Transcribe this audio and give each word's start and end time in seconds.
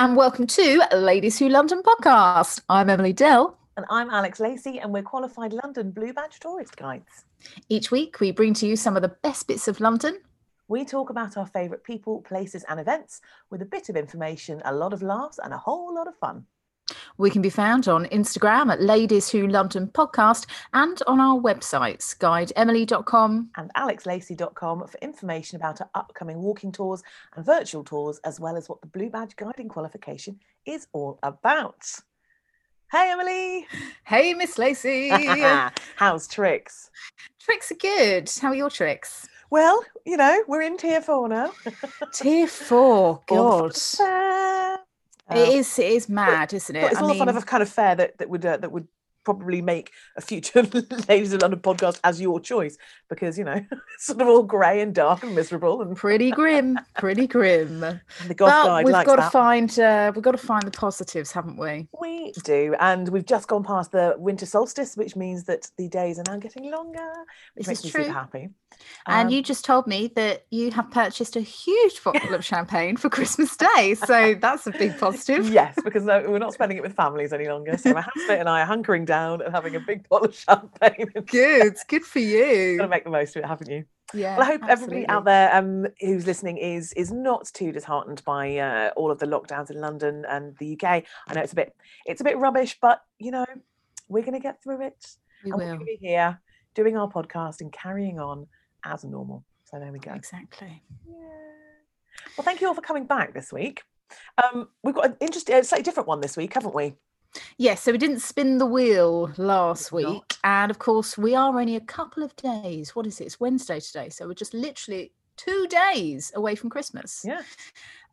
and 0.00 0.16
welcome 0.16 0.46
to 0.46 0.82
Ladies 0.94 1.38
Who 1.38 1.50
London 1.50 1.82
podcast. 1.82 2.62
I'm 2.70 2.88
Emily 2.88 3.12
Dell. 3.12 3.58
And 3.76 3.84
I'm 3.90 4.08
Alex 4.08 4.40
Lacey, 4.40 4.78
and 4.78 4.94
we're 4.94 5.02
qualified 5.02 5.52
London 5.52 5.90
Blue 5.90 6.14
Badge 6.14 6.40
tourist 6.40 6.74
guides. 6.78 7.26
Each 7.68 7.90
week, 7.90 8.18
we 8.18 8.30
bring 8.30 8.54
to 8.54 8.66
you 8.66 8.76
some 8.76 8.96
of 8.96 9.02
the 9.02 9.14
best 9.22 9.46
bits 9.46 9.68
of 9.68 9.78
London. 9.78 10.18
We 10.68 10.86
talk 10.86 11.10
about 11.10 11.36
our 11.36 11.44
favourite 11.44 11.84
people, 11.84 12.22
places, 12.22 12.64
and 12.66 12.80
events 12.80 13.20
with 13.50 13.60
a 13.60 13.66
bit 13.66 13.90
of 13.90 13.96
information, 13.96 14.62
a 14.64 14.74
lot 14.74 14.94
of 14.94 15.02
laughs, 15.02 15.38
and 15.38 15.52
a 15.52 15.58
whole 15.58 15.94
lot 15.94 16.08
of 16.08 16.16
fun. 16.16 16.46
We 17.18 17.30
can 17.30 17.42
be 17.42 17.50
found 17.50 17.88
on 17.88 18.06
Instagram 18.06 18.72
at 18.72 18.80
Ladies 18.80 19.30
Who 19.30 19.46
London 19.46 19.88
Podcast 19.88 20.46
and 20.72 21.00
on 21.06 21.20
our 21.20 21.40
websites, 21.40 22.16
guideemily.com 22.18 23.50
and 23.56 23.70
alexlacey.com 23.74 24.86
for 24.86 24.98
information 24.98 25.56
about 25.56 25.80
our 25.80 25.90
upcoming 25.94 26.42
walking 26.42 26.72
tours 26.72 27.02
and 27.36 27.44
virtual 27.44 27.84
tours, 27.84 28.20
as 28.24 28.40
well 28.40 28.56
as 28.56 28.68
what 28.68 28.80
the 28.80 28.86
Blue 28.86 29.10
Badge 29.10 29.36
guiding 29.36 29.68
qualification 29.68 30.38
is 30.66 30.86
all 30.92 31.18
about. 31.22 31.84
Hey, 32.90 33.10
Emily. 33.12 33.66
Hey, 34.04 34.34
Miss 34.34 34.58
Lacey. 34.58 35.10
How's 35.96 36.26
tricks? 36.26 36.90
Tricks 37.38 37.70
are 37.70 37.76
good. 37.76 38.28
How 38.40 38.48
are 38.48 38.54
your 38.54 38.70
tricks? 38.70 39.28
Well, 39.50 39.84
you 40.04 40.16
know, 40.16 40.42
we're 40.48 40.62
in 40.62 40.76
tier 40.76 41.00
four 41.00 41.28
now. 41.28 41.52
tier 42.12 42.48
four. 42.48 43.20
God. 43.28 43.76
Um, 45.30 45.38
it 45.38 45.48
is. 45.50 45.78
It 45.78 45.92
is 45.92 46.08
mad, 46.08 46.52
isn't 46.52 46.74
it? 46.74 46.92
It's 46.92 47.00
all 47.00 47.06
I 47.06 47.12
mean, 47.12 47.18
fun 47.18 47.28
of 47.28 47.36
a 47.36 47.42
kind 47.42 47.62
of 47.62 47.68
fair 47.68 47.94
that 47.94 48.18
that 48.18 48.28
would 48.28 48.44
uh, 48.44 48.56
that 48.58 48.72
would 48.72 48.88
probably 49.24 49.62
make 49.62 49.92
a 50.16 50.20
future 50.20 50.62
Ladies 51.08 51.32
of 51.32 51.42
London 51.42 51.60
podcast 51.60 52.00
as 52.04 52.20
your 52.20 52.40
choice 52.40 52.76
because 53.08 53.38
you 53.38 53.44
know 53.44 53.52
it's 53.94 54.06
sort 54.06 54.20
of 54.20 54.28
all 54.28 54.42
grey 54.42 54.80
and 54.80 54.94
dark 54.94 55.22
and 55.22 55.34
miserable 55.34 55.82
and 55.82 55.96
pretty 55.96 56.30
grim, 56.30 56.78
pretty 56.98 57.26
grim. 57.26 57.80
the 58.26 58.34
God 58.34 58.46
but 58.46 58.64
guide 58.66 58.84
we've 58.84 58.92
got 58.92 59.16
that. 59.16 59.24
to 59.24 59.30
find 59.30 59.78
uh, 59.78 60.12
we've 60.14 60.24
got 60.24 60.32
to 60.32 60.38
find 60.38 60.64
the 60.64 60.70
positives, 60.70 61.32
haven't 61.32 61.58
we? 61.58 61.88
We 62.00 62.32
do, 62.44 62.74
and 62.80 63.08
we've 63.08 63.26
just 63.26 63.48
gone 63.48 63.64
past 63.64 63.92
the 63.92 64.14
winter 64.18 64.46
solstice, 64.46 64.96
which 64.96 65.16
means 65.16 65.44
that 65.44 65.68
the 65.76 65.88
days 65.88 66.18
are 66.18 66.24
now 66.26 66.38
getting 66.38 66.70
longer, 66.70 67.12
which 67.54 67.66
this 67.66 67.68
makes 67.68 67.84
me 67.84 67.90
true. 67.90 68.04
super 68.04 68.14
happy. 68.14 68.48
And 69.06 69.28
um, 69.28 69.32
you 69.32 69.42
just 69.42 69.64
told 69.64 69.86
me 69.86 70.12
that 70.16 70.46
you 70.50 70.70
have 70.72 70.90
purchased 70.90 71.36
a 71.36 71.40
huge 71.40 72.02
bottle 72.04 72.34
of 72.34 72.44
champagne 72.44 72.96
for 72.96 73.08
Christmas 73.08 73.56
Day. 73.56 73.94
So 73.94 74.34
that's 74.40 74.66
a 74.66 74.72
big 74.72 74.98
positive. 74.98 75.48
Yes, 75.48 75.76
because 75.82 76.04
no, 76.04 76.24
we're 76.28 76.38
not 76.38 76.52
spending 76.52 76.78
it 76.78 76.82
with 76.82 76.94
families 76.94 77.32
any 77.32 77.48
longer. 77.48 77.76
So 77.78 77.92
my 77.92 78.02
housemate 78.02 78.40
and 78.40 78.48
I 78.48 78.62
are 78.62 78.66
hunkering 78.66 79.06
down 79.06 79.42
and 79.42 79.54
having 79.54 79.74
a 79.74 79.80
big 79.80 80.08
bottle 80.08 80.28
of 80.28 80.34
champagne. 80.34 81.10
Good, 81.26 81.76
good 81.88 82.04
for 82.04 82.18
you. 82.18 82.76
Got 82.76 82.84
to 82.84 82.88
make 82.88 83.04
the 83.04 83.10
most 83.10 83.36
of 83.36 83.42
it, 83.42 83.46
haven't 83.46 83.70
you? 83.70 83.84
Yeah. 84.12 84.36
Well, 84.36 84.46
I 84.46 84.52
hope 84.52 84.62
absolutely. 84.62 85.06
everybody 85.06 85.08
out 85.08 85.24
there 85.24 85.54
um, 85.54 85.86
who's 86.00 86.26
listening 86.26 86.58
is 86.58 86.92
is 86.94 87.12
not 87.12 87.46
too 87.52 87.72
disheartened 87.72 88.22
by 88.24 88.58
uh, 88.58 88.90
all 88.96 89.10
of 89.10 89.18
the 89.18 89.26
lockdowns 89.26 89.70
in 89.70 89.80
London 89.80 90.24
and 90.28 90.56
the 90.58 90.74
UK. 90.74 91.04
I 91.28 91.34
know 91.34 91.42
it's 91.42 91.52
a 91.52 91.56
bit 91.56 91.74
it's 92.06 92.20
a 92.20 92.24
bit 92.24 92.38
rubbish, 92.38 92.76
but 92.80 93.02
you 93.18 93.30
know 93.30 93.46
we're 94.08 94.24
going 94.24 94.34
to 94.34 94.40
get 94.40 94.62
through 94.62 94.82
it. 94.82 95.16
We 95.44 95.52
and 95.52 95.58
will. 95.58 95.66
We're 95.66 95.74
going 95.74 95.78
to 95.80 95.84
be 95.84 95.98
here 96.00 96.40
doing 96.74 96.96
our 96.96 97.08
podcast 97.08 97.60
and 97.60 97.72
carrying 97.72 98.18
on 98.18 98.46
as 98.84 99.04
normal. 99.04 99.44
So 99.64 99.78
there 99.78 99.92
we 99.92 99.98
go. 99.98 100.12
Exactly. 100.12 100.82
Yeah. 101.08 101.14
Well, 102.36 102.44
thank 102.44 102.60
you 102.60 102.68
all 102.68 102.74
for 102.74 102.80
coming 102.80 103.06
back 103.06 103.34
this 103.34 103.52
week. 103.52 103.82
Um, 104.42 104.68
we've 104.82 104.94
got 104.94 105.06
an 105.06 105.16
interesting, 105.20 105.62
slightly 105.62 105.84
different 105.84 106.08
one 106.08 106.20
this 106.20 106.36
week, 106.36 106.54
haven't 106.54 106.74
we? 106.74 106.94
Yes, 107.58 107.82
so 107.82 107.92
we 107.92 107.98
didn't 107.98 108.20
spin 108.20 108.58
the 108.58 108.66
wheel 108.66 109.32
last 109.36 109.92
week. 109.92 110.34
And 110.42 110.70
of 110.70 110.80
course, 110.80 111.16
we 111.16 111.34
are 111.34 111.58
only 111.58 111.76
a 111.76 111.80
couple 111.80 112.24
of 112.24 112.34
days. 112.34 112.96
What 112.96 113.06
is 113.06 113.20
it? 113.20 113.26
It's 113.26 113.38
Wednesday 113.38 113.78
today. 113.78 114.08
So 114.08 114.26
we're 114.26 114.34
just 114.34 114.54
literally 114.54 115.12
two 115.44 115.66
days 115.68 116.32
away 116.34 116.54
from 116.54 116.70
Christmas. 116.70 117.22
Yeah. 117.26 117.42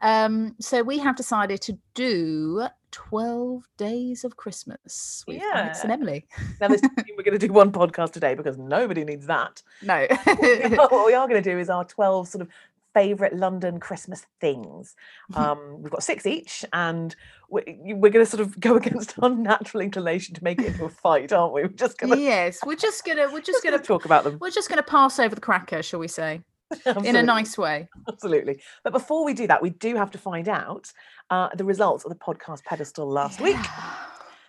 Um, 0.01 0.55
so 0.59 0.83
we 0.83 0.99
have 0.99 1.15
decided 1.15 1.61
to 1.61 1.77
do 1.95 2.67
12 2.91 3.63
days 3.77 4.23
of 4.23 4.37
Christmas 4.37 5.23
with 5.27 5.41
Alex 5.41 5.81
and 5.81 5.89
Yeah. 5.89 5.93
Emily. 5.93 6.25
Now, 6.61 6.67
this 6.67 6.81
we're 7.17 7.23
going 7.23 7.37
to 7.37 7.47
do 7.47 7.51
one 7.51 7.71
podcast 7.71 8.11
today 8.11 8.35
because 8.35 8.57
nobody 8.57 9.03
needs 9.03 9.25
that. 9.27 9.61
No. 9.81 10.05
what 10.25 11.05
we 11.05 11.13
are 11.13 11.27
going 11.27 11.41
to 11.41 11.49
do 11.49 11.57
is 11.57 11.69
our 11.69 11.83
12 11.83 12.27
sort 12.27 12.41
of 12.43 12.49
favorite 12.93 13.35
London 13.35 13.79
Christmas 13.79 14.25
things. 14.39 14.95
Um, 15.35 15.81
we've 15.81 15.91
got 15.91 16.03
six 16.03 16.25
each, 16.25 16.63
and 16.71 17.13
we're, 17.49 17.63
we're 17.67 18.11
going 18.11 18.25
to 18.25 18.31
sort 18.31 18.39
of 18.41 18.57
go 18.59 18.75
against 18.81 19.13
our 19.21 19.29
natural 19.29 19.81
inclination 19.81 20.33
to 20.35 20.43
make 20.43 20.59
it 20.59 20.67
into 20.67 20.85
a 20.85 20.89
fight, 20.89 21.33
aren't 21.33 21.53
we? 21.53 21.63
We're 21.63 21.67
just 21.67 21.97
going 21.97 22.13
to 22.13 22.19
yes, 22.19 22.59
we're 22.65 22.75
just 22.75 23.03
gonna 23.05 23.29
we're 23.31 23.41
just 23.41 23.61
gonna 23.63 23.77
talk 23.77 24.05
about 24.05 24.23
them 24.23 24.37
we're 24.39 24.49
just 24.51 24.69
gonna 24.69 24.83
pass 24.83 25.19
over 25.19 25.35
the 25.35 25.41
cracker, 25.41 25.83
shall 25.83 25.99
we 25.99 26.07
say, 26.07 26.41
in 27.03 27.15
a 27.15 27.23
nice 27.23 27.57
way. 27.57 27.87
Absolutely. 28.07 28.61
But 28.83 28.93
before 28.93 29.23
we 29.23 29.33
do 29.33 29.47
that, 29.47 29.61
we 29.61 29.69
do 29.71 29.95
have 29.95 30.11
to 30.11 30.17
find 30.17 30.49
out 30.49 30.91
uh, 31.29 31.49
the 31.55 31.65
results 31.65 32.03
of 32.05 32.09
the 32.09 32.17
podcast 32.17 32.63
pedestal 32.63 33.09
last 33.09 33.39
week. 33.41 33.57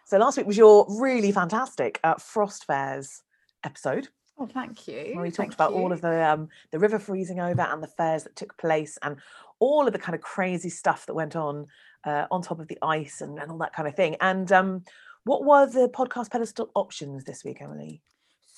So 0.04 0.18
last 0.18 0.36
week 0.36 0.46
was 0.46 0.56
your 0.56 0.86
really 1.00 1.32
fantastic 1.32 2.00
uh, 2.02 2.14
Frost 2.14 2.64
Fairs 2.64 3.22
episode. 3.64 4.08
Oh, 4.38 4.46
thank 4.46 4.86
you. 4.86 5.14
where 5.14 5.22
we 5.22 5.30
talked 5.30 5.36
thank 5.36 5.54
about 5.54 5.72
all 5.72 5.92
of 5.92 6.00
the 6.00 6.30
um, 6.30 6.48
the 6.70 6.78
river 6.78 7.00
freezing 7.00 7.40
over 7.40 7.62
and 7.62 7.82
the 7.82 7.88
fairs 7.88 8.22
that 8.22 8.36
took 8.36 8.56
place 8.56 8.96
and 9.02 9.16
all 9.58 9.86
of 9.86 9.92
the 9.92 9.98
kind 9.98 10.14
of 10.14 10.20
crazy 10.20 10.70
stuff 10.70 11.06
that 11.06 11.14
went 11.14 11.34
on 11.34 11.66
uh, 12.04 12.26
on 12.30 12.40
top 12.40 12.60
of 12.60 12.68
the 12.68 12.78
ice 12.80 13.20
and, 13.20 13.38
and 13.38 13.50
all 13.50 13.58
that 13.58 13.74
kind 13.74 13.88
of 13.88 13.96
thing. 13.96 14.16
And 14.20 14.50
um, 14.52 14.84
what 15.24 15.44
were 15.44 15.66
the 15.66 15.88
podcast 15.88 16.30
pedestal 16.30 16.70
options 16.74 17.24
this 17.24 17.44
week, 17.44 17.60
Emily? 17.60 18.00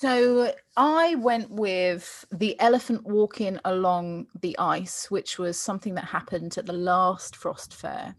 So 0.01 0.51
I 0.77 1.13
went 1.13 1.51
with 1.51 2.25
the 2.31 2.59
elephant 2.59 3.05
walking 3.05 3.59
along 3.65 4.25
the 4.41 4.57
ice, 4.57 5.11
which 5.11 5.37
was 5.37 5.59
something 5.59 5.93
that 5.93 6.05
happened 6.05 6.57
at 6.57 6.65
the 6.65 6.73
last 6.73 7.35
Frost 7.35 7.75
Fair. 7.75 8.15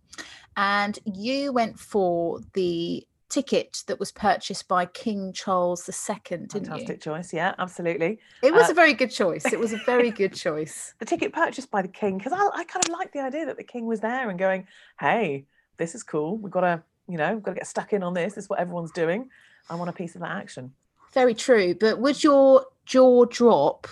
And 0.57 0.97
you 1.05 1.53
went 1.53 1.81
for 1.81 2.39
the 2.53 3.05
ticket 3.29 3.83
that 3.89 3.99
was 3.99 4.13
purchased 4.13 4.69
by 4.69 4.87
King 4.87 5.33
Charles 5.33 5.89
II, 5.89 6.15
didn't 6.21 6.53
Fantastic 6.53 7.01
choice, 7.01 7.33
yeah, 7.33 7.53
absolutely. 7.59 8.21
It 8.45 8.55
was 8.55 8.69
Uh, 8.69 8.73
a 8.73 8.75
very 8.75 8.95
good 8.95 9.11
choice. 9.11 9.53
It 9.53 9.59
was 9.59 9.73
a 9.73 9.79
very 9.79 10.11
good 10.21 10.35
choice. 10.35 10.95
The 11.01 11.05
ticket 11.05 11.33
purchased 11.33 11.73
by 11.73 11.83
the 11.83 11.89
king 11.89 12.17
because 12.17 12.33
I, 12.33 12.61
I 12.61 12.63
kind 12.63 12.85
of 12.85 12.93
like 12.93 13.13
the 13.13 13.23
idea 13.23 13.45
that 13.47 13.57
the 13.57 13.65
king 13.65 13.87
was 13.87 13.99
there 13.99 14.31
and 14.31 14.39
going, 14.39 14.69
"Hey, 15.01 15.47
this 15.79 15.97
is 15.97 16.05
cool. 16.05 16.39
We've 16.39 16.53
got 16.53 16.61
to, 16.61 16.85
you 17.09 17.19
know, 17.19 17.35
we've 17.35 17.43
got 17.43 17.55
to 17.55 17.57
get 17.57 17.67
stuck 17.67 17.93
in 17.93 18.05
on 18.05 18.15
this. 18.15 18.35
This 18.35 18.45
is 18.45 18.51
what 18.51 18.61
everyone's 18.61 18.93
doing. 18.93 19.31
I 19.69 19.75
want 19.75 19.91
a 19.91 19.93
piece 19.93 20.15
of 20.15 20.21
that 20.21 20.31
action." 20.31 20.75
Very 21.13 21.35
true. 21.35 21.75
But 21.75 21.99
would 21.99 22.23
your 22.25 22.67
jaw 22.87 23.25
drop 23.27 23.87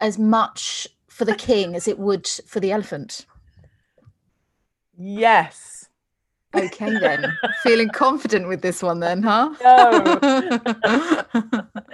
as 0.00 0.18
much 0.18 0.88
for 1.08 1.24
the 1.24 1.34
king 1.34 1.74
as 1.74 1.86
it 1.86 1.98
would 1.98 2.26
for 2.26 2.60
the 2.60 2.72
elephant? 2.72 3.26
Yes. 4.96 5.88
Okay, 6.54 6.98
then. 6.98 7.32
Feeling 7.62 7.90
confident 7.90 8.48
with 8.48 8.60
this 8.62 8.82
one, 8.82 9.00
then, 9.00 9.22
huh? 9.22 9.54
No. 9.62 10.18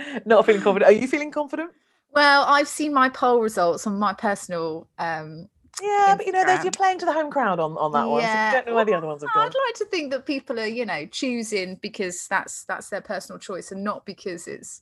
Not 0.27 0.47
feeling 0.47 0.63
confident. 0.63 0.91
Are 0.91 0.93
you 0.93 1.07
feeling 1.07 1.31
confident? 1.31 1.73
well, 2.17 2.47
I've 2.49 2.69
seen 2.69 2.95
my 2.95 3.11
poll 3.11 3.43
results 3.43 3.87
on 3.87 3.99
my 3.99 4.15
personal. 4.15 4.89
Um, 4.99 5.51
Yeah, 5.83 6.15
but 6.17 6.27
you 6.27 6.33
know, 6.33 6.43
you're 6.63 6.71
playing 6.71 6.99
to 7.01 7.07
the 7.07 7.13
home 7.13 7.31
crowd 7.31 7.61
on, 7.61 7.77
on 7.77 7.93
that 7.93 8.09
one. 8.09 8.23
Yeah. 8.23 8.51
you 8.51 8.57
don't 8.57 8.67
know 8.69 8.75
where 8.75 8.85
the 8.85 8.95
other 8.95 9.07
ones 9.07 9.23
have 9.23 9.33
gone. 9.35 9.47
I'd 9.47 9.55
like 9.67 9.75
to 9.77 9.85
think 9.87 10.11
that 10.13 10.25
people 10.25 10.59
are, 10.59 10.67
you 10.67 10.87
know, 10.87 11.07
choosing 11.07 11.77
because 11.77 12.27
that's 12.29 12.65
that's 12.65 12.89
their 12.89 13.03
personal 13.03 13.39
choice 13.39 13.73
and 13.73 13.85
not 13.85 14.07
because 14.07 14.47
it's 14.47 14.81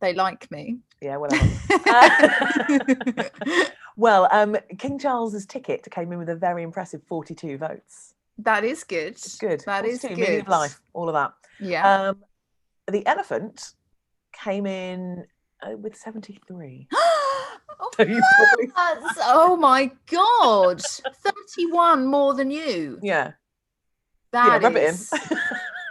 they 0.00 0.14
like 0.14 0.50
me. 0.50 0.78
Yeah, 1.00 1.18
whatever. 1.18 1.46
Uh, 1.86 3.24
well, 3.96 4.28
um, 4.32 4.56
King 4.78 4.98
Charles's 4.98 5.44
ticket 5.44 5.86
came 5.90 6.10
in 6.12 6.18
with 6.18 6.30
a 6.30 6.36
very 6.36 6.62
impressive 6.62 7.02
42 7.06 7.58
votes. 7.58 8.14
that 8.38 8.64
is 8.64 8.82
good. 8.82 9.12
It's 9.12 9.36
good. 9.36 9.62
That 9.66 9.84
is 9.84 10.00
42, 10.00 10.20
meaning 10.20 10.40
of 10.40 10.46
good. 10.46 10.50
life, 10.50 10.80
all 10.94 11.08
of 11.08 11.14
that. 11.14 11.32
Yeah. 11.60 12.08
Um, 12.08 12.22
the 12.90 13.06
elephant 13.06 13.74
came 14.32 14.64
in 14.64 15.26
uh, 15.62 15.76
with 15.76 15.96
73. 15.96 16.88
Oh, 17.80 17.90
So 17.96 18.02
you 18.04 18.22
probably- 18.38 18.66
that's- 18.74 19.18
oh 19.22 19.56
my 19.56 19.90
god, 20.10 20.80
thirty-one 21.22 22.06
more 22.06 22.34
than 22.34 22.50
you. 22.50 22.98
Yeah, 23.02 23.32
That 24.32 24.62
in. 24.64 24.76
is- 24.76 25.12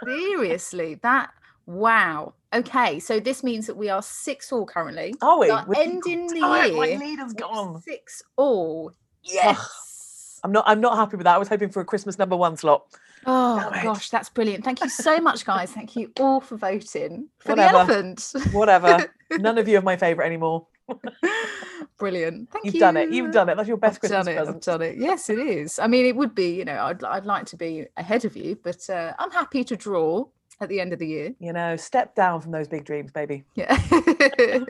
seriously 0.04 0.96
that. 1.02 1.30
Wow. 1.66 2.34
Okay, 2.54 3.00
so 3.00 3.18
this 3.20 3.42
means 3.42 3.66
that 3.66 3.76
we 3.76 3.88
are 3.88 4.02
six 4.02 4.52
all 4.52 4.66
currently. 4.66 5.14
are 5.22 5.38
we? 5.40 5.48
We're 5.50 5.74
ending 5.82 6.26
the 6.28 6.40
tight, 6.40 6.74
My 6.74 6.86
year 6.86 6.98
leader's 6.98 7.32
gone. 7.32 7.80
Six 7.82 8.22
all. 8.36 8.92
Yes. 9.22 10.40
I'm 10.44 10.52
not. 10.52 10.64
I'm 10.66 10.80
not 10.80 10.96
happy 10.96 11.16
with 11.16 11.24
that. 11.24 11.34
I 11.34 11.38
was 11.38 11.48
hoping 11.48 11.70
for 11.70 11.80
a 11.80 11.84
Christmas 11.86 12.18
number 12.18 12.36
one 12.36 12.56
slot. 12.58 12.84
Oh 13.26 13.70
gosh, 13.82 14.10
that's 14.10 14.28
brilliant. 14.28 14.62
Thank 14.62 14.82
you 14.82 14.90
so 14.90 15.18
much, 15.18 15.46
guys. 15.46 15.72
Thank 15.72 15.96
you 15.96 16.12
all 16.20 16.42
for 16.42 16.58
voting 16.58 17.28
for 17.38 17.52
Whatever. 17.52 17.72
the 17.72 17.78
elephant. 17.94 18.32
Whatever. 18.52 19.10
None 19.38 19.56
of 19.56 19.66
you 19.66 19.78
are 19.78 19.82
my 19.82 19.96
favourite 19.96 20.26
anymore. 20.26 20.66
brilliant. 21.98 22.50
Thank 22.50 22.66
You've 22.66 22.74
you. 22.74 22.80
done 22.80 22.96
it. 22.96 23.10
You've 23.10 23.32
done 23.32 23.48
it. 23.48 23.56
That's 23.56 23.68
your 23.68 23.76
best 23.76 23.96
I've 23.96 24.00
Christmas 24.00 24.26
done 24.26 24.34
it. 24.34 24.36
present. 24.36 24.56
I've 24.56 24.62
done 24.62 24.82
it. 24.82 24.96
Yes, 24.98 25.30
it 25.30 25.38
is. 25.38 25.78
I 25.78 25.86
mean, 25.86 26.06
it 26.06 26.16
would 26.16 26.34
be. 26.34 26.54
You 26.56 26.64
know, 26.64 26.78
I'd 26.84 27.02
I'd 27.04 27.26
like 27.26 27.46
to 27.46 27.56
be 27.56 27.86
ahead 27.96 28.24
of 28.24 28.36
you, 28.36 28.58
but 28.62 28.88
uh, 28.90 29.12
I'm 29.18 29.30
happy 29.30 29.64
to 29.64 29.76
draw 29.76 30.26
at 30.60 30.68
the 30.68 30.80
end 30.80 30.92
of 30.92 30.98
the 30.98 31.06
year. 31.06 31.34
You 31.38 31.52
know, 31.52 31.76
step 31.76 32.14
down 32.14 32.40
from 32.40 32.52
those 32.52 32.68
big 32.68 32.84
dreams, 32.84 33.10
baby. 33.12 33.44
Yeah. 33.54 33.76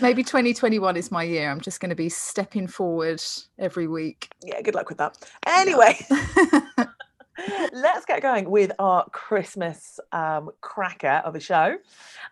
Maybe 0.00 0.24
2021 0.24 0.96
is 0.96 1.10
my 1.12 1.22
year. 1.22 1.50
I'm 1.50 1.60
just 1.60 1.80
going 1.80 1.90
to 1.90 1.96
be 1.96 2.08
stepping 2.08 2.66
forward 2.66 3.22
every 3.58 3.86
week. 3.86 4.30
Yeah, 4.42 4.60
good 4.62 4.74
luck 4.74 4.88
with 4.88 4.98
that. 4.98 5.18
Anyway, 5.46 5.98
let's 7.72 8.04
get 8.04 8.22
going 8.22 8.50
with 8.50 8.72
our 8.78 9.08
Christmas 9.10 10.00
um, 10.12 10.50
cracker 10.60 11.22
of 11.24 11.36
a 11.36 11.40
show. 11.40 11.76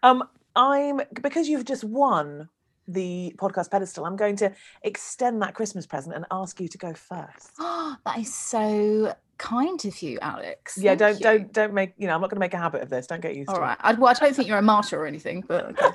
Um, 0.03 0.25
I'm 0.55 1.01
because 1.21 1.49
you've 1.49 1.65
just 1.65 1.85
won 1.85 2.49
the 2.89 3.35
podcast 3.39 3.71
pedestal. 3.71 4.05
I'm 4.05 4.17
going 4.17 4.37
to 4.37 4.53
extend 4.83 5.43
that 5.43 5.55
Christmas 5.55 5.87
present 5.87 6.15
and 6.15 6.25
ask 6.31 6.61
you 6.61 6.69
to 6.69 6.79
go 6.79 6.93
first. 6.95 7.51
that 7.59 8.19
is 8.19 8.35
so 8.35 9.15
kind 9.39 9.85
of 9.85 10.03
you, 10.03 10.19
Alex. 10.21 10.79
Yeah, 10.79 10.95
Thank 10.95 10.99
don't 10.99 11.15
you. 11.19 11.23
don't 11.23 11.53
don't 11.53 11.75
make 11.75 11.95
you 11.99 12.07
know. 12.07 12.15
I'm 12.15 12.21
not 12.21 12.31
going 12.31 12.37
to 12.37 12.41
make 12.41 12.55
a 12.55 12.59
habit 12.59 12.83
of 12.83 12.91
this. 12.91 13.07
Don't 13.07 13.21
get 13.21 13.35
used 13.37 13.51
All 13.51 13.57
to 13.57 13.61
right. 13.61 13.79
I, 13.81 13.95
well, 13.95 14.11
I 14.11 14.15
don't 14.15 14.35
think 14.35 14.49
you're 14.49 14.59
a 14.59 14.63
martyr 14.63 15.01
or 15.01 15.07
anything, 15.07 15.45
but 15.47 15.71
okay. 15.71 15.89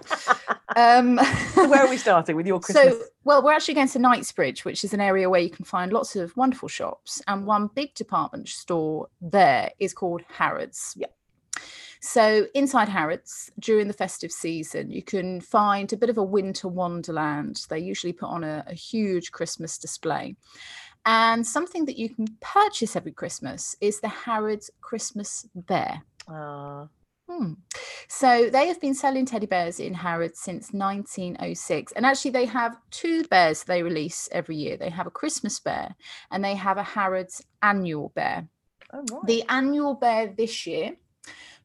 um. 0.75 1.19
So 1.53 1.68
where 1.69 1.81
are 1.81 1.89
we 1.89 1.98
starting 1.98 2.36
with 2.36 2.48
your 2.48 2.60
Christmas? 2.62 2.94
So, 2.94 3.03
well, 3.24 3.44
we're 3.44 3.53
actually 3.53 3.75
going 3.75 3.88
to 3.89 4.00
Knightsbridge, 4.00 4.65
which 4.65 4.83
is 4.83 4.94
an 4.94 5.01
area 5.01 5.30
where 5.30 5.42
you 5.42 5.50
can 5.50 5.65
find 5.65 5.92
lots 5.92 6.15
of 6.15 6.36
wonderful 6.36 6.69
shops. 6.69 7.21
And 7.27 7.45
one 7.45 7.69
big 7.74 7.94
department 7.94 8.50
store 8.50 9.07
there 9.21 9.71
is 9.80 9.94
called 9.94 10.21
Harrods. 10.30 10.94
Yeah. 10.98 11.07
So, 12.07 12.48
inside 12.54 12.88
Harrods, 12.88 13.51
during 13.59 13.89
the 13.89 13.94
festive 13.94 14.31
season, 14.31 14.89
you 14.89 15.04
can 15.04 15.42
find 15.42 15.92
a 15.92 15.98
bit 15.98 16.09
of 16.09 16.18
a 16.18 16.24
winter 16.24 16.69
wonderland. 16.69 17.65
They 17.68 17.80
usually 17.80 18.13
put 18.13 18.30
on 18.30 18.45
a, 18.45 18.63
a 18.65 18.74
huge 18.74 19.33
Christmas 19.33 19.77
display. 19.77 20.38
And 21.06 21.45
something 21.45 21.83
that 21.83 21.98
you 21.98 22.07
can 22.09 22.27
purchase 22.39 22.95
every 22.95 23.12
Christmas 23.12 23.75
is 23.81 24.00
the 24.00 24.07
Harrods 24.07 24.71
Christmas 24.80 25.48
Bear. 25.54 26.04
Ah, 26.30 26.88
Hmm. 27.30 27.56
So 28.07 28.50
they 28.50 28.68
have 28.68 28.80
been 28.80 28.94
selling 28.94 29.25
teddy 29.25 29.45
bears 29.45 29.77
in 29.77 29.94
Harrods 29.94 30.39
since 30.39 30.71
1906. 30.71 31.92
And 31.92 32.06
actually, 32.06 32.31
they 32.31 32.45
have 32.45 32.77
two 32.89 33.25
bears 33.25 33.65
they 33.65 33.83
release 33.83 34.30
every 34.31 34.56
year. 34.56 34.77
They 34.77 34.92
have 34.92 35.07
a 35.07 35.12
Christmas 35.12 35.60
bear 35.60 35.95
and 36.31 36.42
they 36.42 36.56
have 36.56 36.77
a 36.77 36.83
Harrods 36.83 37.44
annual 37.62 38.13
bear. 38.15 38.48
oh 38.94 39.03
right. 39.12 39.27
The 39.27 39.44
annual 39.50 39.95
bear 39.95 40.27
this 40.27 40.65
year 40.65 40.95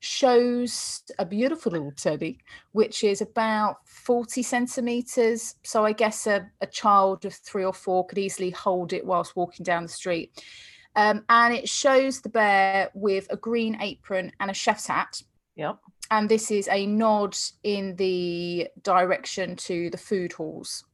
shows 0.02 1.04
a 1.20 1.25
beautiful 1.25 1.70
little 1.70 1.93
teddy, 1.93 2.38
which 2.72 3.04
is 3.04 3.20
about 3.20 3.76
40 3.87 4.43
centimeters. 4.43 5.54
So 5.62 5.84
I 5.84 5.93
guess 5.93 6.26
a, 6.26 6.50
a 6.60 6.66
child 6.66 7.25
of 7.25 7.34
three 7.34 7.64
or 7.64 7.72
four 7.72 8.04
could 8.06 8.19
easily 8.19 8.50
hold 8.50 8.93
it 8.93 9.06
whilst 9.06 9.37
walking 9.37 9.62
down 9.62 9.84
the 9.84 9.88
street. 9.88 10.43
Um, 10.96 11.25
and 11.28 11.54
it 11.54 11.69
shows 11.69 12.20
the 12.20 12.28
bear 12.28 12.90
with 12.94 13.28
a 13.31 13.37
green 13.37 13.81
apron 13.81 14.32
and 14.40 14.50
a 14.50 14.54
chef's 14.54 14.88
hat. 14.88 15.22
Yep. 15.54 15.78
And 16.10 16.28
this 16.28 16.50
is 16.50 16.69
a 16.69 16.84
nod 16.84 17.37
in 17.62 17.94
the 17.94 18.69
direction 18.82 19.54
to 19.56 19.88
the 19.90 19.99
food 19.99 20.32
halls. 20.32 20.84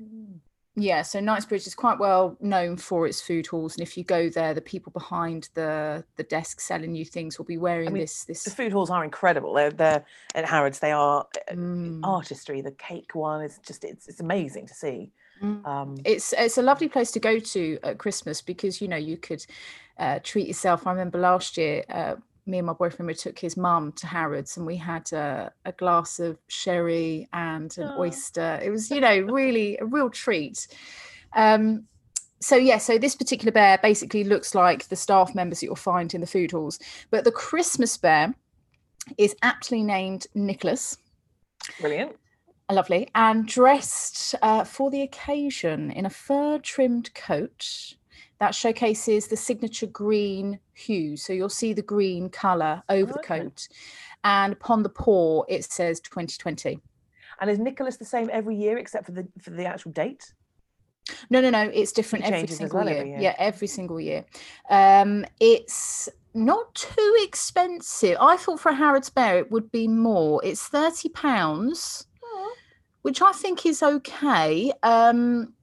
Mm. 0.00 0.40
Yeah, 0.78 1.02
so 1.02 1.20
Knightsbridge 1.20 1.66
is 1.66 1.74
quite 1.74 1.98
well 1.98 2.36
known 2.38 2.76
for 2.76 3.06
its 3.06 3.20
food 3.22 3.46
halls, 3.46 3.76
and 3.76 3.82
if 3.82 3.96
you 3.96 4.04
go 4.04 4.28
there, 4.28 4.52
the 4.52 4.60
people 4.60 4.92
behind 4.92 5.48
the 5.54 6.04
the 6.16 6.22
desk 6.22 6.60
selling 6.60 6.94
you 6.94 7.04
things 7.06 7.38
will 7.38 7.46
be 7.46 7.56
wearing 7.56 7.92
mean, 7.92 7.98
this 7.98 8.24
this 8.24 8.44
The 8.44 8.50
food 8.50 8.72
halls 8.72 8.90
are 8.90 9.04
incredible. 9.04 9.54
They're 9.54 9.70
they're 9.70 10.04
at 10.34 10.44
Harrods. 10.46 10.80
They 10.80 10.92
are 10.92 11.26
uh, 11.50 11.54
Mm, 11.54 12.02
artistry. 12.02 12.60
The 12.62 12.72
cake 12.72 13.14
one 13.14 13.42
is 13.44 13.58
just 13.58 13.84
it's 13.84 14.08
it's 14.08 14.20
amazing 14.20 14.66
to 14.68 14.74
see. 14.74 15.12
mm. 15.42 15.64
Um, 15.64 15.96
It's 16.04 16.32
it's 16.32 16.58
a 16.58 16.62
lovely 16.62 16.88
place 16.88 17.10
to 17.12 17.20
go 17.20 17.38
to 17.38 17.78
at 17.82 17.98
Christmas 17.98 18.42
because 18.42 18.80
you 18.80 18.88
know 18.88 18.96
you 18.96 19.16
could 19.16 19.44
uh, 19.98 20.20
treat 20.22 20.46
yourself. 20.46 20.86
I 20.86 20.92
remember 20.92 21.18
last 21.18 21.56
year, 21.56 21.84
uh, 21.88 22.16
me 22.46 22.58
and 22.58 22.66
my 22.66 22.72
boyfriend 22.72 23.06
we 23.08 23.14
took 23.14 23.38
his 23.38 23.56
mum 23.56 23.92
to 23.92 24.06
Harrods, 24.06 24.56
and 24.56 24.66
we 24.66 24.76
had 24.76 25.12
a, 25.12 25.52
a 25.64 25.72
glass 25.72 26.18
of 26.20 26.38
sherry 26.48 27.28
and 27.32 27.76
an 27.78 27.90
Oh. 27.94 28.00
oyster. 28.00 28.60
It 28.62 28.70
was 28.70 28.90
you 28.90 29.00
know 29.00 29.18
really 29.20 29.78
a 29.78 29.84
real 29.86 30.10
treat. 30.10 30.66
Um, 31.34 31.84
so 32.40 32.56
yeah, 32.56 32.78
so 32.78 32.98
this 32.98 33.14
particular 33.16 33.50
bear 33.52 33.78
basically 33.82 34.22
looks 34.24 34.54
like 34.54 34.88
the 34.88 34.96
staff 34.96 35.34
members 35.34 35.60
that 35.60 35.66
you'll 35.66 35.76
find 35.76 36.14
in 36.14 36.20
the 36.20 36.26
food 36.26 36.52
halls, 36.52 36.78
but 37.10 37.24
the 37.24 37.32
Christmas 37.32 37.96
bear 37.96 38.34
is 39.18 39.34
aptly 39.42 39.82
named 39.82 40.26
Nicholas. 40.34 40.98
brilliant. 41.80 42.16
Lovely. 42.70 43.08
And 43.14 43.46
dressed 43.46 44.34
uh, 44.42 44.64
for 44.64 44.90
the 44.90 45.02
occasion 45.02 45.92
in 45.92 46.04
a 46.04 46.10
fur 46.10 46.58
trimmed 46.58 47.14
coat 47.14 47.94
that 48.38 48.54
showcases 48.54 49.28
the 49.28 49.36
signature 49.36 49.86
green 49.86 50.60
hue. 50.74 51.16
So 51.16 51.32
you'll 51.32 51.48
see 51.48 51.72
the 51.72 51.82
green 51.82 52.28
colour 52.28 52.82
over 52.88 53.12
the 53.12 53.18
Okay. 53.20 53.40
coat. 53.40 53.68
And 54.24 54.52
upon 54.52 54.82
the 54.82 54.88
paw, 54.88 55.44
it 55.48 55.64
says 55.64 56.00
2020. 56.00 56.80
And 57.40 57.50
is 57.50 57.58
Nicholas 57.58 57.96
the 57.96 58.04
same 58.04 58.28
every 58.32 58.56
year 58.56 58.78
except 58.78 59.06
for 59.06 59.12
the 59.12 59.28
for 59.40 59.50
the 59.50 59.66
actual 59.66 59.92
date? 59.92 60.32
No, 61.30 61.40
no, 61.40 61.50
no. 61.50 61.70
It's 61.72 61.92
different 61.92 62.24
every 62.24 62.48
single 62.48 62.78
well 62.78 62.88
year. 62.88 62.96
every 62.98 63.10
year. 63.10 63.20
Yeah, 63.20 63.34
every 63.38 63.68
single 63.68 64.00
year. 64.00 64.24
Um, 64.70 65.24
it's 65.40 66.08
not 66.34 66.74
too 66.74 67.16
expensive. 67.22 68.16
I 68.20 68.36
thought 68.36 68.60
for 68.60 68.70
a 68.70 68.74
Harrods 68.74 69.10
Bear 69.10 69.38
it 69.38 69.50
would 69.50 69.70
be 69.70 69.86
more. 69.86 70.40
It's 70.44 70.62
thirty 70.66 71.08
pounds. 71.08 72.06
which 73.02 73.22
I 73.22 73.30
think 73.30 73.64
is 73.64 73.82
okay. 73.84 74.72
Um, 74.82 75.54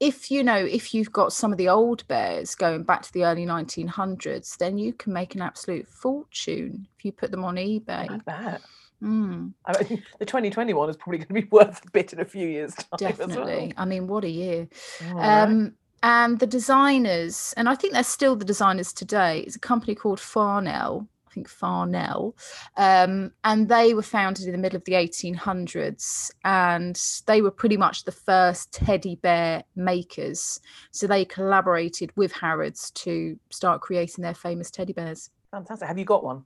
if 0.00 0.30
you 0.30 0.42
know, 0.42 0.56
if 0.56 0.94
you've 0.94 1.12
got 1.12 1.32
some 1.32 1.52
of 1.52 1.58
the 1.58 1.68
old 1.68 2.08
bears 2.08 2.54
going 2.54 2.82
back 2.82 3.02
to 3.02 3.12
the 3.12 3.24
early 3.24 3.44
1900s, 3.44 4.56
then 4.56 4.78
you 4.78 4.94
can 4.94 5.12
make 5.12 5.34
an 5.34 5.42
absolute 5.42 5.86
fortune 5.86 6.88
if 6.98 7.04
you 7.04 7.12
put 7.12 7.30
them 7.30 7.44
on 7.44 7.58
I 7.58 7.66
eBay. 7.66 8.24
bet. 8.24 8.62
Mm, 9.02 9.52
I 9.66 9.82
mean, 9.84 10.02
the 10.18 10.26
2021 10.26 10.90
is 10.90 10.96
probably 10.96 11.18
going 11.18 11.28
to 11.28 11.34
be 11.34 11.48
worth 11.50 11.84
a 11.86 11.90
bit 11.90 12.12
in 12.12 12.20
a 12.20 12.24
few 12.24 12.46
years' 12.46 12.74
time 12.74 12.86
as 12.92 13.00
well. 13.00 13.10
definitely. 13.10 13.74
I 13.76 13.84
mean, 13.84 14.06
what 14.08 14.24
a 14.24 14.30
year. 14.30 14.68
Right. 15.12 15.42
Um, 15.42 15.74
and 16.02 16.38
the 16.38 16.46
designers, 16.46 17.52
and 17.56 17.68
I 17.68 17.74
think 17.74 17.92
they're 17.92 18.02
still 18.02 18.36
the 18.36 18.44
designers 18.44 18.92
today, 18.92 19.40
it's 19.40 19.56
a 19.56 19.60
company 19.60 19.94
called 19.94 20.18
Farnell. 20.18 21.06
I 21.30 21.34
think 21.34 21.48
Farnell, 21.48 22.34
um, 22.76 23.32
and 23.44 23.68
they 23.68 23.94
were 23.94 24.02
founded 24.02 24.46
in 24.46 24.52
the 24.52 24.58
middle 24.58 24.76
of 24.76 24.84
the 24.84 24.94
1800s, 24.94 26.30
and 26.44 27.00
they 27.26 27.40
were 27.40 27.50
pretty 27.52 27.76
much 27.76 28.04
the 28.04 28.12
first 28.12 28.72
teddy 28.72 29.16
bear 29.16 29.62
makers. 29.76 30.60
So 30.90 31.06
they 31.06 31.24
collaborated 31.24 32.10
with 32.16 32.32
Harrods 32.32 32.90
to 32.92 33.38
start 33.50 33.80
creating 33.80 34.22
their 34.22 34.34
famous 34.34 34.70
teddy 34.70 34.92
bears. 34.92 35.30
Fantastic. 35.52 35.86
Have 35.86 35.98
you 35.98 36.04
got 36.04 36.24
one? 36.24 36.44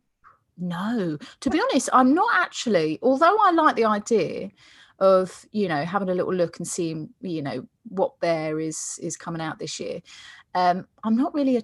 No, 0.59 1.19
to 1.41 1.51
be 1.51 1.61
honest, 1.61 1.89
I'm 1.93 2.15
not 2.15 2.31
actually. 2.35 2.99
Although 3.03 3.37
I 3.43 3.51
like 3.51 3.77
the 3.77 3.87
idea 3.87 4.51
of 5.01 5.45
you 5.51 5.67
know 5.67 5.85
having 5.85 6.09
a 6.09 6.15
little 6.15 6.33
look 6.33 6.59
and 6.59 6.69
seeing 6.69 7.09
you 7.21 7.43
know 7.43 7.67
what 7.89 8.19
bear 8.21 8.61
is 8.61 8.99
is 9.03 9.17
coming 9.17 9.41
out 9.41 9.59
this 9.59 9.81
year. 9.81 10.01
Um, 10.55 10.87
I'm 11.03 11.17
not 11.17 11.35
really 11.35 11.57
a, 11.57 11.63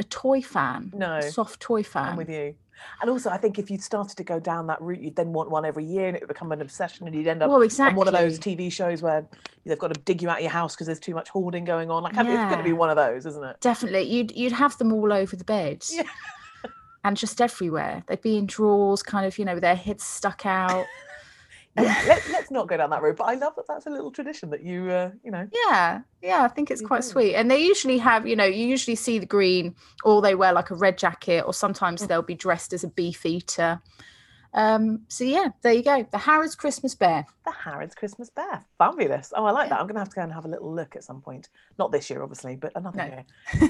a 0.00 0.04
toy 0.04 0.42
fan. 0.42 0.92
No, 0.94 1.20
soft 1.20 1.60
toy 1.60 1.82
fan. 1.82 2.10
I'm 2.10 2.16
with 2.16 2.30
you. 2.30 2.54
And 3.00 3.10
also, 3.10 3.30
I 3.30 3.36
think 3.36 3.58
if 3.58 3.70
you 3.70 3.78
started 3.78 4.16
to 4.16 4.24
go 4.24 4.40
down 4.40 4.66
that 4.68 4.80
route, 4.80 5.00
you'd 5.00 5.16
then 5.16 5.32
want 5.32 5.50
one 5.50 5.64
every 5.64 5.84
year, 5.84 6.08
and 6.08 6.16
it 6.16 6.22
would 6.22 6.28
become 6.28 6.52
an 6.52 6.60
obsession, 6.60 7.06
and 7.06 7.14
you'd 7.14 7.26
end 7.26 7.42
up 7.42 7.50
Well, 7.50 7.62
exactly. 7.62 7.92
on 7.92 7.96
one 7.96 8.08
of 8.08 8.14
those 8.14 8.38
TV 8.38 8.70
shows 8.72 9.02
where 9.02 9.24
they've 9.64 9.78
got 9.78 9.92
to 9.94 10.00
dig 10.00 10.22
you 10.22 10.28
out 10.30 10.38
of 10.38 10.42
your 10.42 10.50
house 10.50 10.74
because 10.74 10.86
there's 10.86 11.00
too 11.00 11.14
much 11.14 11.28
hoarding 11.28 11.64
going 11.64 11.90
on. 11.90 12.02
Like, 12.02 12.14
mean, 12.16 12.32
it's 12.32 12.44
going 12.50 12.58
to 12.58 12.64
be 12.64 12.72
one 12.72 12.90
of 12.90 12.96
those, 12.96 13.26
isn't 13.26 13.44
it? 13.44 13.60
Definitely, 13.60 14.02
you'd 14.02 14.32
you'd 14.36 14.52
have 14.52 14.76
them 14.78 14.92
all 14.92 15.12
over 15.12 15.36
the 15.36 15.44
bed. 15.44 15.84
Yeah. 15.92 16.04
And 17.04 17.16
just 17.16 17.40
everywhere. 17.40 18.04
They'd 18.06 18.22
be 18.22 18.36
in 18.38 18.46
drawers, 18.46 19.02
kind 19.02 19.26
of, 19.26 19.36
you 19.36 19.44
know, 19.44 19.54
with 19.54 19.62
their 19.62 19.74
heads 19.74 20.04
stuck 20.04 20.46
out. 20.46 20.86
Yeah, 21.76 22.02
let, 22.06 22.22
let's 22.30 22.50
not 22.50 22.68
go 22.68 22.76
down 22.76 22.90
that 22.90 23.00
road. 23.02 23.16
But 23.16 23.24
I 23.24 23.34
love 23.34 23.54
that 23.56 23.64
that's 23.66 23.86
a 23.86 23.90
little 23.90 24.10
tradition 24.10 24.50
that 24.50 24.62
you, 24.62 24.90
uh, 24.90 25.10
you 25.24 25.30
know, 25.30 25.48
Yeah, 25.68 26.00
yeah, 26.20 26.42
I 26.42 26.48
think 26.48 26.70
it's 26.70 26.82
quite 26.82 27.02
sweet. 27.02 27.34
And 27.34 27.50
they 27.50 27.58
usually 27.62 27.98
have, 27.98 28.26
you 28.26 28.36
know, 28.36 28.44
you 28.44 28.66
usually 28.66 28.94
see 28.96 29.18
the 29.18 29.26
green, 29.26 29.74
or 30.04 30.20
they 30.20 30.34
wear 30.34 30.52
like 30.52 30.70
a 30.70 30.74
red 30.74 30.98
jacket, 30.98 31.44
or 31.46 31.54
sometimes 31.54 32.02
Mm. 32.02 32.08
they'll 32.08 32.22
be 32.22 32.34
dressed 32.34 32.72
as 32.72 32.84
a 32.84 32.88
beef 32.88 33.24
eater. 33.24 33.80
Um, 34.54 35.02
so 35.08 35.24
yeah, 35.24 35.48
there 35.62 35.72
you 35.72 35.82
go. 35.82 36.06
The 36.10 36.18
Harrods 36.18 36.54
Christmas 36.54 36.94
Bear. 36.94 37.24
The 37.44 37.50
Harrods 37.50 37.94
Christmas 37.94 38.30
Bear. 38.30 38.64
Fabulous. 38.78 39.32
Oh, 39.36 39.44
I 39.44 39.50
like 39.50 39.68
that. 39.70 39.80
I'm 39.80 39.86
going 39.86 39.94
to 39.94 40.00
have 40.00 40.08
to 40.10 40.14
go 40.16 40.22
and 40.22 40.32
have 40.32 40.44
a 40.44 40.48
little 40.48 40.72
look 40.74 40.96
at 40.96 41.04
some 41.04 41.20
point. 41.20 41.48
Not 41.78 41.90
this 41.92 42.08
year, 42.10 42.22
obviously, 42.22 42.56
but 42.56 42.72
another 42.74 42.98
No. 42.98 43.04
year. 43.04 43.24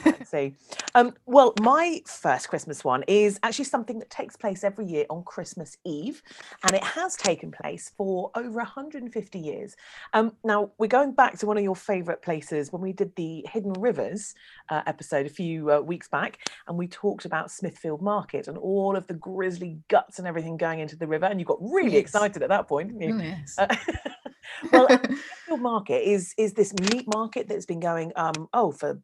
Let's 0.04 0.30
see. 0.30 0.54
Um, 0.94 1.14
well, 1.26 1.54
my 1.62 2.02
first 2.06 2.48
Christmas 2.48 2.84
one 2.84 3.02
is 3.08 3.38
actually 3.42 3.64
something 3.66 3.98
that 3.98 4.10
takes 4.10 4.36
place 4.36 4.62
every 4.64 4.86
year 4.86 5.06
on 5.10 5.22
Christmas 5.24 5.76
Eve, 5.84 6.22
and 6.64 6.74
it 6.74 6.84
has 6.84 7.16
taken 7.16 7.50
place 7.50 7.90
for 7.96 8.30
over 8.34 8.50
150 8.58 9.38
years. 9.38 9.74
Um, 10.12 10.36
now, 10.44 10.70
we're 10.78 10.86
going 10.86 11.12
back 11.12 11.38
to 11.38 11.46
one 11.46 11.56
of 11.56 11.64
your 11.64 11.76
favourite 11.76 12.22
places 12.22 12.72
when 12.72 12.82
we 12.82 12.92
did 12.92 13.14
the 13.16 13.44
Hidden 13.50 13.72
Rivers 13.74 14.34
uh, 14.68 14.82
episode 14.86 15.26
a 15.26 15.30
few 15.30 15.70
uh, 15.72 15.80
weeks 15.80 16.08
back, 16.08 16.38
and 16.68 16.76
we 16.76 16.88
talked 16.88 17.24
about 17.24 17.50
Smithfield 17.50 18.02
Market 18.02 18.48
and 18.48 18.58
all 18.58 18.96
of 18.96 19.06
the 19.06 19.14
grisly 19.14 19.78
guts 19.88 20.18
and 20.18 20.28
everything 20.28 20.56
going 20.56 20.80
into 20.80 20.96
the 20.96 21.06
river, 21.06 21.26
and 21.26 21.40
you 21.40 21.46
got 21.46 21.58
really 21.60 21.92
Yes. 21.92 22.00
excited 22.02 22.42
at 22.42 22.48
that 22.48 22.68
point, 22.68 22.88
didn't 22.98 23.02
you? 23.02 23.14
Oh, 23.18 23.22
yes. 23.22 23.54
Uh, 23.62 23.76
well, 24.72 24.88
Smithfield 24.88 25.60
Market 25.60 26.08
is 26.08 26.34
is 26.38 26.52
this 26.54 26.72
meat 26.74 27.06
market 27.12 27.48
that's 27.48 27.66
been 27.66 27.80
going 27.80 28.12
um 28.16 28.48
oh 28.52 28.72
for 28.72 29.00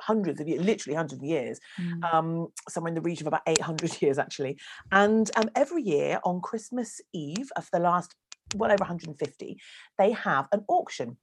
hundreds 0.00 0.40
of 0.40 0.48
years, 0.48 0.62
literally 0.62 0.96
hundreds 0.96 1.20
of 1.22 1.24
years, 1.24 1.60
Mm. 1.80 2.14
um 2.14 2.48
somewhere 2.68 2.88
in 2.88 2.94
the 2.94 3.00
region 3.00 3.26
of 3.26 3.32
about 3.32 3.42
800 3.46 4.02
years 4.02 4.18
actually. 4.18 4.58
And 4.92 5.30
um 5.36 5.48
every 5.54 5.82
year 5.82 6.20
on 6.24 6.40
Christmas 6.40 7.00
Eve 7.12 7.50
of 7.56 7.68
the 7.72 7.78
last 7.78 8.14
well 8.56 8.70
over 8.70 8.82
150, 8.82 9.56
they 9.98 10.10
have 10.12 10.48
an 10.52 10.64
auction. 10.68 11.16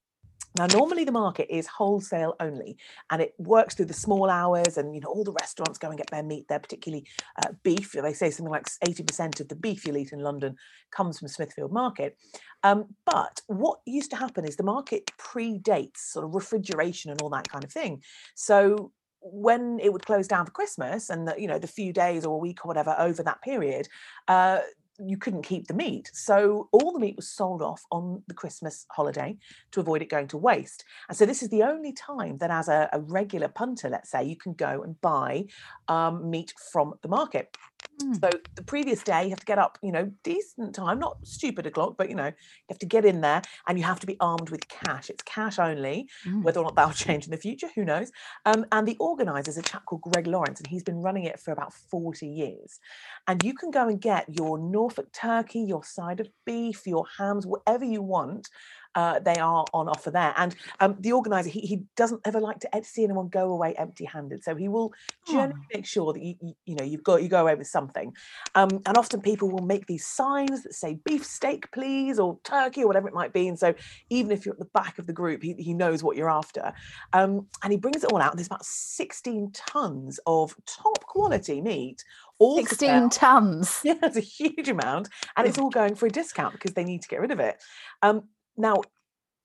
Now, 0.58 0.66
normally 0.68 1.06
the 1.06 1.12
market 1.12 1.48
is 1.50 1.66
wholesale 1.68 2.36
only, 2.40 2.78
and 3.10 3.22
it 3.22 3.34
works 3.38 3.76
through 3.76 3.86
the 3.86 3.94
small 3.94 4.30
hours, 4.30 4.78
and 4.78 4.94
you 4.94 5.02
know 5.02 5.10
all 5.10 5.24
the 5.24 5.32
restaurants 5.40 5.78
go 5.78 5.90
and 5.90 5.98
get 5.98 6.10
their 6.10 6.24
meat 6.24 6.48
there, 6.50 6.60
particularly 6.60 7.06
uh, 7.38 7.54
beef. 7.64 7.94
They 7.94 8.14
say 8.14 8.32
something 8.32 8.52
like 8.52 8.68
eighty 8.88 9.04
percent 9.04 9.40
of 9.40 9.48
the 9.48 9.56
beef 9.56 9.86
you'll 9.86 9.98
eat 9.98 10.12
in 10.12 10.20
London 10.20 10.56
comes 10.92 11.20
from 11.20 11.30
Smithfield 11.30 11.72
Market. 11.72 12.18
Um, 12.64 12.96
but 13.06 13.42
what 13.48 13.80
used 13.86 14.12
to 14.12 14.18
happen 14.18 14.46
is 14.46 14.56
the 14.56 14.64
market 14.64 15.10
predates 15.18 15.98
sort 15.98 16.26
of 16.26 16.36
refrigeration 16.36 17.12
and 17.12 17.22
all 17.22 17.30
that 17.30 17.50
kind 17.50 17.64
of 17.64 17.72
thing. 17.72 18.04
So 18.36 18.92
when 19.22 19.80
it 19.80 19.94
would 19.94 20.06
close 20.06 20.28
down 20.28 20.46
for 20.46 20.52
Christmas 20.52 21.10
and 21.10 21.28
the, 21.28 21.36
you 21.40 21.48
know 21.48 21.60
the 21.60 21.68
few 21.68 21.94
days 21.94 22.26
or 22.26 22.36
a 22.36 22.40
week 22.40 22.66
or 22.66 22.68
whatever 22.68 22.96
over 23.00 23.24
that 23.24 23.42
period, 23.42 23.88
uh, 24.28 24.60
you 25.06 25.18
couldn't 25.18 25.44
keep 25.44 25.68
the 25.68 25.74
meat. 25.74 26.10
So 26.14 26.70
all 26.72 26.92
the 26.92 27.00
meat 27.00 27.16
was 27.16 27.30
sold 27.30 27.62
off 27.62 27.84
on 27.92 28.24
the 28.28 28.34
Christmas 28.34 28.86
holiday 28.92 29.38
to 29.72 29.80
avoid 29.80 30.02
it 30.02 30.10
going 30.10 30.28
to 30.30 30.38
waste. 30.38 30.84
And 31.10 31.18
so 31.18 31.26
this 31.26 31.42
is 31.42 31.50
the 31.50 31.64
only 31.64 31.94
time 31.94 32.38
that, 32.38 32.52
as 32.52 32.68
a, 32.68 32.90
a 32.94 33.00
regular 33.00 33.48
punter, 33.48 33.90
let's 33.90 34.12
say, 34.12 34.24
you 34.24 34.36
can 34.36 34.54
go 34.54 34.84
and 34.84 35.00
buy 35.02 35.46
um, 35.88 36.30
meat 36.30 36.54
from 36.72 36.94
the 37.02 37.08
market. 37.08 37.58
Mm. 38.02 38.20
So 38.20 38.30
the 38.56 38.64
previous 38.64 39.04
day, 39.04 39.24
you 39.24 39.30
have 39.30 39.40
to 39.40 39.46
get 39.46 39.58
up, 39.58 39.78
you 39.82 39.92
know, 39.92 40.12
decent 40.24 40.76
time, 40.76 41.00
not 41.00 41.18
stupid 41.24 41.66
o'clock, 41.66 41.96
but 41.98 42.10
you 42.10 42.16
know, 42.16 42.28
you 42.28 42.70
have 42.70 42.80
to 42.80 42.86
get 42.86 43.06
in 43.06 43.22
there 43.22 43.42
and 43.68 43.78
you 43.78 43.84
have 43.84 44.00
to 44.02 44.08
be 44.08 44.18
armed 44.20 44.50
with 44.50 44.68
cash. 44.68 45.10
It's 45.10 45.24
cash 45.24 45.60
only. 45.60 46.10
Mm. 46.26 46.44
Whether 46.44 46.60
or 46.60 46.66
not 46.66 46.76
that'll 46.76 46.94
change 47.08 47.26
in 47.26 47.32
the 47.32 47.38
future, 47.38 47.70
who 47.76 47.86
knows? 47.86 48.12
Um, 48.46 48.66
and 48.72 48.88
the 48.88 48.98
organizer 49.00 49.50
is 49.50 49.58
a 49.58 49.62
chap 49.62 49.86
called 49.86 50.02
Greg 50.02 50.28
Lawrence, 50.28 50.60
and 50.60 50.68
he's 50.68 50.84
been 50.84 51.02
running 51.02 51.26
it 51.26 51.40
for 51.40 51.52
about 51.52 51.74
40 51.74 52.28
years. 52.28 52.80
And 53.28 53.44
you 53.44 53.54
can 53.54 53.72
go 53.72 53.88
and 53.88 54.00
get 54.02 54.26
your 54.30 54.58
Norfolk 54.58 55.12
turkey, 55.14 55.62
your 55.62 55.84
side 55.84 56.20
of 56.20 56.28
beef, 56.46 56.86
your 56.86 57.06
hams, 57.18 57.46
whatever 57.46 57.86
you 57.86 58.02
want 58.02 58.50
uh, 58.96 59.20
they 59.20 59.36
are 59.36 59.66
on 59.74 59.88
offer 59.88 60.12
there. 60.12 60.34
And 60.38 60.56
um, 60.80 60.96
the 61.00 61.14
organizer, 61.14 61.50
he, 61.50 61.62
he 61.62 61.84
doesn't 61.96 62.22
ever 62.26 62.40
like 62.40 62.60
to 62.60 62.70
see 62.84 63.04
anyone 63.04 63.30
go 63.30 63.52
away 63.52 63.74
empty-handed. 63.78 64.44
So 64.44 64.56
he 64.56 64.68
will 64.68 64.94
generally 65.28 65.54
oh. 65.58 65.66
make 65.74 65.86
sure 65.86 66.14
that 66.14 66.22
you, 66.22 66.36
you, 66.42 66.54
you 66.66 66.76
know 66.76 66.84
you've 66.84 67.04
got 67.04 67.24
you 67.24 67.30
go 67.30 67.42
away 67.42 67.56
with 67.56 67.68
something. 67.68 68.14
Um, 68.56 68.70
and 68.86 68.98
often 68.98 69.22
people 69.22 69.50
will 69.50 69.66
make 69.66 69.88
these 69.88 70.06
signs 70.06 70.64
that 70.64 70.74
say 70.74 71.00
beef 71.06 71.26
steak, 71.26 71.72
please, 71.72 72.20
or 72.20 72.40
turkey, 72.44 72.84
or 72.84 72.88
whatever 72.88 73.08
it 73.08 73.14
might 73.14 73.34
be. 73.34 73.48
And 73.48 73.58
so 73.58 73.74
even 74.10 74.32
if 74.32 74.46
you're 74.46 74.54
at 74.54 74.60
the 74.60 74.66
back 74.66 75.00
of 75.00 75.08
the 75.08 75.14
group, 75.14 75.44
he, 75.44 75.54
he 75.54 75.74
knows 75.74 76.04
what 76.04 76.18
you're 76.18 76.30
after. 76.30 76.74
Um, 77.14 77.48
and 77.64 77.72
he 77.72 77.78
brings 77.78 78.04
it 78.04 78.12
all 78.12 78.22
out. 78.22 78.32
And 78.32 78.40
there's 78.40 78.48
about 78.48 78.66
16 78.66 79.52
tons 79.54 80.20
of 80.26 80.56
top 80.66 81.06
quality 81.06 81.62
meat 81.62 82.04
all 82.42 82.58
16 82.58 83.10
tons. 83.12 83.82
Yeah, 83.86 83.96
it's 84.02 84.18
a 84.18 84.20
huge 84.20 84.68
amount. 84.68 85.10
And 85.38 85.48
it's 85.48 85.60
all 85.60 85.70
going 85.70 85.94
for 85.94 86.08
a 86.08 86.10
discount 86.10 86.54
because 86.54 86.74
they 86.74 86.84
need 86.84 87.04
to 87.04 87.08
get 87.08 87.22
rid 87.22 87.30
of 87.30 87.40
it. 87.40 87.62
Um, 88.02 88.24
now, 88.58 88.82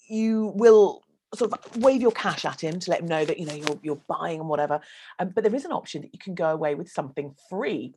you 0.09 0.53
will 0.55 1.03
sort 1.35 1.53
of 1.53 1.83
wave 1.83 2.01
your 2.01 2.13
cash 2.13 2.45
at 2.45 2.63
him 2.63 2.79
to 2.81 2.91
let 2.91 3.01
him 3.01 3.09
know 3.09 3.25
that 3.25 3.39
you 3.39 3.47
know 3.47 3.55
you're 3.55 3.79
you're 3.83 4.03
buying 4.09 4.41
and 4.41 4.49
whatever. 4.49 4.81
Um, 5.19 5.31
but 5.35 5.45
there 5.45 5.55
is 5.55 5.65
an 5.65 5.73
option 5.73 6.03
that 6.03 6.13
you 6.13 6.19
can 6.19 6.35
go 6.35 6.51
away 6.51 6.75
with 6.75 6.91
something 6.91 7.35
free. 7.51 7.95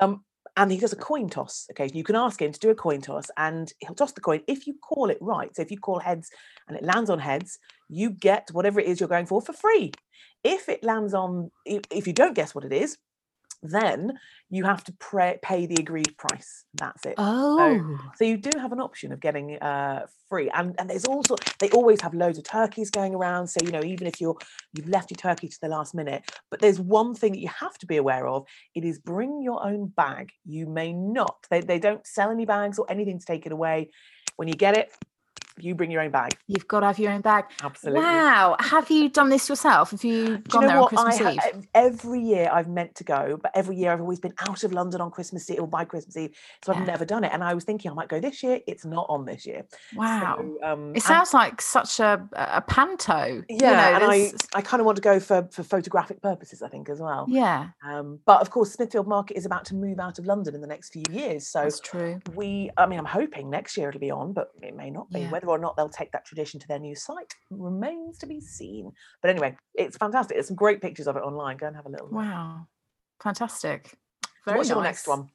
Um, 0.00 0.24
and 0.56 0.70
he 0.70 0.78
does 0.78 0.92
a 0.92 0.96
coin 0.96 1.30
toss 1.30 1.66
occasionally. 1.70 1.98
You 1.98 2.04
can 2.04 2.16
ask 2.16 2.40
him 2.40 2.52
to 2.52 2.58
do 2.58 2.70
a 2.70 2.74
coin 2.74 3.00
toss 3.00 3.30
and 3.38 3.72
he'll 3.78 3.94
toss 3.94 4.12
the 4.12 4.20
coin. 4.20 4.42
If 4.46 4.66
you 4.66 4.74
call 4.74 5.08
it 5.08 5.18
right, 5.20 5.54
so 5.54 5.62
if 5.62 5.70
you 5.70 5.78
call 5.78 5.98
heads 5.98 6.30
and 6.68 6.76
it 6.76 6.84
lands 6.84 7.08
on 7.08 7.18
heads, 7.18 7.58
you 7.88 8.10
get 8.10 8.48
whatever 8.52 8.78
it 8.78 8.86
is 8.86 9.00
you're 9.00 9.08
going 9.08 9.26
for 9.26 9.40
for 9.40 9.54
free. 9.54 9.92
If 10.44 10.68
it 10.68 10.84
lands 10.84 11.14
on, 11.14 11.50
if 11.64 12.06
you 12.06 12.12
don't 12.12 12.34
guess 12.34 12.54
what 12.54 12.64
it 12.64 12.72
is, 12.72 12.98
then 13.62 14.18
you 14.50 14.64
have 14.64 14.82
to 14.84 14.92
pray, 14.92 15.38
pay 15.40 15.66
the 15.66 15.76
agreed 15.76 16.16
price. 16.18 16.64
That's 16.74 17.06
it. 17.06 17.14
Oh, 17.16 17.56
so, 17.56 17.98
so, 18.16 18.24
you 18.24 18.36
do 18.36 18.58
have 18.58 18.72
an 18.72 18.80
option 18.80 19.12
of 19.12 19.20
getting 19.20 19.56
uh, 19.58 20.06
free, 20.28 20.50
and 20.50 20.74
and 20.78 20.90
there's 20.90 21.04
also 21.04 21.36
they 21.58 21.70
always 21.70 22.00
have 22.00 22.12
loads 22.12 22.38
of 22.38 22.44
turkeys 22.44 22.90
going 22.90 23.14
around. 23.14 23.46
So 23.46 23.64
you 23.64 23.70
know 23.70 23.82
even 23.84 24.06
if 24.06 24.20
you're 24.20 24.36
you've 24.74 24.88
left 24.88 25.10
your 25.10 25.16
turkey 25.16 25.48
to 25.48 25.60
the 25.60 25.68
last 25.68 25.94
minute, 25.94 26.22
but 26.50 26.60
there's 26.60 26.80
one 26.80 27.14
thing 27.14 27.32
that 27.32 27.40
you 27.40 27.48
have 27.48 27.78
to 27.78 27.86
be 27.86 27.96
aware 27.96 28.26
of. 28.26 28.46
It 28.74 28.84
is 28.84 28.98
bring 28.98 29.42
your 29.42 29.64
own 29.64 29.86
bag. 29.86 30.32
You 30.44 30.66
may 30.66 30.92
not. 30.92 31.46
They 31.50 31.60
they 31.60 31.78
don't 31.78 32.06
sell 32.06 32.30
any 32.30 32.44
bags 32.44 32.78
or 32.78 32.86
anything 32.90 33.18
to 33.18 33.26
take 33.26 33.46
it 33.46 33.52
away. 33.52 33.90
When 34.36 34.48
you 34.48 34.54
get 34.54 34.76
it, 34.76 34.92
you 35.58 35.74
bring 35.74 35.90
your 35.90 36.02
own 36.02 36.10
bag. 36.10 36.32
You've 36.46 36.68
got 36.68 36.80
to 36.80 36.86
have 36.86 36.98
your 36.98 37.12
own 37.12 37.20
bag. 37.20 37.44
Absolutely. 37.62 38.00
Wow. 38.00 38.56
Have 38.58 38.90
you 38.90 39.08
done 39.08 39.28
this 39.28 39.48
yourself? 39.48 39.90
Have 39.90 40.04
you 40.04 40.38
gone 40.38 40.62
you 40.62 40.68
know 40.68 40.68
there 40.68 40.80
what? 40.80 40.92
on 40.94 41.04
Christmas 41.06 41.38
I 41.38 41.52
Eve? 41.56 41.66
every 41.74 42.20
year 42.20 42.50
I've 42.52 42.68
meant 42.68 42.94
to 42.96 43.04
go, 43.04 43.38
but 43.42 43.50
every 43.54 43.76
year 43.76 43.92
I've 43.92 44.00
always 44.00 44.20
been 44.20 44.34
out 44.48 44.64
of 44.64 44.72
London 44.72 45.00
on 45.00 45.10
Christmas 45.10 45.48
Eve 45.50 45.60
or 45.60 45.68
by 45.68 45.84
Christmas 45.84 46.16
Eve. 46.16 46.36
So 46.64 46.72
yeah. 46.72 46.80
I've 46.80 46.86
never 46.86 47.04
done 47.04 47.24
it. 47.24 47.32
And 47.32 47.42
I 47.42 47.54
was 47.54 47.64
thinking 47.64 47.90
I 47.90 47.94
might 47.94 48.08
go 48.08 48.20
this 48.20 48.42
year. 48.42 48.60
It's 48.66 48.84
not 48.84 49.06
on 49.08 49.24
this 49.24 49.46
year. 49.46 49.64
Wow. 49.94 50.38
So, 50.38 50.66
um, 50.66 50.96
it 50.96 51.02
sounds 51.02 51.34
like 51.34 51.60
such 51.60 52.00
a, 52.00 52.26
a 52.32 52.60
panto. 52.62 53.42
Yeah. 53.48 53.92
You 53.92 54.00
know, 54.00 54.04
and 54.06 54.12
I, 54.12 54.32
I 54.54 54.62
kind 54.62 54.80
of 54.80 54.86
want 54.86 54.96
to 54.96 55.02
go 55.02 55.20
for, 55.20 55.48
for 55.50 55.62
photographic 55.62 56.22
purposes, 56.22 56.62
I 56.62 56.68
think, 56.68 56.88
as 56.88 57.00
well. 57.00 57.26
Yeah. 57.28 57.68
Um, 57.84 58.20
but 58.24 58.40
of 58.40 58.50
course, 58.50 58.72
Smithfield 58.72 59.06
Market 59.06 59.36
is 59.36 59.46
about 59.46 59.64
to 59.66 59.74
move 59.74 59.98
out 60.00 60.18
of 60.18 60.26
London 60.26 60.54
in 60.54 60.60
the 60.60 60.66
next 60.66 60.92
few 60.92 61.04
years. 61.10 61.46
So 61.46 61.62
That's 61.62 61.80
true. 61.80 62.20
We, 62.34 62.70
I 62.76 62.86
mean, 62.86 62.98
I'm 62.98 63.04
hoping 63.04 63.50
next 63.50 63.76
year 63.76 63.88
it'll 63.88 64.00
be 64.00 64.10
on, 64.10 64.32
but 64.32 64.50
it 64.62 64.74
may 64.76 64.90
not 64.90 65.10
be. 65.10 65.20
Yeah. 65.20 65.30
Whether 65.42 65.52
or 65.52 65.58
not 65.58 65.76
they'll 65.76 65.88
take 65.88 66.12
that 66.12 66.24
tradition 66.24 66.60
to 66.60 66.68
their 66.68 66.78
new 66.78 66.94
site 66.94 67.34
remains 67.50 68.18
to 68.18 68.26
be 68.26 68.40
seen. 68.40 68.92
But 69.20 69.30
anyway, 69.30 69.56
it's 69.74 69.96
fantastic. 69.96 70.36
There's 70.36 70.46
some 70.46 70.56
great 70.56 70.80
pictures 70.80 71.08
of 71.08 71.16
it 71.16 71.20
online. 71.20 71.56
Go 71.56 71.66
and 71.66 71.74
have 71.74 71.86
a 71.86 71.88
little. 71.88 72.08
Wow. 72.08 72.68
Fantastic. 73.22 73.92
Very 74.44 74.58
What's 74.58 74.68
nice. 74.68 74.76
your 74.76 74.84
next 74.84 75.08
one? 75.08 75.30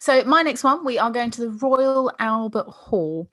So 0.00 0.24
my 0.24 0.42
next 0.42 0.64
one, 0.64 0.84
we 0.84 0.98
are 0.98 1.10
going 1.10 1.30
to 1.32 1.42
the 1.42 1.50
Royal 1.50 2.10
Albert 2.18 2.68
Hall. 2.68 3.28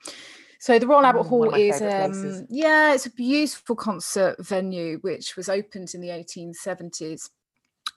So 0.59 0.77
the 0.77 0.87
Royal 0.87 1.05
Albert 1.05 1.23
Hall 1.23 1.53
is 1.55 1.81
um, 1.81 2.45
yeah, 2.49 2.93
it's 2.93 3.05
a 3.05 3.11
beautiful 3.11 3.75
concert 3.75 4.35
venue 4.39 4.99
which 5.01 5.35
was 5.35 5.49
opened 5.49 5.93
in 5.93 6.01
the 6.01 6.09
1870s. 6.09 7.29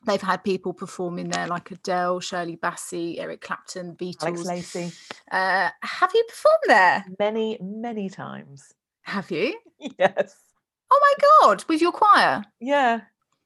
They've 0.04 0.20
had 0.20 0.42
people 0.42 0.72
performing 0.72 1.28
there 1.28 1.46
like 1.46 1.70
Adele, 1.70 2.20
Shirley 2.20 2.56
Bassey, 2.56 3.18
Eric 3.18 3.40
Clapton, 3.40 3.94
Beatles. 3.94 4.24
Alex 4.24 4.44
Lacey. 4.44 4.92
Uh, 5.30 5.70
have 5.82 6.10
you 6.14 6.24
performed 6.28 6.64
there? 6.66 7.04
Many, 7.18 7.58
many 7.60 8.08
times. 8.08 8.72
Have 9.02 9.30
you? 9.30 9.58
Yes. 9.98 10.36
Oh 10.92 11.00
my 11.00 11.48
god, 11.48 11.64
with 11.68 11.80
your 11.80 11.90
choir? 11.90 12.44
Yeah. 12.60 13.00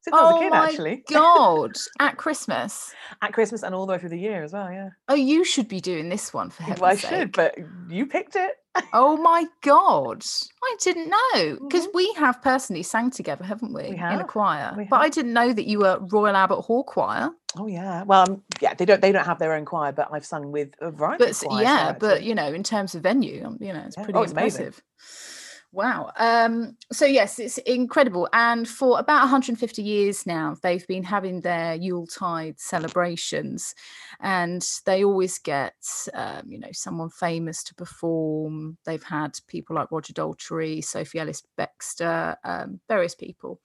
Since 0.07 0.19
oh 0.21 0.39
kid, 0.39 0.51
my 0.51 0.67
actually. 0.69 1.03
god! 1.13 1.77
At 1.99 2.17
Christmas. 2.17 2.95
At 3.23 3.33
Christmas 3.33 3.65
and 3.65 3.75
all 3.75 3.87
the 3.87 3.93
way 3.95 3.99
through 3.99 4.11
the 4.11 4.19
year 4.21 4.45
as 4.45 4.53
well. 4.53 4.71
Yeah. 4.71 4.91
Oh, 5.09 5.17
you 5.17 5.45
should 5.45 5.67
be 5.67 5.81
doing 5.81 6.09
this 6.09 6.33
one 6.33 6.51
for 6.51 6.63
heaven's 6.63 6.81
well, 6.81 6.93
I 6.93 6.95
sake. 6.95 7.11
should, 7.11 7.33
but 7.33 7.57
you 7.91 8.07
picked 8.07 8.37
it. 8.37 8.53
oh 8.93 9.17
my 9.21 9.47
god! 9.63 10.23
I 10.63 10.77
didn't 10.81 11.09
know 11.09 11.59
because 11.61 11.89
mm-hmm. 11.89 11.97
we 11.97 12.13
have 12.19 12.41
personally 12.41 12.85
sang 12.85 13.11
together, 13.11 13.43
haven't 13.43 13.75
we? 13.75 13.91
we 13.91 13.97
have. 13.97 14.13
In 14.13 14.21
a 14.21 14.25
choir, 14.25 14.87
but 14.89 15.01
I 15.01 15.09
didn't 15.09 15.33
know 15.33 15.53
that 15.53 15.67
you 15.67 15.81
were 15.81 15.99
Royal 16.01 16.37
Albert 16.37 16.61
Hall 16.61 16.85
Choir. 16.85 17.31
Oh 17.59 17.67
yeah. 17.67 18.05
Well, 18.05 18.31
um, 18.31 18.43
yeah, 18.61 18.75
they 18.75 18.85
don't 18.85 19.03
they 19.03 19.11
don't 19.11 19.27
have 19.27 19.41
their 19.41 19.55
own 19.55 19.65
choir, 19.65 19.91
but 19.91 20.07
I've 20.13 20.25
sung 20.25 20.53
with 20.53 20.69
a 20.81 20.93
variety. 20.93 21.25
But 21.49 21.63
yeah, 21.63 21.97
but 21.99 22.23
you 22.23 22.37
know, 22.37 22.47
in 22.53 22.63
terms 22.63 22.95
of 22.95 23.03
venue, 23.03 23.45
um, 23.45 23.59
you 23.61 23.73
know, 23.73 23.83
it's 23.85 23.97
yeah. 23.99 24.05
pretty 24.05 24.21
oh, 24.21 24.23
it's 24.23 24.31
impressive. 24.31 24.61
Amazing. 24.61 25.36
Wow. 25.77 26.11
Um, 26.17 26.75
so 26.91 27.05
yes, 27.05 27.39
it's 27.39 27.59
incredible. 27.59 28.31
And 28.33 28.67
for 28.67 28.99
about 28.99 29.21
150 29.21 29.83
years 29.83 30.25
now, 30.27 30.57
they've 30.63 30.87
been 30.87 31.03
having 31.03 31.43
their 31.43 31.75
Yuletide 31.75 32.59
celebrations, 32.59 33.75
and 34.19 34.67
they 34.87 35.05
always 35.05 35.39
get, 35.39 35.75
um, 36.15 36.45
you 36.49 36.59
know, 36.59 36.71
someone 36.73 37.11
famous 37.11 37.63
to 37.65 37.75
perform. 37.75 38.79
They've 38.87 39.03
had 39.03 39.39
people 39.49 39.77
like 39.77 39.93
Roger 39.93 40.15
Daltrey, 40.15 40.83
Sophie 40.83 41.19
Ellis 41.19 41.43
Bextor, 41.59 42.37
um, 42.43 42.81
various 42.89 43.15
people, 43.15 43.61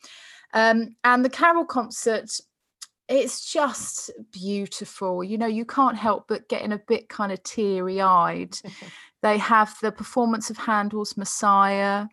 um, 0.54 0.98
and 1.06 1.24
the 1.24 1.30
carol 1.30 1.64
concert 1.64 2.30
it's 3.08 3.52
just 3.52 4.12
beautiful. 4.32 5.24
You 5.24 5.38
know, 5.38 5.48
you 5.48 5.66
can't 5.66 5.98
help 5.98 6.28
but 6.28 6.48
getting 6.48 6.72
a 6.72 6.78
bit 6.78 7.10
kind 7.10 7.32
of 7.32 7.44
teary 7.44 8.02
eyed 8.02 8.56
They 9.22 9.38
have 9.38 9.76
the 9.82 9.92
performance 9.92 10.50
of 10.50 10.58
Handel's 10.58 11.16
Messiah. 11.16 12.08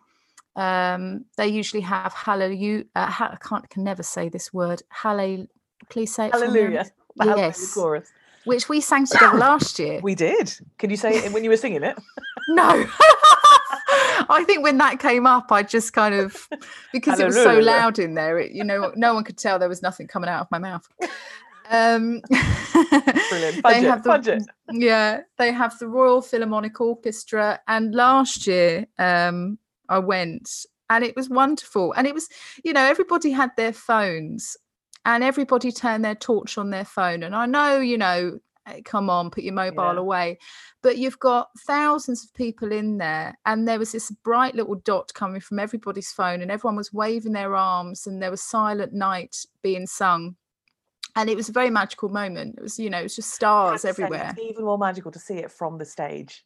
Um, 0.55 1.25
they 1.37 1.47
usually 1.47 1.81
have 1.81 2.13
Hallelujah. 2.13 2.83
Uh, 2.95 3.07
ha- 3.07 3.31
I 3.33 3.47
can't 3.47 3.69
can 3.69 3.83
never 3.83 4.03
say 4.03 4.29
this 4.29 4.53
word. 4.53 4.81
Hallelujah. 4.89 5.47
Please 5.89 6.13
say 6.13 6.27
it. 6.27 6.33
Hallelujah. 6.33 6.85
Yes. 7.15 7.73
Chorus. 7.73 8.11
Which 8.45 8.69
we 8.69 8.79
sang 8.79 9.05
together 9.11 9.37
last 9.37 9.79
year. 9.79 9.99
We 10.03 10.15
did. 10.15 10.53
Can 10.77 10.89
you 10.89 10.97
say 10.97 11.17
it 11.17 11.33
when 11.33 11.43
you 11.43 11.49
were 11.49 11.57
singing 11.57 11.83
it? 11.83 11.97
no. 12.49 12.85
I 14.29 14.43
think 14.43 14.63
when 14.63 14.77
that 14.77 14.99
came 14.99 15.25
up, 15.25 15.51
I 15.51 15.63
just 15.63 15.93
kind 15.93 16.13
of 16.13 16.47
because 16.93 17.19
it 17.19 17.25
was 17.25 17.35
so 17.35 17.59
loud 17.59 17.99
in 17.99 18.13
there, 18.13 18.39
it, 18.39 18.51
you 18.51 18.63
know, 18.63 18.93
no 18.95 19.13
one 19.13 19.23
could 19.23 19.37
tell 19.37 19.59
there 19.59 19.67
was 19.67 19.81
nothing 19.81 20.07
coming 20.07 20.29
out 20.29 20.41
of 20.41 20.51
my 20.51 20.59
mouth. 20.59 20.87
Um, 21.69 22.21
Brilliant. 23.29 23.61
Budget, 23.61 23.63
they 23.63 23.81
have 23.81 24.03
the, 24.03 24.09
budget. 24.09 24.43
Yeah, 24.71 25.21
they 25.37 25.51
have 25.51 25.77
the 25.79 25.87
Royal 25.87 26.21
Philharmonic 26.21 26.79
Orchestra, 26.79 27.59
and 27.67 27.93
last 27.93 28.47
year 28.47 28.87
um, 28.97 29.57
I 29.87 29.99
went, 29.99 30.49
and 30.89 31.03
it 31.03 31.15
was 31.15 31.29
wonderful. 31.29 31.93
And 31.93 32.07
it 32.07 32.13
was, 32.13 32.27
you 32.63 32.73
know, 32.73 32.83
everybody 32.83 33.31
had 33.31 33.51
their 33.55 33.73
phones, 33.73 34.57
and 35.05 35.23
everybody 35.23 35.71
turned 35.71 36.03
their 36.03 36.15
torch 36.15 36.57
on 36.57 36.71
their 36.71 36.85
phone. 36.85 37.23
And 37.23 37.35
I 37.35 37.45
know, 37.45 37.79
you 37.79 37.97
know, 37.97 38.39
Eh, 38.69 38.81
come 38.83 39.09
on, 39.09 39.31
put 39.31 39.43
your 39.43 39.53
mobile 39.53 39.93
Yeah. 39.93 39.99
away. 39.99 40.37
But 40.81 40.97
you've 40.97 41.19
got 41.19 41.49
thousands 41.65 42.23
of 42.23 42.33
people 42.33 42.71
in 42.71 42.97
there, 42.97 43.37
and 43.45 43.67
there 43.67 43.79
was 43.79 43.91
this 43.91 44.11
bright 44.23 44.55
little 44.55 44.75
dot 44.75 45.13
coming 45.13 45.41
from 45.41 45.59
everybody's 45.59 46.11
phone, 46.11 46.41
and 46.41 46.51
everyone 46.51 46.75
was 46.75 46.93
waving 46.93 47.33
their 47.33 47.55
arms, 47.55 48.07
and 48.07 48.21
there 48.21 48.31
was 48.31 48.41
Silent 48.41 48.93
Night 48.93 49.35
being 49.61 49.87
sung. 49.87 50.35
And 51.15 51.29
it 51.29 51.35
was 51.35 51.49
a 51.49 51.53
very 51.53 51.69
magical 51.69 52.09
moment. 52.09 52.55
It 52.57 52.61
was, 52.61 52.79
you 52.79 52.89
know, 52.89 52.99
it 52.99 53.03
was 53.03 53.15
just 53.15 53.33
stars 53.33 53.81
say, 53.81 53.89
everywhere. 53.89 54.35
It's 54.37 54.39
even 54.39 54.63
more 54.63 54.77
magical 54.77 55.11
to 55.11 55.19
see 55.19 55.35
it 55.35 55.51
from 55.51 55.77
the 55.77 55.85
stage. 55.85 56.45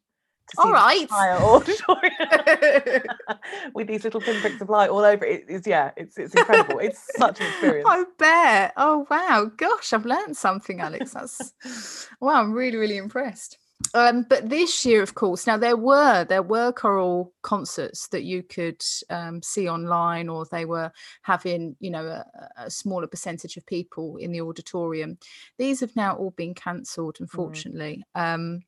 All 0.58 0.72
right. 0.72 1.08
with 3.74 3.88
these 3.88 4.04
little 4.04 4.22
pinpricks 4.22 4.62
of 4.62 4.70
light 4.70 4.90
all 4.90 5.00
over. 5.00 5.26
It's 5.26 5.68
yeah, 5.68 5.92
it's 5.98 6.18
it's 6.18 6.36
incredible. 6.36 6.80
it's 6.80 7.04
such 7.18 7.40
an 7.40 7.48
experience. 7.52 7.88
I 7.90 8.04
bet. 8.18 8.74
Oh 8.78 9.08
wow, 9.10 9.52
gosh, 9.58 9.94
I've 9.94 10.06
learned 10.06 10.38
something, 10.38 10.80
Alex. 10.80 11.14
That's 11.14 12.08
wow, 12.22 12.42
I'm 12.42 12.54
really, 12.54 12.78
really 12.78 12.98
impressed. 12.98 13.58
Um, 13.96 14.26
but 14.30 14.50
this 14.50 14.86
year, 14.86 15.04
of 15.04 15.16
course, 15.16 15.46
now 15.46 15.58
there 15.58 15.76
were 15.76 16.24
there 16.26 16.44
were 16.44 16.72
choral 16.72 17.34
concerts 17.42 18.08
that 18.10 18.24
you 18.24 18.44
could 18.44 18.82
um, 19.10 19.42
see 19.42 19.68
online, 19.68 20.30
or 20.30 20.46
they 20.46 20.66
were 20.66 20.92
having, 21.24 21.76
you 21.80 21.90
know, 21.90 22.06
a, 22.06 22.26
a 22.58 22.70
smaller 22.70 23.08
percentage 23.08 23.58
of 23.58 23.66
people 23.66 24.18
in 24.18 24.32
the 24.32 24.42
auditorium. 24.42 25.18
These 25.58 25.82
have 25.82 25.96
now 25.96 26.16
all 26.16 26.32
been 26.32 26.54
cancelled, 26.54 27.18
unfortunately. 27.20 28.04
Um, 28.16 28.62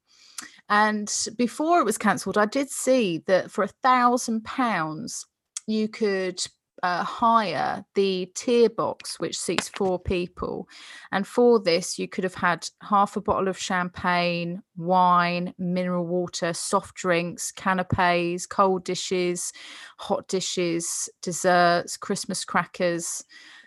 and 0.69 1.11
before 1.37 1.79
it 1.79 1.85
was 1.85 1.97
cancelled, 1.97 2.37
I 2.37 2.45
did 2.45 2.69
see 2.69 3.23
that 3.27 3.51
for 3.51 3.63
a 3.63 3.69
thousand 3.83 4.43
pounds, 4.43 5.25
you 5.67 5.87
could 5.87 6.41
uh, 6.83 7.03
hire 7.03 7.85
the 7.95 8.31
tier 8.35 8.69
box, 8.69 9.19
which 9.19 9.37
seats 9.37 9.69
four 9.69 9.99
people. 9.99 10.67
And 11.11 11.25
for 11.25 11.59
this, 11.59 11.97
you 11.97 12.07
could 12.07 12.23
have 12.23 12.35
had 12.35 12.67
half 12.81 13.15
a 13.15 13.21
bottle 13.21 13.47
of 13.47 13.57
champagne, 13.57 14.61
wine, 14.75 15.53
mineral 15.57 16.05
water, 16.05 16.53
soft 16.53 16.95
drinks, 16.95 17.51
canapes, 17.51 18.45
cold 18.45 18.83
dishes, 18.83 19.51
hot 19.97 20.27
dishes, 20.27 21.09
desserts, 21.21 21.97
Christmas 21.97 22.45
crackers. 22.45 23.23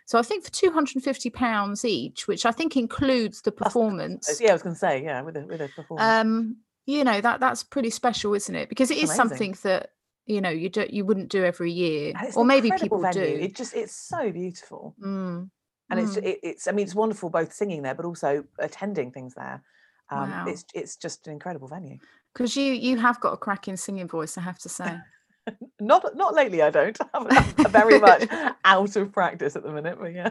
So 0.06 0.18
I 0.18 0.22
think 0.22 0.44
for 0.44 0.50
two 0.50 0.70
hundred 0.70 0.96
and 0.96 1.04
fifty 1.04 1.28
pounds 1.28 1.84
each, 1.84 2.26
which 2.26 2.46
I 2.46 2.50
think 2.52 2.76
includes 2.76 3.42
the 3.42 3.52
performance. 3.52 4.40
yeah, 4.40 4.50
I 4.50 4.52
was 4.54 4.62
going 4.62 4.74
to 4.74 4.78
say 4.78 5.02
yeah, 5.02 5.22
with 5.22 5.36
a 5.36 5.40
with 5.40 5.60
a 5.60 5.68
performance. 5.68 6.08
Um, 6.08 6.56
you 6.88 7.04
know 7.04 7.20
that 7.20 7.38
that's 7.38 7.62
pretty 7.62 7.90
special, 7.90 8.32
isn't 8.32 8.54
it? 8.54 8.70
Because 8.70 8.90
it 8.90 8.96
is 8.96 9.10
Amazing. 9.10 9.16
something 9.16 9.58
that 9.62 9.90
you 10.24 10.40
know 10.40 10.48
you 10.48 10.70
don't 10.70 10.90
you 10.90 11.04
wouldn't 11.04 11.28
do 11.28 11.44
every 11.44 11.70
year, 11.70 12.14
or 12.34 12.46
maybe 12.46 12.70
people 12.78 12.98
venue. 12.98 13.36
do. 13.36 13.42
It 13.44 13.54
just 13.54 13.74
it's 13.74 13.94
so 13.94 14.32
beautiful, 14.32 14.96
Mm, 14.98 15.50
and 15.90 16.00
it's 16.00 16.16
mm. 16.16 16.24
it, 16.24 16.40
it's 16.42 16.66
I 16.66 16.72
mean 16.72 16.86
it's 16.86 16.94
wonderful 16.94 17.28
both 17.28 17.52
singing 17.52 17.82
there, 17.82 17.94
but 17.94 18.06
also 18.06 18.44
attending 18.58 19.12
things 19.12 19.34
there. 19.34 19.62
Um, 20.10 20.30
Wow. 20.30 20.46
It's 20.48 20.64
it's 20.74 20.96
just 20.96 21.26
an 21.26 21.34
incredible 21.34 21.68
venue. 21.68 21.98
Because 22.32 22.56
you 22.56 22.72
you 22.72 22.96
have 22.96 23.20
got 23.20 23.34
a 23.34 23.36
cracking 23.36 23.76
singing 23.76 24.08
voice, 24.08 24.38
I 24.38 24.40
have 24.40 24.58
to 24.60 24.70
say. 24.70 24.98
Not 25.80 26.14
not 26.16 26.34
lately, 26.34 26.60
I 26.62 26.70
don't. 26.70 26.98
I'm, 27.14 27.26
I'm 27.26 27.70
very 27.70 27.98
much 27.98 28.28
out 28.64 28.96
of 28.96 29.12
practice 29.12 29.56
at 29.56 29.62
the 29.62 29.72
minute, 29.72 29.98
but 29.98 30.12
yeah, 30.14 30.30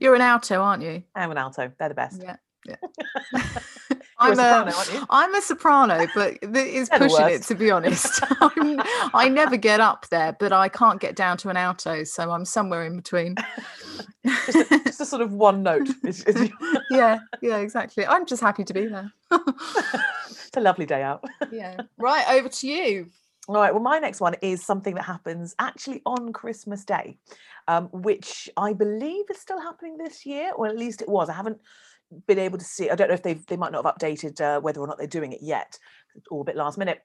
You're 0.00 0.14
an 0.16 0.20
alto, 0.20 0.60
aren't 0.60 0.82
you? 0.82 1.02
I'm 1.14 1.30
an 1.30 1.38
alto. 1.38 1.70
They're 1.78 1.88
the 1.88 1.94
best. 1.94 2.20
Yeah. 2.20 2.36
yeah. 2.66 2.76
A 4.20 4.24
I'm 4.24 4.34
soprano, 4.34 4.70
a, 4.70 4.74
aren't 4.74 4.92
you? 4.92 5.06
I'm 5.10 5.34
a 5.34 5.40
soprano, 5.40 6.06
but 6.12 6.38
it's 6.42 6.88
pushing 6.88 7.28
it 7.28 7.42
to 7.44 7.54
be 7.54 7.70
honest. 7.70 8.20
I'm, 9.14 9.34
never 9.34 9.56
get 9.56 9.78
up 9.78 10.08
there, 10.10 10.36
but 10.40 10.52
I 10.52 10.68
can't 10.68 11.00
get 11.00 11.14
down 11.14 11.36
to 11.38 11.50
an 11.50 11.56
alto, 11.56 12.02
so 12.02 12.32
I'm 12.32 12.44
somewhere 12.44 12.84
in 12.84 12.96
between. 12.96 13.36
just, 14.26 14.72
a, 14.72 14.80
just 14.84 15.00
a 15.00 15.04
sort 15.04 15.22
of 15.22 15.32
one 15.32 15.62
note. 15.62 15.88
Yeah, 16.90 17.18
yeah, 17.42 17.58
exactly. 17.58 18.06
I'm 18.06 18.24
just 18.24 18.40
happy 18.40 18.64
to 18.64 18.72
be 18.72 18.86
there. 18.86 19.12
it's 19.30 20.50
a 20.56 20.60
lovely 20.60 20.86
day 20.86 21.02
out. 21.02 21.22
yeah. 21.52 21.82
Right, 21.98 22.24
over 22.30 22.48
to 22.48 22.66
you. 22.66 23.10
All 23.48 23.54
right. 23.54 23.72
Well, 23.72 23.82
my 23.82 23.98
next 23.98 24.20
one 24.20 24.34
is 24.42 24.64
something 24.64 24.94
that 24.94 25.04
happens 25.04 25.54
actually 25.58 26.02
on 26.04 26.32
Christmas 26.32 26.84
Day, 26.84 27.18
um, 27.66 27.88
which 27.92 28.48
I 28.56 28.72
believe 28.72 29.24
is 29.30 29.38
still 29.38 29.60
happening 29.60 29.96
this 29.96 30.26
year, 30.26 30.52
or 30.54 30.66
at 30.66 30.76
least 30.76 31.02
it 31.02 31.08
was. 31.08 31.30
I 31.30 31.34
haven't 31.34 31.58
been 32.26 32.38
able 32.38 32.58
to 32.58 32.64
see. 32.64 32.90
I 32.90 32.94
don't 32.94 33.08
know 33.08 33.14
if 33.14 33.22
they 33.22 33.34
they 33.34 33.56
might 33.56 33.72
not 33.72 33.84
have 33.84 33.94
updated 33.94 34.40
uh, 34.40 34.60
whether 34.60 34.80
or 34.80 34.86
not 34.86 34.98
they're 34.98 35.06
doing 35.06 35.32
it 35.32 35.42
yet. 35.42 35.78
It's 36.14 36.28
all 36.30 36.40
a 36.40 36.44
bit 36.44 36.56
last 36.56 36.78
minute. 36.78 37.00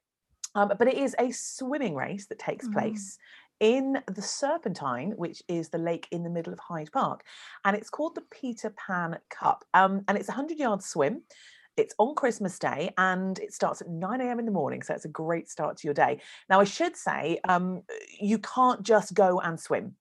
Um, 0.55 0.71
but 0.77 0.87
it 0.87 0.97
is 0.97 1.15
a 1.19 1.31
swimming 1.31 1.95
race 1.95 2.27
that 2.27 2.39
takes 2.39 2.67
Mm. 2.67 2.73
place 2.73 3.17
in 3.59 4.01
the 4.07 4.21
Serpentine, 4.21 5.11
which 5.15 5.41
is 5.47 5.69
the 5.69 5.77
lake 5.77 6.07
in 6.11 6.23
the 6.23 6.29
middle 6.29 6.53
of 6.53 6.59
Hyde 6.59 6.91
Park, 6.91 7.23
and 7.65 7.75
it's 7.75 7.89
called 7.89 8.15
the 8.15 8.23
Peter 8.29 8.71
Pan 8.71 9.17
Cup. 9.29 9.63
Um, 9.73 10.03
and 10.07 10.17
it's 10.17 10.29
a 10.29 10.33
hundred 10.33 10.57
yard 10.59 10.83
swim. 10.83 11.23
It's 11.75 11.95
on 11.97 12.13
Christmas 12.13 12.59
Day 12.59 12.93
and 12.99 13.39
it 13.39 13.51
starts 13.51 13.81
at 13.81 13.89
9 13.89 14.21
a.m. 14.21 14.37
in 14.37 14.45
the 14.45 14.51
morning. 14.51 14.83
So 14.83 14.93
it's 14.93 15.05
a 15.05 15.09
great 15.09 15.49
start 15.49 15.77
to 15.77 15.87
your 15.87 15.95
day. 15.95 16.21
Now, 16.47 16.59
I 16.59 16.65
should 16.65 16.95
say, 16.95 17.39
um, 17.49 17.81
you 18.21 18.37
can't 18.37 18.83
just 18.83 19.15
go 19.15 19.39
and 19.39 19.59
swim. 19.59 19.95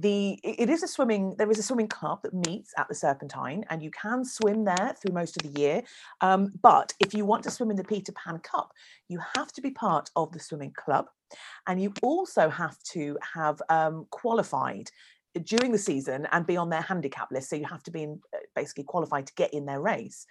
The 0.00 0.38
it 0.44 0.70
is 0.70 0.84
a 0.84 0.88
swimming. 0.88 1.34
There 1.36 1.50
is 1.50 1.58
a 1.58 1.62
swimming 1.62 1.88
club 1.88 2.20
that 2.22 2.32
meets 2.32 2.72
at 2.78 2.88
the 2.88 2.94
Serpentine, 2.94 3.64
and 3.68 3.82
you 3.82 3.90
can 3.90 4.24
swim 4.24 4.64
there 4.64 4.94
through 4.96 5.12
most 5.12 5.36
of 5.36 5.42
the 5.42 5.60
year. 5.60 5.82
Um, 6.20 6.52
but 6.62 6.94
if 7.00 7.12
you 7.14 7.24
want 7.24 7.42
to 7.44 7.50
swim 7.50 7.70
in 7.70 7.76
the 7.76 7.82
Peter 7.84 8.12
Pan 8.12 8.38
Cup, 8.38 8.72
you 9.08 9.20
have 9.34 9.52
to 9.52 9.60
be 9.60 9.72
part 9.72 10.08
of 10.14 10.30
the 10.30 10.38
swimming 10.38 10.72
club, 10.72 11.06
and 11.66 11.82
you 11.82 11.92
also 12.00 12.48
have 12.48 12.80
to 12.94 13.18
have 13.34 13.60
um, 13.68 14.06
qualified 14.10 14.88
during 15.42 15.72
the 15.72 15.78
season 15.78 16.26
and 16.32 16.46
be 16.46 16.56
on 16.56 16.70
their 16.70 16.80
handicap 16.80 17.30
list. 17.30 17.50
So 17.50 17.56
you 17.56 17.66
have 17.66 17.82
to 17.84 17.90
be 17.90 18.04
in, 18.04 18.20
uh, 18.34 18.38
basically 18.54 18.84
qualified 18.84 19.26
to 19.26 19.34
get 19.34 19.52
in 19.52 19.66
their 19.66 19.80
race. 19.80 20.26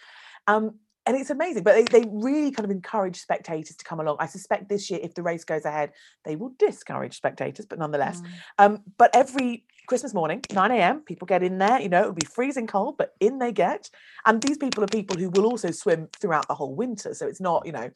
Um, 0.48 0.80
and 1.08 1.16
it's 1.16 1.30
amazing, 1.30 1.64
but 1.64 1.74
they, 1.74 2.00
they 2.00 2.08
really 2.12 2.52
kind 2.52 2.66
of 2.66 2.72
encourage 2.72 3.18
spectators 3.18 3.78
to 3.78 3.86
come 3.86 4.02
along. 4.02 4.18
I 4.20 4.26
suspect 4.26 4.68
this 4.68 4.90
year, 4.90 5.00
if 5.02 5.16
the 5.16 5.24
race 5.24 5.46
goes 5.46 5.64
ahead, 5.64 5.94
they 6.26 6.36
will 6.36 6.54
discourage 6.60 7.16
spectators, 7.16 7.66
but 7.66 7.80
nonetheless. 7.80 8.22
Mm. 8.22 8.28
Um, 8.60 8.84
but 8.98 9.16
every 9.16 9.64
Christmas 9.88 10.14
morning, 10.14 10.42
9 10.52 10.72
a.m., 10.72 11.00
people 11.00 11.26
get 11.26 11.44
in 11.44 11.60
there. 11.60 11.80
You 11.80 11.88
know, 11.88 12.02
it'll 12.02 12.14
be 12.14 12.26
freezing 12.26 12.68
cold, 12.68 12.98
but 12.98 13.16
in 13.22 13.40
they 13.40 13.54
get. 13.54 13.90
And 14.26 14.42
these 14.42 14.58
people 14.58 14.84
are 14.84 14.88
people 14.88 15.18
who 15.18 15.30
will 15.30 15.46
also 15.46 15.72
swim 15.72 16.10
throughout 16.20 16.50
the 16.50 16.56
whole 16.56 16.76
winter. 16.76 17.14
So 17.14 17.26
it's 17.26 17.40
not, 17.40 17.66
you 17.66 17.72
know, 17.72 17.90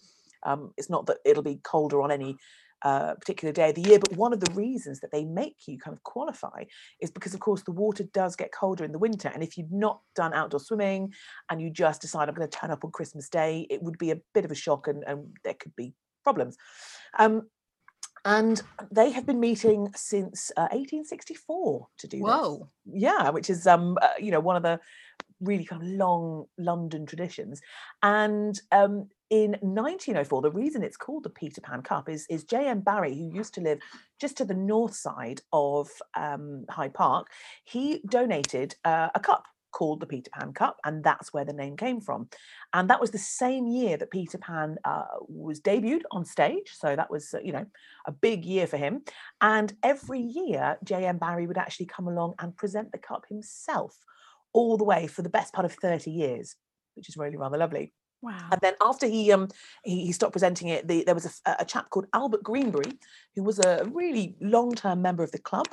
um, 0.44 0.74
it's 0.78 0.90
not 0.90 1.06
that 1.08 1.18
it'll 1.26 1.44
be 1.44 1.60
colder 1.64 2.02
on 2.02 2.12
any 2.12 2.38
uh, 2.84 3.16
particular 3.16 3.52
day 3.52 3.70
of 3.70 3.76
the 3.76 3.82
year. 3.82 4.00
But 4.00 4.18
one 4.18 4.34
of 4.34 4.40
the 4.40 4.54
reasons 4.54 5.00
that 5.02 5.12
they 5.12 5.24
make 5.24 5.68
you 5.68 5.78
kind 5.78 5.96
of 5.96 6.04
qualify 6.04 6.66
is 7.00 7.12
because, 7.12 7.34
of 7.34 7.40
course, 7.40 7.64
the 7.64 7.72
water 7.72 8.04
does 8.14 8.36
get 8.36 8.52
colder 8.52 8.84
in 8.84 8.92
the 8.92 9.00
winter. 9.00 9.30
And 9.30 9.44
if 9.44 9.58
you've 9.58 9.72
not 9.72 10.02
done 10.16 10.34
outdoor 10.34 10.60
swimming 10.60 11.14
and 11.50 11.62
you 11.62 11.70
just 11.70 12.02
decide 12.02 12.30
I'm 12.30 12.36
going 12.36 12.50
to 12.50 12.58
turn 12.58 12.72
up 12.72 12.84
on 12.84 12.92
Christmas 12.92 13.30
Day, 13.30 13.68
it 13.70 13.82
would 13.82 13.98
be 13.98 14.12
a 14.12 14.20
bit 14.34 14.46
of 14.46 14.52
a 14.52 14.56
shock 14.56 14.88
and, 14.88 15.04
and 15.06 15.36
there 15.44 15.56
could 15.56 15.76
be 15.76 15.94
problems. 16.24 16.58
Um, 17.18 17.44
and 18.26 18.62
they 18.92 19.12
have 19.12 19.26
been 19.26 19.40
meeting 19.40 19.92
since 19.96 20.52
uh, 20.58 20.70
1864 20.72 21.88
to 21.98 22.08
do 22.08 22.18
this 22.18 22.24
Whoa. 22.24 22.70
yeah 22.86 23.30
which 23.30 23.50
is 23.50 23.66
um 23.66 23.98
uh, 24.02 24.10
you 24.20 24.32
know 24.32 24.40
one 24.40 24.56
of 24.56 24.64
the 24.64 24.80
really 25.40 25.66
kind 25.66 25.82
of 25.82 25.88
long 25.88 26.46
london 26.58 27.06
traditions 27.08 27.62
and 28.04 28.60
um 28.72 29.10
in 29.32 29.52
1904 29.62 30.42
the 30.42 30.52
reason 30.52 30.84
it's 30.84 30.98
called 30.98 31.24
the 31.24 31.30
peter 31.30 31.62
pan 31.62 31.82
cup 31.82 32.08
is 32.08 32.28
is 32.30 32.44
j.m 32.44 32.82
barrie 32.82 33.16
who 33.16 33.36
used 33.36 33.54
to 33.54 33.62
live 33.62 33.80
just 34.20 34.38
to 34.38 34.46
the 34.46 34.54
north 34.54 34.94
side 34.94 35.42
of 35.52 35.90
um, 36.16 36.66
hyde 36.70 36.94
park 36.94 37.28
he 37.64 38.02
donated 38.10 38.76
uh, 38.86 39.10
a 39.16 39.20
cup 39.20 39.46
called 39.72 40.02
the 40.02 40.06
peter 40.06 40.30
pan 40.38 40.52
cup 40.52 40.78
and 40.86 41.04
that's 41.04 41.34
where 41.34 41.46
the 41.46 41.54
name 41.54 41.78
came 41.78 42.02
from 42.02 42.28
and 42.74 42.90
that 42.90 43.00
was 43.00 43.12
the 43.12 43.18
same 43.18 43.68
year 43.68 43.98
that 43.98 44.12
peter 44.12 44.38
pan 44.38 44.76
uh, 44.84 45.06
was 45.28 45.62
debuted 45.62 46.02
on 46.12 46.26
stage 46.26 46.70
so 46.74 46.96
that 46.96 47.10
was 47.10 47.34
uh, 47.34 47.40
you 47.42 47.54
know 47.54 47.66
a 48.06 48.12
big 48.12 48.44
year 48.44 48.68
for 48.68 48.78
him 48.78 49.02
and 49.42 49.74
every 49.82 50.20
year, 50.22 50.78
J.M. 50.84 51.18
Barrie 51.18 51.48
would 51.48 51.58
actually 51.58 51.88
come 51.88 52.08
along 52.08 52.36
and 52.40 52.56
present 52.56 52.92
the 52.92 53.00
cup 53.00 53.26
himself, 53.28 53.98
all 54.54 54.78
the 54.78 54.84
way 54.84 55.08
for 55.08 55.24
the 55.24 55.30
best 55.30 55.54
part 55.54 55.66
of 55.66 55.74
30 55.74 56.12
years, 56.12 56.56
which 56.96 57.10
is 57.10 57.18
really 57.18 57.38
rather 57.38 57.58
lovely. 57.58 57.94
Wow. 58.22 58.50
And 58.52 58.62
then 58.62 58.74
after 58.82 59.08
he 59.08 59.32
um 59.32 59.48
he, 59.84 60.06
he 60.06 60.12
stopped 60.12 60.34
presenting 60.34 60.68
it, 60.68 60.88
the, 60.88 61.04
there 61.04 61.16
was 61.16 61.42
a 61.46 61.66
chap 61.66 61.90
called 61.90 62.08
Albert 62.14 62.44
Greenbury, 62.44 63.00
who 63.36 63.44
was 63.44 63.60
a 63.60 63.88
really 63.92 64.36
long-term 64.42 65.02
member 65.02 65.24
of 65.24 65.32
the 65.32 65.40
club, 65.40 65.68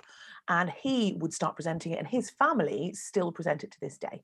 and 0.49 0.71
he 0.71 1.15
would 1.19 1.35
start 1.35 1.57
presenting 1.57 1.93
it, 1.93 1.99
and 1.99 2.09
his 2.09 2.31
family 2.31 2.93
still 2.95 3.33
present 3.33 3.65
it 3.65 3.71
to 3.73 3.81
this 3.81 3.99
day. 3.99 4.23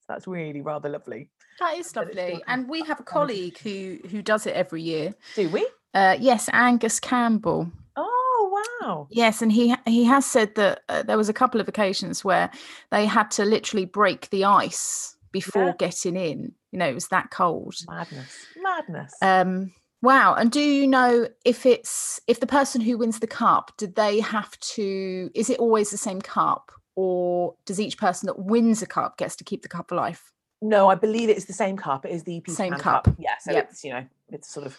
So 0.00 0.06
that's 0.12 0.28
really 0.28 0.60
rather 0.60 0.88
lovely. 0.88 1.30
That 1.58 1.76
is 1.76 1.92
but 1.92 2.08
it's 2.08 2.12
still 2.12 2.24
lovely. 2.34 2.44
And 2.46 2.68
we 2.68 2.82
have 2.82 3.00
a 3.00 3.02
colleague 3.02 3.58
who 3.58 3.98
who 4.08 4.22
does 4.22 4.46
it 4.46 4.54
every 4.54 4.82
year. 4.82 5.14
Do 5.34 5.48
we? 5.48 5.66
Uh, 5.94 6.16
yes, 6.20 6.48
Angus 6.52 7.00
Campbell. 7.00 7.70
Oh 7.96 8.64
wow! 8.82 9.08
Yes, 9.10 9.42
and 9.42 9.50
he 9.50 9.74
he 9.86 10.04
has 10.04 10.24
said 10.26 10.54
that 10.54 10.82
uh, 10.88 11.02
there 11.02 11.16
was 11.16 11.28
a 11.28 11.32
couple 11.32 11.60
of 11.60 11.66
occasions 11.66 12.24
where 12.24 12.50
they 12.92 13.06
had 13.06 13.30
to 13.32 13.44
literally 13.44 13.86
break 13.86 14.30
the 14.30 14.44
ice 14.44 15.16
before 15.32 15.64
Yeah. 15.64 15.72
getting 15.78 16.16
in. 16.16 16.54
You 16.76 16.80
know, 16.80 16.88
it 16.90 16.94
was 16.94 17.08
that 17.08 17.30
cold. 17.30 17.74
Madness, 17.88 18.36
madness. 18.60 19.14
Um, 19.22 19.72
wow. 20.02 20.34
And 20.34 20.52
do 20.52 20.60
you 20.60 20.86
know 20.86 21.26
if 21.46 21.64
it's 21.64 22.20
if 22.26 22.38
the 22.40 22.46
person 22.46 22.82
who 22.82 22.98
wins 22.98 23.18
the 23.20 23.26
cup, 23.26 23.72
did 23.78 23.94
they 23.94 24.20
have 24.20 24.58
to? 24.74 25.30
Is 25.34 25.48
it 25.48 25.58
always 25.58 25.90
the 25.90 25.96
same 25.96 26.20
cup, 26.20 26.70
or 26.94 27.54
does 27.64 27.80
each 27.80 27.96
person 27.96 28.26
that 28.26 28.38
wins 28.38 28.82
a 28.82 28.86
cup 28.86 29.16
gets 29.16 29.36
to 29.36 29.44
keep 29.44 29.62
the 29.62 29.70
cup 29.70 29.88
for 29.88 29.94
life? 29.94 30.34
No, 30.60 30.88
I 30.90 30.96
believe 30.96 31.30
it's 31.30 31.46
the 31.46 31.54
same 31.54 31.78
cup. 31.78 32.04
It 32.04 32.10
is 32.12 32.24
the 32.24 32.42
Same 32.46 32.72
Pan 32.72 32.80
cup. 32.80 33.08
Yeah, 33.18 33.38
so 33.40 33.52
Yep. 33.52 33.68
it's 33.70 33.82
you 33.82 33.94
know 33.94 34.04
it's 34.28 34.50
sort 34.52 34.66
of 34.66 34.76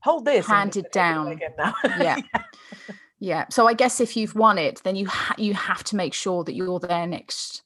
hold 0.00 0.24
this 0.24 0.48
and 0.48 0.56
Handed 0.58 0.90
down. 0.90 1.28
again. 1.28 1.52
Yeah. 2.00 2.16
Yeah. 3.20 3.44
So 3.50 3.68
I 3.68 3.74
guess 3.74 4.00
if 4.00 4.16
you've 4.16 4.34
won 4.34 4.58
it, 4.58 4.80
then 4.82 4.96
you 4.96 5.06
ha- 5.06 5.36
you 5.38 5.54
have 5.54 5.84
to 5.84 5.94
make 5.94 6.12
sure 6.12 6.42
that 6.42 6.54
you're 6.54 6.80
there 6.80 7.06
next 7.06 7.62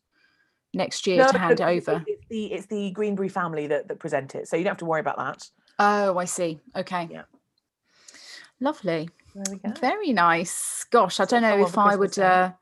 next 0.74 1.06
year 1.06 1.18
No, 1.18 1.28
to 1.32 1.38
hand 1.44 1.60
it 1.60 1.64
over. 1.64 2.02
It's 2.06 2.26
the 2.28 2.46
it's 2.52 2.66
the 2.66 2.90
Greenbury 2.90 3.28
family 3.28 3.66
that, 3.68 3.88
that 3.88 3.98
present 3.98 4.34
it, 4.34 4.48
so 4.48 4.56
you 4.56 4.64
don't 4.64 4.72
have 4.72 4.78
to 4.78 4.84
worry 4.84 5.00
about 5.00 5.16
that. 5.18 5.48
Oh, 5.78 6.18
I 6.18 6.24
see. 6.24 6.60
Okay. 6.76 7.08
Yeah. 7.10 7.22
Lovely. 8.60 9.08
There 9.34 9.44
we 9.50 9.58
go. 9.58 9.72
Very 9.80 10.12
nice. 10.12 10.84
Gosh, 10.90 11.18
I 11.20 11.24
don't 11.24 11.42
know 11.42 11.58
if 11.60 11.76
I 11.76 11.96
Christmas 11.96 12.16
would 12.16 12.24
uh, 12.24 12.52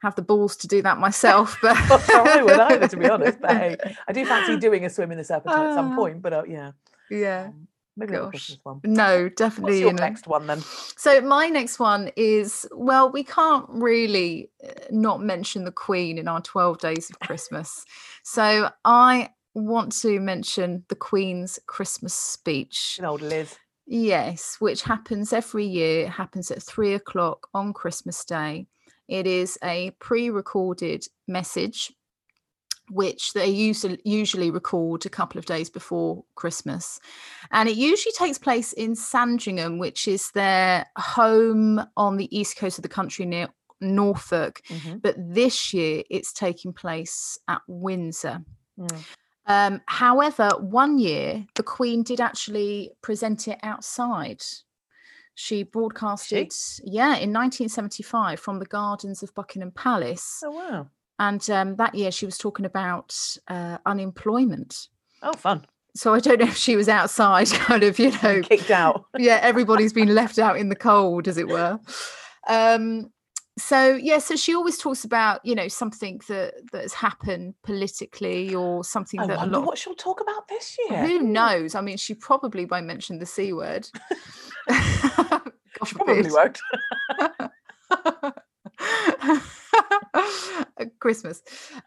have 0.00 0.14
the 0.14 0.22
balls 0.22 0.56
to 0.58 0.66
do 0.68 0.80
that 0.82 0.98
myself, 0.98 1.58
but 1.62 1.76
I 1.76 2.42
would 2.42 2.58
either, 2.58 2.88
to 2.88 2.96
be 2.96 3.08
honest. 3.08 3.40
But 3.40 3.50
hey, 3.56 3.76
I 4.08 4.12
do 4.12 4.24
fancy 4.24 4.56
doing 4.56 4.84
a 4.86 4.90
swim 4.90 5.12
in 5.12 5.18
the 5.18 5.24
Serpentine 5.24 5.66
at 5.68 5.74
some 5.74 5.92
Ah. 5.92 5.96
point. 5.96 6.22
But 6.22 6.32
uh, 6.32 6.42
yeah, 6.48 6.72
yeah. 7.10 7.46
um, 7.48 7.68
maybe 7.96 8.12
Gosh. 8.12 8.30
Christmas 8.30 8.58
one. 8.62 8.80
No, 8.84 9.24
What's 9.24 9.34
definitely. 9.36 9.80
your 9.80 9.90
in 9.90 9.98
a- 9.98 10.00
next 10.00 10.26
one 10.26 10.46
then? 10.46 10.60
So 10.96 11.20
my 11.20 11.48
next 11.48 11.78
one 11.78 12.10
is 12.16 12.66
well, 12.72 13.10
we 13.10 13.24
can't 13.24 13.66
really 13.68 14.50
uh, 14.64 14.72
not 14.90 15.22
mention 15.22 15.64
the 15.64 15.72
Queen 15.72 16.18
in 16.18 16.28
our 16.28 16.40
12 16.40 16.78
days 16.78 17.10
of 17.10 17.18
Christmas. 17.20 17.84
So 18.22 18.70
I 18.84 19.30
want 19.54 19.92
to 20.02 20.20
mention 20.20 20.84
the 20.88 20.94
Queen's 20.96 21.58
Christmas 21.66 22.12
speech. 22.14 22.96
Good 23.00 23.06
old 23.06 23.22
Liz. 23.22 23.56
Yes, 23.86 24.56
which 24.58 24.82
happens 24.82 25.32
every 25.32 25.64
year. 25.64 26.06
It 26.06 26.10
happens 26.10 26.50
at 26.50 26.62
three 26.62 26.94
o'clock 26.94 27.46
on 27.54 27.72
Christmas 27.72 28.24
Day. 28.24 28.66
It 29.08 29.28
is 29.28 29.56
a 29.62 29.92
pre-recorded 30.00 31.06
message, 31.28 31.92
which 32.90 33.32
they 33.32 33.48
usually 33.48 33.98
usually 34.04 34.50
record 34.50 35.04
a 35.06 35.10
couple 35.10 35.38
of 35.38 35.46
days 35.46 35.70
before 35.70 36.24
Christmas, 36.34 37.00
and 37.50 37.68
it 37.68 37.76
usually 37.76 38.12
takes 38.12 38.38
place 38.38 38.72
in 38.72 38.94
Sandringham, 38.94 39.78
which 39.78 40.06
is 40.08 40.30
their 40.32 40.86
home 40.96 41.80
on 41.96 42.16
the 42.16 42.36
east 42.36 42.56
coast 42.56 42.78
of 42.78 42.82
the 42.82 42.88
country 42.88 43.24
near 43.26 43.48
Norfolk. 43.80 44.62
Mhm. 44.68 45.02
But 45.02 45.16
this 45.18 45.74
year, 45.74 46.02
it's 46.10 46.32
taking 46.32 46.72
place 46.72 47.38
at 47.48 47.60
Windsor. 47.66 48.42
Mm. 48.78 49.04
Um, 49.46 49.80
however, 49.86 50.50
one 50.58 50.98
year 50.98 51.46
the 51.54 51.62
Queen 51.62 52.02
did 52.02 52.20
actually 52.20 52.90
present 53.02 53.46
it 53.48 53.58
outside. 53.62 54.42
She 55.34 55.62
broadcasted, 55.64 56.52
yeah, 56.82 57.16
in 57.16 57.30
1975 57.30 58.40
from 58.40 58.58
the 58.58 58.66
gardens 58.66 59.22
of 59.22 59.34
Buckingham 59.34 59.70
Palace. 59.70 60.40
Oh 60.42 60.50
wow. 60.50 60.88
And 61.18 61.48
um, 61.50 61.76
that 61.76 61.94
year 61.94 62.10
she 62.10 62.26
was 62.26 62.38
talking 62.38 62.66
about 62.66 63.16
uh, 63.48 63.78
unemployment. 63.86 64.88
Oh 65.22 65.32
fun. 65.32 65.66
So 65.94 66.12
I 66.12 66.20
don't 66.20 66.40
know 66.40 66.46
if 66.46 66.56
she 66.56 66.76
was 66.76 66.88
outside, 66.90 67.46
kind 67.52 67.82
of, 67.82 67.98
you 67.98 68.12
know, 68.22 68.42
Kicked 68.42 68.70
out. 68.70 69.06
yeah, 69.18 69.40
everybody's 69.42 69.94
been 69.94 70.14
left 70.14 70.38
out 70.38 70.58
in 70.58 70.68
the 70.68 70.76
cold, 70.76 71.26
as 71.26 71.38
it 71.38 71.48
were. 71.48 71.80
Um, 72.48 73.10
so 73.58 73.94
yeah, 73.94 74.18
so 74.18 74.36
she 74.36 74.54
always 74.54 74.76
talks 74.76 75.04
about 75.04 75.40
you 75.42 75.54
know 75.54 75.68
something 75.68 76.20
that 76.28 76.52
that 76.72 76.82
has 76.82 76.92
happened 76.92 77.54
politically 77.62 78.54
or 78.54 78.84
something 78.84 79.18
I 79.18 79.26
that 79.28 79.34
a 79.34 79.38
wonder 79.38 79.58
lot 79.58 79.66
what 79.66 79.78
she'll 79.78 79.94
talk 79.94 80.20
about 80.20 80.46
this 80.48 80.76
year. 80.86 81.06
who 81.06 81.20
knows? 81.20 81.74
I 81.74 81.80
mean, 81.80 81.96
she 81.96 82.12
probably 82.12 82.66
won't 82.66 82.84
mention 82.86 83.18
the 83.18 83.26
C 83.26 83.52
word. 83.52 83.88
She 85.84 85.94
probably 85.94 86.30
won't. 86.30 86.58
Christmas. 90.98 91.42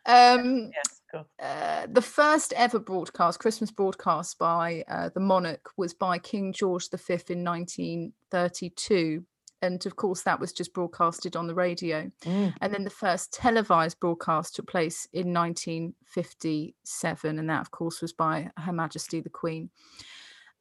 Um, 0.06 0.71
yes. 0.75 1.02
Cool. 1.12 1.28
uh, 1.41 1.88
the 1.91 2.04
first 2.04 2.54
ever 2.56 2.78
broadcast, 2.80 3.39
Christmas 3.39 3.71
broadcast 3.71 4.38
by 4.38 4.84
uh, 4.88 5.10
the 5.13 5.19
monarch, 5.19 5.71
was 5.75 5.91
by 5.93 6.19
King 6.19 6.54
George 6.54 6.88
V 6.89 7.13
in 7.30 7.43
1932. 7.43 9.25
And 9.62 9.86
of 9.86 9.97
course, 9.97 10.23
that 10.23 10.39
was 10.39 10.54
just 10.54 10.73
broadcasted 10.73 11.36
on 11.36 11.47
the 11.47 11.54
radio. 11.54 12.10
Mm. 12.23 12.54
And 12.62 12.73
then 12.73 12.86
the 12.86 12.89
first 12.89 13.34
televised 13.34 13.99
broadcast 13.99 14.56
took 14.56 14.67
place 14.67 15.06
in 15.12 15.34
1957. 15.34 17.39
And 17.39 17.49
that, 17.49 17.60
of 17.62 17.71
course, 17.71 18.02
was 18.02 18.13
by 18.13 18.52
Her 18.58 18.71
Majesty 18.71 19.19
the 19.19 19.30
Queen. 19.30 19.69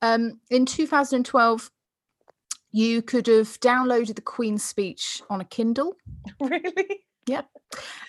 Um, 0.03 0.41
in 0.51 0.67
2012, 0.67 1.71
you 2.71 3.01
could 3.03 3.27
have 3.29 3.61
downloaded 3.61 4.17
the 4.17 4.23
Queen's 4.23 4.65
speech 4.65 5.23
on 5.31 5.41
a 5.41 5.45
Kindle. 5.45 5.95
Really? 6.41 7.05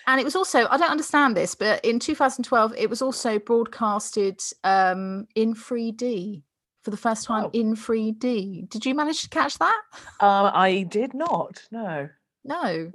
And 0.06 0.20
it 0.20 0.24
was 0.24 0.34
also, 0.36 0.66
I 0.68 0.76
don't 0.78 0.90
understand 0.90 1.36
this, 1.36 1.54
but 1.54 1.84
in 1.84 1.98
2012, 1.98 2.74
it 2.76 2.88
was 2.90 3.02
also 3.02 3.38
broadcasted 3.38 4.40
um, 4.64 5.26
in 5.34 5.54
3D 5.54 6.42
for 6.82 6.90
the 6.90 6.96
first 6.96 7.26
time 7.26 7.44
Oh. 7.44 7.50
in 7.52 7.76
3D. 7.76 8.68
Did 8.70 8.86
you 8.86 8.94
manage 8.94 9.22
to 9.22 9.28
catch 9.28 9.58
that? 9.58 9.80
Um, 10.20 10.50
I 10.54 10.86
did 10.88 11.12
not. 11.14 11.62
No. 11.70 12.08
No. 12.44 12.90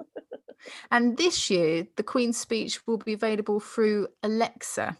and 0.92 1.16
this 1.18 1.50
year, 1.52 1.86
the 1.96 2.04
Queen's 2.04 2.38
speech 2.38 2.86
will 2.88 2.98
be 2.98 3.14
available 3.14 3.60
through 3.60 4.08
Alexa. 4.24 4.98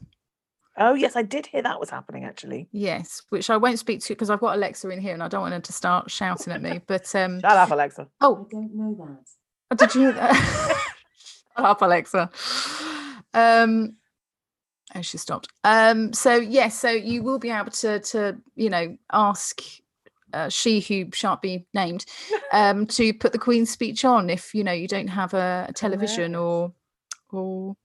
Oh 0.78 0.94
yes, 0.94 1.16
I 1.16 1.22
did 1.24 1.48
hear 1.48 1.62
that 1.64 1.80
was 1.80 1.90
happening 1.90 2.26
actually. 2.26 2.68
Yes, 2.74 3.22
which 3.30 3.50
I 3.50 3.56
won't 3.58 3.80
speak 3.80 4.02
to 4.02 4.14
because 4.14 4.30
I've 4.30 4.42
got 4.42 4.56
Alexa 4.58 4.90
in 4.90 5.00
here 5.00 5.14
and 5.14 5.24
I 5.24 5.30
don't 5.30 5.40
want 5.42 5.54
her 5.54 5.60
to 5.62 5.74
start 5.74 6.12
shouting 6.12 6.52
at 6.54 6.62
me. 6.62 6.82
But 6.86 7.16
um, 7.16 7.40
Shut 7.40 7.58
up, 7.58 7.72
Alexa. 7.72 8.08
oh, 8.22 8.46
I 8.46 8.52
don't 8.54 8.76
know 8.76 8.94
that. 9.00 9.26
Oh, 9.72 9.76
did 9.76 9.96
you? 9.96 10.14
Shut 11.58 11.66
up, 11.66 11.82
Alexa. 11.82 12.30
Um, 13.34 13.96
oh, 14.94 15.02
she 15.02 15.18
stopped. 15.18 15.48
Um, 15.64 16.14
so 16.14 16.36
yes, 16.36 16.80
so 16.80 16.90
you 16.90 17.24
will 17.24 17.40
be 17.40 17.50
able 17.50 17.72
to 17.72 18.00
to 18.00 18.38
you 18.56 18.70
know 18.70 18.98
ask 19.12 19.62
uh, 20.34 20.50
she 20.50 20.82
who 20.82 21.10
shan't 21.14 21.42
be 21.42 21.66
named 21.74 22.06
um, 22.52 22.86
to 22.88 23.14
put 23.14 23.32
the 23.32 23.40
Queen's 23.40 23.70
speech 23.70 24.06
on 24.06 24.30
if 24.30 24.54
you 24.54 24.64
know 24.64 24.74
you 24.74 24.88
don't 24.88 25.08
have 25.08 25.34
a, 25.34 25.68
a 25.70 25.74
television 25.74 26.36
or 26.36 26.74
or 27.32 27.76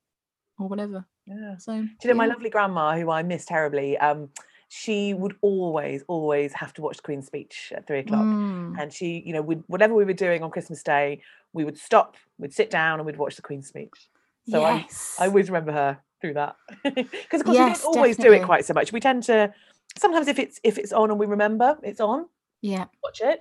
or 0.59 0.69
whatever. 0.69 1.05
Yeah. 1.27 1.57
So 1.59 1.73
Do 1.73 1.89
you 2.03 2.11
know 2.11 2.17
my 2.17 2.27
lovely 2.27 2.51
grandma, 2.51 2.97
who 2.97 3.11
I 3.11 3.23
miss 3.23 3.45
terribly? 3.45 3.97
Um, 3.99 4.31
she 4.73 5.15
would 5.15 5.35
always, 5.41 6.05
always 6.07 6.53
have 6.53 6.73
to 6.73 6.81
watch 6.81 6.99
the 6.99 7.03
Queen's 7.03 7.27
speech 7.27 7.73
at 7.75 7.89
three 7.89 7.99
o'clock. 7.99 8.23
Mm, 8.23 8.81
And 8.81 8.93
she, 8.93 9.21
you 9.27 9.33
know, 9.33 9.43
would 9.43 9.65
whatever 9.67 9.95
we 9.95 10.05
were 10.05 10.13
doing 10.13 10.45
on 10.45 10.51
Christmas 10.53 10.81
Day, 10.85 11.23
we 11.53 11.65
would 11.65 11.77
stop, 11.77 12.17
we'd 12.39 12.55
sit 12.55 12.71
down, 12.71 13.01
and 13.01 13.05
we'd 13.05 13.17
watch 13.17 13.35
the 13.35 13.43
Queen's 13.43 13.67
speech. 13.67 14.09
So 14.49 14.61
yes. 14.61 15.17
I 15.19 15.27
always 15.27 15.51
remember 15.51 15.73
her 15.73 15.99
through 16.21 16.35
that 16.35 16.55
because, 16.85 17.41
of 17.41 17.47
course, 17.47 17.59
Yes, 17.59 17.81
we 17.81 17.83
don't 17.83 17.97
always 17.97 18.17
do 18.17 18.33
it 18.33 18.45
quite 18.45 18.65
so 18.65 18.73
much. 18.73 18.93
We 18.93 19.01
tend 19.01 19.25
to 19.25 19.53
sometimes 19.99 20.29
if 20.29 20.39
it's 20.39 20.61
if 20.63 20.79
it's 20.79 20.93
on 20.93 21.11
and 21.11 21.19
we 21.19 21.27
remember 21.27 21.77
it's 21.83 22.01
on, 22.01 22.27
yeah. 22.63 22.85
watch 23.03 23.21
it 23.23 23.41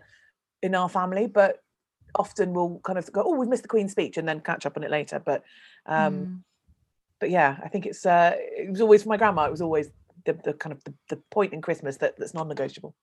in 0.64 0.74
our 0.74 0.90
family, 0.90 1.28
but 1.28 1.62
often 2.16 2.54
we'll 2.54 2.82
kind 2.84 2.98
of 2.98 3.12
go, 3.14 3.22
oh, 3.24 3.36
we've 3.36 3.48
missed 3.48 3.64
the 3.64 3.70
Queen's 3.70 3.92
speech, 3.92 4.18
and 4.18 4.28
then 4.28 4.40
catch 4.40 4.66
up 4.66 4.78
on 4.78 4.84
it 4.84 4.90
later. 4.90 5.22
But 5.24 5.44
um, 5.86 6.16
mm. 6.16 6.40
but 7.20 7.30
yeah, 7.30 7.58
I 7.64 7.68
think 7.68 7.86
it's 7.86 8.04
uh, 8.04 8.34
it 8.36 8.72
was 8.72 8.82
always 8.82 9.04
for 9.04 9.10
my 9.10 9.18
grandma. 9.18 9.46
It 9.46 9.52
was 9.52 9.62
always 9.62 9.92
the, 10.26 10.34
the 10.44 10.54
kind 10.54 10.74
of 10.74 10.84
the, 10.84 10.94
the 11.10 11.18
point 11.32 11.54
in 11.54 11.62
Christmas 11.62 11.98
that 11.98 12.16
that's 12.18 12.34
non-negotiable. 12.34 12.96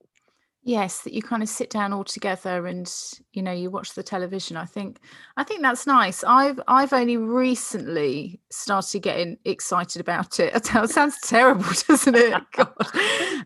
yes 0.64 1.02
that 1.02 1.12
you 1.12 1.22
kind 1.22 1.42
of 1.42 1.48
sit 1.48 1.70
down 1.70 1.92
all 1.92 2.02
together 2.04 2.66
and 2.66 2.92
you 3.32 3.42
know 3.42 3.52
you 3.52 3.70
watch 3.70 3.94
the 3.94 4.02
television 4.02 4.56
i 4.56 4.64
think 4.64 4.98
i 5.36 5.44
think 5.44 5.62
that's 5.62 5.86
nice. 5.86 6.24
I've 6.24 6.60
i've 6.66 6.92
only 6.92 7.16
recently 7.16 8.40
started 8.50 9.00
getting 9.00 9.38
excited 9.44 10.00
about 10.00 10.40
it. 10.40 10.52
It 10.74 10.90
sounds 10.90 11.18
terrible 11.22 11.64
doesn't 11.88 12.16
it? 12.16 12.42
God. 12.56 12.72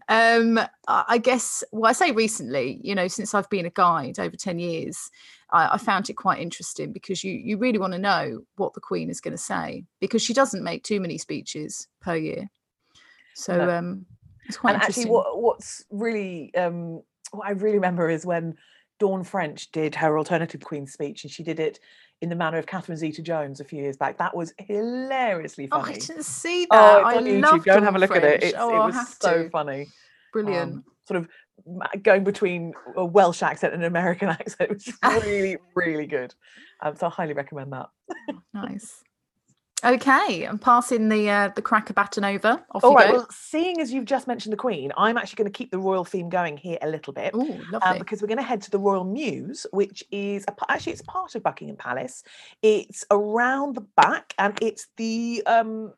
Um 0.09 0.59
i 0.88 1.18
guess 1.18 1.62
well 1.72 1.90
i 1.90 1.92
say 1.92 2.11
recently 2.12 2.80
you 2.83 2.94
know 2.94 3.06
since 3.09 3.35
i've 3.35 3.50
been 3.50 3.66
a 3.66 3.70
guide 3.70 4.18
over 4.18 4.37
10 4.37 4.59
years 4.59 5.11
I, 5.52 5.74
I 5.74 5.78
found 5.78 6.09
it 6.09 6.14
quite 6.14 6.40
interesting 6.40 6.92
because 6.92 7.22
you 7.22 7.33
you 7.33 7.59
really 7.59 7.78
want 7.78 7.92
to 7.92 7.98
know 7.98 8.40
what 8.56 8.72
the 8.72 8.80
queen 8.80 9.11
is 9.11 9.20
going 9.20 9.37
to 9.37 9.42
say 9.52 9.85
because 10.00 10.22
she 10.22 10.33
doesn't 10.33 10.64
make 10.64 10.83
too 10.85 11.00
many 11.00 11.18
speeches 11.18 11.87
per 12.00 12.16
year 12.16 12.48
so 13.35 13.57
No. 13.57 13.71
um 13.71 14.07
it's 14.47 14.57
quite 14.57 14.75
and 14.75 14.83
actually, 14.83 15.07
what 15.07 15.40
what's 15.40 15.85
really 15.90 16.53
um, 16.57 17.03
what 17.31 17.47
I 17.47 17.53
really 17.53 17.77
remember 17.77 18.11
is 18.11 18.27
when 18.27 18.57
Dawn 18.99 19.23
French 19.23 19.71
did 19.71 19.95
her 19.95 20.19
alternative 20.19 20.61
Queen's 20.61 20.93
speech, 20.93 21.23
and 21.25 21.31
she 21.33 21.43
did 21.45 21.61
it 21.61 21.79
in 22.21 22.29
the 22.29 22.35
manner 22.35 22.59
of 22.59 22.66
Catherine 22.66 22.99
Zeta-Jones 22.99 23.61
a 23.61 23.64
few 23.64 23.81
years 23.81 23.97
back. 23.97 24.19
That 24.19 24.37
was 24.37 24.53
hilariously 24.59 25.69
funny. 25.69 25.83
Oh, 25.85 25.87
I 25.88 25.93
didn't 25.99 26.25
see 26.25 26.66
that. 26.71 26.73
Oh, 26.73 27.07
it's 27.09 27.14
I 27.14 27.16
on 27.19 27.25
YouTube. 27.25 27.43
love 27.43 27.64
Go 27.64 27.77
and 27.77 27.85
have 27.85 27.95
a 27.97 27.99
look 27.99 28.11
at 28.16 28.25
it. 28.25 28.43
It's, 28.43 28.55
oh, 28.59 28.75
it 28.75 28.87
was 28.93 29.16
so 29.21 29.45
to. 29.45 29.51
funny. 29.51 29.87
Brilliant. 30.33 30.73
Um, 30.75 30.85
sort 31.07 31.21
of 31.21 32.03
going 32.03 32.25
between 32.25 32.75
a 32.97 33.05
Welsh 33.05 33.43
accent 33.43 33.73
and 33.73 33.83
an 33.83 33.87
American 33.87 34.29
accent. 34.40 34.71
It 34.71 34.75
was 35.03 35.23
really, 35.25 35.57
really 35.75 36.07
good. 36.07 36.35
Um, 36.83 36.97
so 36.97 37.07
I 37.07 37.11
highly 37.11 37.33
recommend 37.35 37.73
that. 37.73 37.87
nice. 38.53 39.03
Okay, 39.85 40.45
I'm 40.45 40.59
passing 40.59 41.09
the 41.09 41.31
uh, 41.31 41.51
the 41.55 41.62
cracker 41.62 41.95
baton 41.95 42.25
over. 42.25 42.62
Off 42.73 42.85
All 42.85 42.95
right. 42.95 43.12
Well, 43.12 43.27
seeing 43.31 43.81
as 43.81 43.93
you've 43.93 44.05
just 44.05 44.27
mentioned 44.27 44.53
the 44.53 44.59
Queen, 44.59 44.93
I'm 44.97 45.16
actually 45.16 45.37
going 45.37 45.53
to 45.53 45.57
keep 45.57 45.71
the 45.71 45.79
royal 45.79 46.05
theme 46.05 46.29
going 46.29 46.57
here 46.57 46.79
a 46.83 46.88
little 46.88 47.12
bit. 47.12 47.33
Oh, 47.35 47.61
um, 47.83 47.99
because 47.99 48.21
we're 48.21 48.29
going 48.29 48.38
to 48.38 48.45
head 48.45 48.62
to 48.62 48.71
the 48.71 48.79
Royal 48.79 49.05
Mews, 49.05 49.66
which 49.73 50.05
is 50.11 50.45
a, 50.49 50.55
actually 50.71 50.93
it's 50.93 51.03
part 51.03 51.35
of 51.35 51.43
Buckingham 51.43 51.77
Palace. 51.77 52.23
It's 52.62 53.05
around 53.11 53.75
the 53.75 53.87
back, 53.97 54.35
and 54.38 54.59
it's 54.61 54.88
the 54.97 55.43
um, 55.47 55.93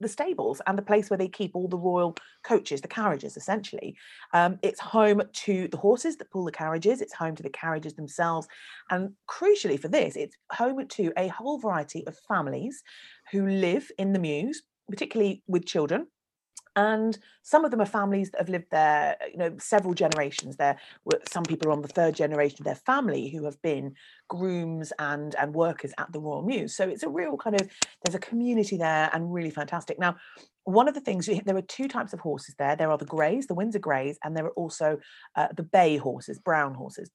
the 0.00 0.08
stables 0.08 0.60
and 0.66 0.76
the 0.76 0.82
place 0.82 1.10
where 1.10 1.18
they 1.18 1.28
keep 1.28 1.54
all 1.54 1.68
the 1.68 1.76
royal 1.76 2.16
coaches, 2.42 2.80
the 2.80 2.88
carriages, 2.88 3.36
essentially. 3.36 3.96
Um, 4.32 4.58
it's 4.62 4.80
home 4.80 5.22
to 5.30 5.68
the 5.68 5.76
horses 5.76 6.16
that 6.16 6.30
pull 6.30 6.44
the 6.44 6.52
carriages. 6.52 7.00
It's 7.00 7.12
home 7.12 7.36
to 7.36 7.42
the 7.42 7.50
carriages 7.50 7.94
themselves, 7.94 8.48
and 8.90 9.12
crucially 9.28 9.78
for 9.78 9.88
this, 9.88 10.16
it's 10.16 10.36
home 10.50 10.86
to 10.86 11.12
a 11.16 11.28
whole 11.28 11.58
variety 11.58 12.06
of 12.06 12.18
families 12.26 12.82
who 13.30 13.46
live 13.46 13.90
in 13.98 14.12
the 14.12 14.18
Mews, 14.18 14.62
particularly 14.88 15.42
with 15.46 15.66
children 15.66 16.06
and 16.76 17.18
some 17.42 17.64
of 17.64 17.70
them 17.70 17.80
are 17.80 17.86
families 17.86 18.30
that 18.30 18.40
have 18.40 18.48
lived 18.48 18.70
there 18.70 19.16
you 19.30 19.38
know 19.38 19.54
several 19.58 19.94
generations. 19.94 20.56
There 20.56 20.76
were 21.04 21.20
some 21.30 21.42
people 21.42 21.68
are 21.68 21.72
on 21.72 21.82
the 21.82 21.88
third 21.88 22.14
generation 22.14 22.58
of 22.60 22.64
their 22.64 22.74
family 22.74 23.28
who 23.28 23.44
have 23.44 23.60
been 23.62 23.94
grooms 24.28 24.92
and 24.98 25.34
and 25.36 25.54
workers 25.54 25.92
at 25.98 26.12
the 26.12 26.20
royal 26.20 26.42
mews. 26.42 26.76
So 26.76 26.88
it's 26.88 27.02
a 27.02 27.08
real 27.08 27.36
kind 27.36 27.60
of 27.60 27.68
there's 28.04 28.14
a 28.14 28.20
community 28.20 28.76
there 28.76 29.10
and 29.12 29.32
really 29.32 29.50
fantastic. 29.50 29.98
Now 29.98 30.16
one 30.64 30.88
of 30.88 30.94
the 30.94 31.00
things 31.00 31.26
there 31.26 31.56
are 31.56 31.62
two 31.62 31.88
types 31.88 32.12
of 32.12 32.20
horses 32.20 32.54
there. 32.58 32.76
There 32.76 32.90
are 32.90 32.98
the 32.98 33.04
greys 33.04 33.46
the 33.46 33.54
windsor 33.54 33.80
greys 33.80 34.18
and 34.22 34.36
there 34.36 34.46
are 34.46 34.50
also 34.50 34.98
uh, 35.36 35.48
the 35.56 35.64
bay 35.64 35.96
horses 35.96 36.38
brown 36.38 36.74
horses. 36.74 37.10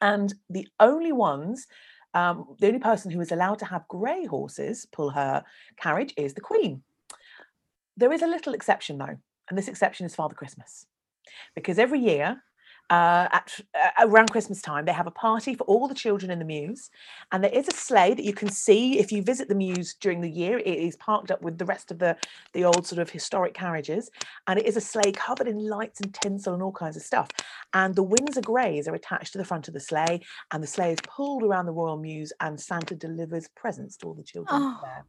And 0.00 0.32
the 0.48 0.68
only 0.78 1.10
ones 1.10 1.66
um, 2.14 2.56
the 2.58 2.66
only 2.66 2.78
person 2.78 3.10
who 3.10 3.20
is 3.20 3.32
allowed 3.32 3.58
to 3.58 3.66
have 3.66 3.86
grey 3.88 4.24
horses 4.24 4.86
pull 4.92 5.10
her 5.10 5.44
carriage 5.76 6.14
is 6.16 6.34
the 6.34 6.40
queen 6.40 6.82
there 7.98 8.12
is 8.12 8.22
a 8.22 8.26
little 8.26 8.54
exception 8.54 8.96
though, 8.96 9.18
and 9.48 9.58
this 9.58 9.68
exception 9.68 10.06
is 10.06 10.14
Father 10.14 10.34
Christmas. 10.34 10.86
Because 11.54 11.78
every 11.78 11.98
year, 11.98 12.42
uh, 12.90 13.28
at 13.32 13.60
uh, 13.74 14.06
around 14.06 14.30
Christmas 14.30 14.62
time, 14.62 14.84
they 14.84 14.92
have 14.92 15.06
a 15.06 15.12
party 15.12 15.54
for 15.54 15.64
all 15.64 15.88
the 15.88 15.94
children 15.94 16.30
in 16.30 16.38
the 16.38 16.44
Mews, 16.44 16.90
and 17.32 17.44
there 17.44 17.52
is 17.52 17.68
a 17.68 17.72
sleigh 17.72 18.14
that 18.14 18.24
you 18.24 18.32
can 18.32 18.50
see 18.50 18.98
if 18.98 19.12
you 19.12 19.22
visit 19.22 19.48
the 19.48 19.54
Mews 19.54 19.94
during 20.00 20.20
the 20.20 20.30
year. 20.30 20.58
It 20.58 20.66
is 20.66 20.96
parked 20.96 21.30
up 21.30 21.42
with 21.42 21.58
the 21.58 21.64
rest 21.64 21.90
of 21.90 21.98
the 21.98 22.16
the 22.54 22.64
old 22.64 22.86
sort 22.86 23.00
of 23.00 23.10
historic 23.10 23.54
carriages, 23.54 24.10
and 24.46 24.58
it 24.58 24.66
is 24.66 24.76
a 24.76 24.80
sleigh 24.80 25.12
covered 25.12 25.48
in 25.48 25.58
lights 25.58 26.00
and 26.00 26.14
tinsel 26.14 26.54
and 26.54 26.62
all 26.62 26.72
kinds 26.72 26.96
of 26.96 27.02
stuff. 27.02 27.28
And 27.74 27.94
the 27.94 28.02
Windsor 28.02 28.40
Greys 28.40 28.88
are 28.88 28.94
attached 28.94 29.32
to 29.32 29.38
the 29.38 29.44
front 29.44 29.68
of 29.68 29.74
the 29.74 29.80
sleigh, 29.80 30.20
and 30.52 30.62
the 30.62 30.66
sleigh 30.66 30.92
is 30.92 31.00
pulled 31.02 31.42
around 31.42 31.66
the 31.66 31.72
Royal 31.72 31.98
Mews, 31.98 32.32
and 32.40 32.58
Santa 32.58 32.94
delivers 32.94 33.48
presents 33.54 33.96
to 33.98 34.06
all 34.06 34.14
the 34.14 34.22
children 34.22 34.62
oh. 34.62 34.80
there 34.82 35.04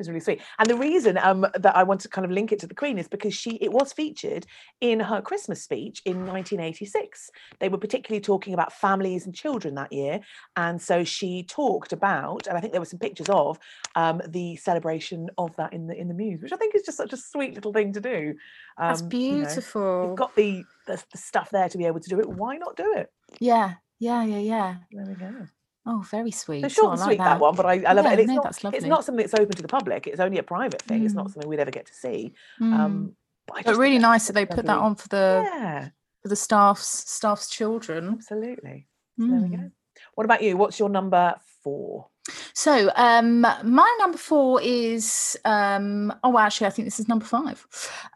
is 0.00 0.08
really 0.08 0.20
sweet. 0.20 0.40
And 0.58 0.68
the 0.68 0.76
reason 0.76 1.18
um, 1.18 1.46
that 1.54 1.76
I 1.76 1.82
want 1.82 2.00
to 2.02 2.08
kind 2.08 2.24
of 2.24 2.30
link 2.30 2.52
it 2.52 2.58
to 2.60 2.66
the 2.66 2.74
Queen 2.74 2.98
is 2.98 3.08
because 3.08 3.34
she 3.34 3.56
it 3.56 3.72
was 3.72 3.92
featured 3.92 4.46
in 4.80 5.00
her 5.00 5.20
Christmas 5.20 5.62
speech 5.62 6.02
in 6.04 6.26
1986. 6.26 7.30
They 7.58 7.68
were 7.68 7.78
particularly 7.78 8.20
talking 8.20 8.54
about 8.54 8.72
families 8.72 9.26
and 9.26 9.34
children 9.34 9.74
that 9.74 9.92
year, 9.92 10.20
and 10.56 10.80
so 10.80 11.04
she 11.04 11.42
talked 11.44 11.92
about, 11.92 12.46
and 12.46 12.56
I 12.56 12.60
think 12.60 12.72
there 12.72 12.80
were 12.80 12.86
some 12.86 12.98
pictures 12.98 13.28
of 13.28 13.58
um, 13.94 14.20
the 14.28 14.56
celebration 14.56 15.28
of 15.38 15.54
that 15.56 15.72
in 15.72 15.86
the 15.86 15.94
in 15.94 16.08
the 16.08 16.14
Mews, 16.14 16.42
which 16.42 16.52
I 16.52 16.56
think 16.56 16.74
is 16.74 16.82
just 16.82 16.98
such 16.98 17.12
a 17.12 17.16
sweet 17.16 17.54
little 17.54 17.72
thing 17.72 17.92
to 17.92 18.00
do. 18.00 18.34
Um, 18.78 18.88
That's 18.88 19.02
beautiful. 19.02 19.82
You 19.82 19.88
know, 19.88 20.08
you've 20.08 20.16
got 20.16 20.34
the, 20.36 20.64
the 20.86 21.02
the 21.12 21.18
stuff 21.18 21.50
there 21.50 21.68
to 21.68 21.78
be 21.78 21.86
able 21.86 22.00
to 22.00 22.08
do 22.08 22.20
it. 22.20 22.28
Why 22.28 22.56
not 22.56 22.76
do 22.76 22.94
it? 22.96 23.10
Yeah, 23.40 23.74
yeah, 23.98 24.24
yeah, 24.24 24.38
yeah. 24.38 24.76
There 24.92 25.06
we 25.06 25.14
go. 25.14 25.46
Oh, 25.86 26.04
very 26.10 26.32
sweet. 26.32 26.62
So 26.62 26.68
short 26.68 26.88
oh, 26.88 26.92
and 26.92 27.00
sweet 27.00 27.18
like 27.18 27.18
that. 27.18 27.34
that. 27.34 27.40
one, 27.40 27.54
but 27.54 27.64
I, 27.64 27.82
I 27.86 27.92
love 27.92 28.04
yeah, 28.04 28.12
it. 28.12 28.20
And 28.20 28.20
it's, 28.20 28.28
no, 28.28 28.70
not, 28.70 28.74
it's 28.74 28.86
not 28.86 29.04
something 29.04 29.24
that's 29.24 29.38
open 29.38 29.54
to 29.54 29.62
the 29.62 29.68
public. 29.68 30.08
It's 30.08 30.20
only 30.20 30.38
a 30.38 30.42
private 30.42 30.82
thing. 30.82 31.02
Mm. 31.02 31.04
It's 31.04 31.14
not 31.14 31.26
mm. 31.26 31.32
something 31.32 31.48
we'd 31.48 31.60
ever 31.60 31.70
get 31.70 31.86
to 31.86 31.94
see. 31.94 32.34
Mm. 32.60 32.72
Um, 32.74 33.16
but, 33.46 33.64
but 33.64 33.76
really 33.76 33.98
nice 33.98 34.26
that 34.26 34.32
they 34.32 34.44
put 34.44 34.66
that 34.66 34.78
on 34.78 34.96
for 34.96 35.08
the 35.08 35.42
yeah. 35.44 35.88
for 36.22 36.28
the 36.28 36.36
staff's 36.36 37.08
staff's 37.08 37.48
children. 37.48 38.14
Absolutely. 38.14 38.88
So 39.18 39.24
mm. 39.24 39.30
There 39.30 39.40
we 39.40 39.56
go. 39.56 39.62
Mm. 39.62 39.72
What 40.14 40.24
about 40.24 40.42
you? 40.42 40.56
What's 40.56 40.78
your 40.78 40.88
number 40.88 41.36
four? 41.62 42.08
So 42.52 42.90
um 42.96 43.42
my 43.42 43.96
number 44.00 44.18
four 44.18 44.60
is 44.60 45.38
um 45.44 46.12
oh 46.24 46.36
actually 46.38 46.66
I 46.66 46.70
think 46.70 46.86
this 46.86 46.98
is 46.98 47.06
number 47.06 47.24
five. 47.24 47.64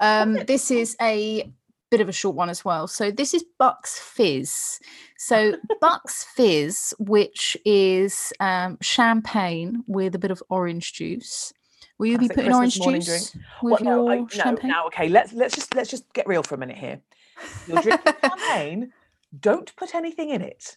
Um 0.01 0.35
this 0.35 0.73
is 0.73 0.97
a 1.01 1.53
bit 1.91 2.01
of 2.01 2.09
a 2.09 2.13
short 2.13 2.37
one 2.37 2.49
as 2.49 2.65
well. 2.65 2.87
So 2.87 3.11
this 3.11 3.35
is 3.35 3.45
Bucks 3.59 3.99
Fizz. 3.99 4.81
So 5.19 5.55
Bucks 5.81 6.25
Fizz, 6.25 6.95
which 6.99 7.57
is 7.65 8.33
um, 8.41 8.79
champagne 8.81 9.85
with 9.87 10.15
a 10.15 10.19
bit 10.19 10.31
of 10.31 10.43
orange 10.49 10.93
juice. 10.93 11.53
Will 11.99 12.07
you 12.07 12.19
Classic 12.19 12.37
be 12.37 12.43
putting 12.43 12.59
Christmas 12.59 12.87
orange 12.87 13.07
juice 13.07 13.37
with 13.63 13.81
well, 13.83 14.07
your 14.07 14.17
no, 14.17 14.25
I, 14.25 14.27
champagne? 14.29 14.71
No, 14.71 14.87
okay. 14.87 15.09
Let's 15.09 15.33
let's 15.33 15.55
just 15.55 15.75
let's 15.75 15.91
just 15.91 16.11
get 16.15 16.27
real 16.27 16.43
for 16.43 16.55
a 16.55 16.59
minute 16.59 16.79
here. 16.79 17.01
You're 17.67 17.83
drinking 17.83 18.15
champagne. 18.25 18.93
Don't 19.39 19.75
put 19.77 19.95
anything 19.95 20.31
in 20.31 20.41
it. 20.41 20.77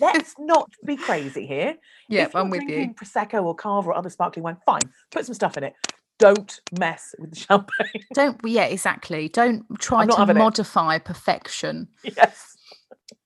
Let's 0.00 0.34
not 0.38 0.70
be 0.84 0.96
crazy 0.96 1.46
here. 1.46 1.76
Yeah, 2.08 2.28
I'm 2.34 2.50
with 2.50 2.62
you. 2.62 2.94
Prosecco 2.94 3.44
or 3.44 3.54
Cava 3.54 3.90
or 3.90 3.94
other 3.94 4.10
sparkling 4.10 4.44
wine, 4.44 4.56
fine. 4.64 4.82
Put 5.10 5.26
some 5.26 5.34
stuff 5.34 5.56
in 5.56 5.64
it 5.64 5.74
don't 6.22 6.60
mess 6.78 7.14
with 7.18 7.30
the 7.30 7.36
champagne. 7.36 8.04
Don't 8.14 8.40
yeah, 8.44 8.64
exactly. 8.64 9.28
Don't 9.28 9.64
try 9.78 10.06
to 10.06 10.34
modify 10.34 10.96
it. 10.96 11.04
perfection. 11.04 11.88
Yes. 12.04 12.56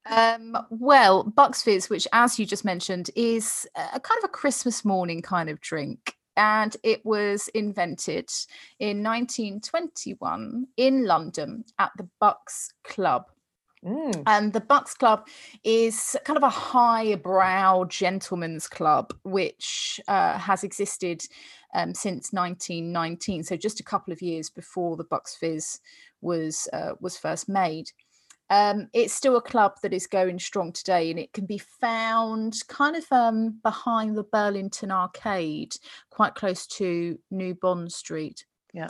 Um, 0.08 0.56
well, 0.70 1.24
Bucks 1.24 1.62
Fizz, 1.62 1.90
which 1.90 2.06
as 2.12 2.38
you 2.38 2.46
just 2.46 2.64
mentioned, 2.64 3.10
is 3.16 3.66
a 3.76 4.00
kind 4.00 4.18
of 4.18 4.24
a 4.24 4.28
Christmas 4.28 4.84
morning 4.84 5.22
kind 5.22 5.50
of 5.50 5.60
drink. 5.60 6.14
And 6.38 6.76
it 6.82 7.04
was 7.04 7.48
invented 7.48 8.28
in 8.78 9.02
1921 9.02 10.66
in 10.76 11.04
London 11.06 11.64
at 11.78 11.92
the 11.96 12.08
Bucks 12.20 12.72
Club. 12.84 13.24
Mm. 13.84 14.22
And 14.26 14.52
the 14.52 14.60
Bucks 14.60 14.94
Club 14.94 15.26
is 15.64 16.16
kind 16.24 16.36
of 16.36 16.42
a 16.42 16.50
highbrow 16.50 17.84
gentleman's 17.84 18.68
club, 18.68 19.14
which 19.22 20.00
uh, 20.08 20.38
has 20.38 20.64
existed 20.64 21.22
um, 21.76 21.94
since 21.94 22.32
1919, 22.32 23.44
so 23.44 23.54
just 23.54 23.80
a 23.80 23.84
couple 23.84 24.12
of 24.12 24.22
years 24.22 24.48
before 24.48 24.96
the 24.96 25.04
Bucks 25.04 25.36
Fizz 25.36 25.78
was 26.22 26.66
uh, 26.72 26.92
was 27.00 27.18
first 27.18 27.48
made. 27.48 27.90
Um, 28.48 28.88
it's 28.94 29.12
still 29.12 29.36
a 29.36 29.42
club 29.42 29.74
that 29.82 29.92
is 29.92 30.06
going 30.06 30.38
strong 30.38 30.72
today, 30.72 31.10
and 31.10 31.20
it 31.20 31.34
can 31.34 31.44
be 31.44 31.58
found 31.58 32.54
kind 32.68 32.96
of 32.96 33.04
um, 33.12 33.60
behind 33.62 34.16
the 34.16 34.22
Burlington 34.24 34.90
Arcade, 34.90 35.76
quite 36.08 36.34
close 36.34 36.66
to 36.68 37.18
New 37.30 37.54
Bond 37.54 37.92
Street. 37.92 38.46
Yeah. 38.72 38.88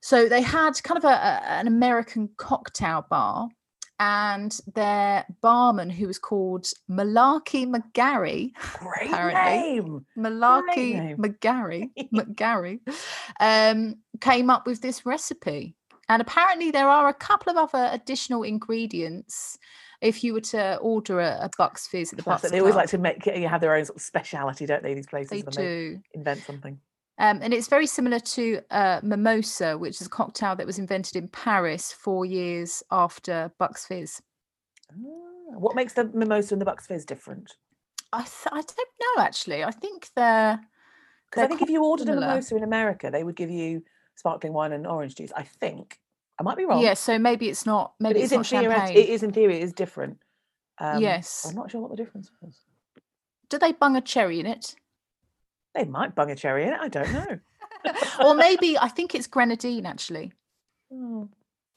So 0.00 0.28
they 0.28 0.42
had 0.42 0.82
kind 0.82 0.98
of 0.98 1.04
a, 1.04 1.08
a, 1.08 1.42
an 1.46 1.66
American 1.66 2.30
cocktail 2.38 3.04
bar 3.10 3.48
and 3.98 4.58
their 4.74 5.24
barman 5.40 5.90
who 5.90 6.06
was 6.06 6.18
called 6.18 6.66
Malarkey 6.90 7.66
McGarry. 7.66 8.52
Great 8.78 9.10
name. 9.10 10.04
Malarkey 10.18 11.16
McGarry. 11.18 11.90
McGarry 12.12 12.80
um, 13.40 13.96
came 14.20 14.50
up 14.50 14.66
with 14.66 14.80
this 14.80 15.06
recipe. 15.06 15.76
And 16.08 16.20
apparently 16.20 16.70
there 16.70 16.88
are 16.88 17.08
a 17.08 17.14
couple 17.14 17.50
of 17.50 17.56
other 17.56 17.88
additional 17.92 18.42
ingredients 18.42 19.58
if 20.00 20.22
you 20.22 20.34
were 20.34 20.40
to 20.40 20.76
order 20.76 21.20
a, 21.20 21.38
a 21.42 21.50
Bucks 21.56 21.86
Fizz 21.86 22.12
at 22.12 22.18
the 22.18 22.22
Bucks 22.22 22.42
They 22.50 22.60
always 22.60 22.74
like 22.74 22.90
to 22.90 22.98
make 22.98 23.24
you 23.24 23.48
have 23.48 23.62
their 23.62 23.74
own 23.74 23.86
sort 23.86 23.96
of 23.96 24.02
speciality, 24.02 24.66
don't 24.66 24.82
they? 24.82 24.92
These 24.92 25.06
places 25.06 25.30
they 25.30 25.50
do 25.50 26.00
they 26.12 26.18
invent 26.18 26.42
something. 26.42 26.78
Um, 27.18 27.38
and 27.42 27.54
it's 27.54 27.68
very 27.68 27.86
similar 27.86 28.18
to 28.18 28.60
uh, 28.70 29.00
mimosa, 29.02 29.78
which 29.78 30.00
is 30.00 30.08
a 30.08 30.10
cocktail 30.10 30.56
that 30.56 30.66
was 30.66 30.78
invented 30.78 31.16
in 31.16 31.28
Paris 31.28 31.92
four 31.92 32.24
years 32.26 32.82
after 32.90 33.52
Bucks 33.58 33.86
Fizz. 33.86 34.20
Ah, 34.90 34.94
what 35.58 35.76
makes 35.76 35.92
the 35.92 36.04
mimosa 36.12 36.54
and 36.54 36.60
the 36.60 36.64
Bucks 36.64 36.86
Fizz 36.86 37.04
different? 37.04 37.52
I 38.12 38.22
th- 38.22 38.52
I 38.52 38.62
don't 38.62 39.16
know 39.16 39.22
actually. 39.22 39.64
I 39.64 39.70
think 39.70 40.08
they're 40.16 40.60
because 41.30 41.44
I 41.44 41.46
think 41.46 41.62
if 41.62 41.70
you 41.70 41.84
ordered 41.84 42.06
similar. 42.06 42.26
a 42.26 42.28
mimosa 42.30 42.56
in 42.56 42.64
America, 42.64 43.10
they 43.10 43.24
would 43.24 43.36
give 43.36 43.50
you 43.50 43.82
sparkling 44.16 44.52
wine 44.52 44.72
and 44.72 44.86
orange 44.86 45.14
juice. 45.14 45.32
I 45.36 45.42
think 45.42 46.00
I 46.38 46.42
might 46.42 46.56
be 46.56 46.64
wrong. 46.64 46.82
Yeah, 46.82 46.94
so 46.94 47.18
maybe 47.18 47.48
it's 47.48 47.66
not. 47.66 47.94
Maybe 48.00 48.20
it 48.20 48.24
it's 48.24 48.32
not 48.32 48.46
theory, 48.46 48.64
champagne. 48.64 48.96
It 48.96 49.08
is 49.08 49.22
in 49.22 49.32
theory. 49.32 49.56
It 49.56 49.62
is 49.62 49.72
different. 49.72 50.18
Um, 50.78 51.00
yes, 51.00 51.46
I'm 51.48 51.54
not 51.54 51.70
sure 51.70 51.80
what 51.80 51.90
the 51.90 51.96
difference 51.96 52.30
was. 52.40 52.60
Do 53.50 53.58
they 53.58 53.72
bung 53.72 53.96
a 53.96 54.00
cherry 54.00 54.40
in 54.40 54.46
it? 54.46 54.74
They 55.74 55.84
might 55.84 56.14
bung 56.14 56.30
a 56.30 56.36
cherry 56.36 56.64
in 56.64 56.72
it. 56.72 56.80
I 56.80 56.88
don't 56.88 57.12
know. 57.12 57.38
or 58.24 58.34
maybe 58.34 58.78
I 58.78 58.88
think 58.88 59.14
it's 59.14 59.26
grenadine 59.26 59.86
actually. 59.86 60.32
Hmm. 60.92 61.24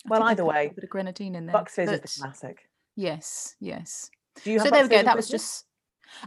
Well, 0.06 0.24
either 0.24 0.46
way, 0.46 0.68
a 0.68 0.74
bit 0.74 0.84
of 0.84 0.90
grenadine 0.90 1.36
in 1.36 1.48
there. 1.48 1.54
Bucks 1.54 1.76
Fizz 1.76 1.92
is 1.92 2.02
the 2.02 2.22
classic. 2.22 2.70
Yes, 2.96 3.56
yes. 3.60 4.10
so 4.44 4.64
there 4.70 4.84
we 4.84 4.90
go. 4.90 5.04
That 5.04 5.16
was 5.16 5.28
just. 5.28 5.66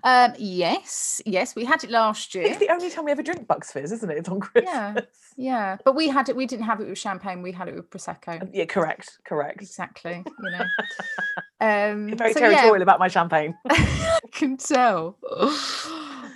Um, 0.05 0.35
yes, 0.39 1.23
yes, 1.25 1.57
we 1.57 1.65
had 1.65 1.83
it 1.83 1.91
last 1.91 2.35
year. 2.35 2.45
It's 2.45 2.59
the 2.59 2.69
only 2.69 2.91
time 2.91 3.07
we 3.07 3.13
ever 3.13 3.23
drink 3.23 3.47
Bucks 3.49 3.73
Fizz, 3.73 3.93
isn't 3.93 4.11
it? 4.11 4.19
It's 4.19 4.29
on 4.29 4.39
Christmas. 4.39 4.71
Yeah, 4.71 5.01
yeah. 5.37 5.77
But 5.85 5.97
we 5.97 6.09
had 6.09 6.29
it. 6.29 6.37
We 6.37 6.47
didn't 6.47 6.67
have 6.67 6.81
it 6.81 6.89
with 6.89 6.99
champagne. 6.99 7.41
We 7.41 7.53
had 7.53 7.69
it 7.69 7.75
with 7.75 7.89
prosecco. 7.89 8.51
Yeah, 8.53 8.67
correct, 8.67 9.19
correct. 9.25 9.63
Exactly. 9.63 10.23
You 10.27 10.51
know. 10.51 10.65
Um, 11.63 12.09
You're 12.09 12.17
very 12.17 12.33
so 12.33 12.41
territorial 12.41 12.79
yeah. 12.79 12.83
about 12.83 12.99
my 12.99 13.09
champagne. 13.09 13.55
I 13.69 14.19
can 14.33 14.57
tell. 14.57 15.19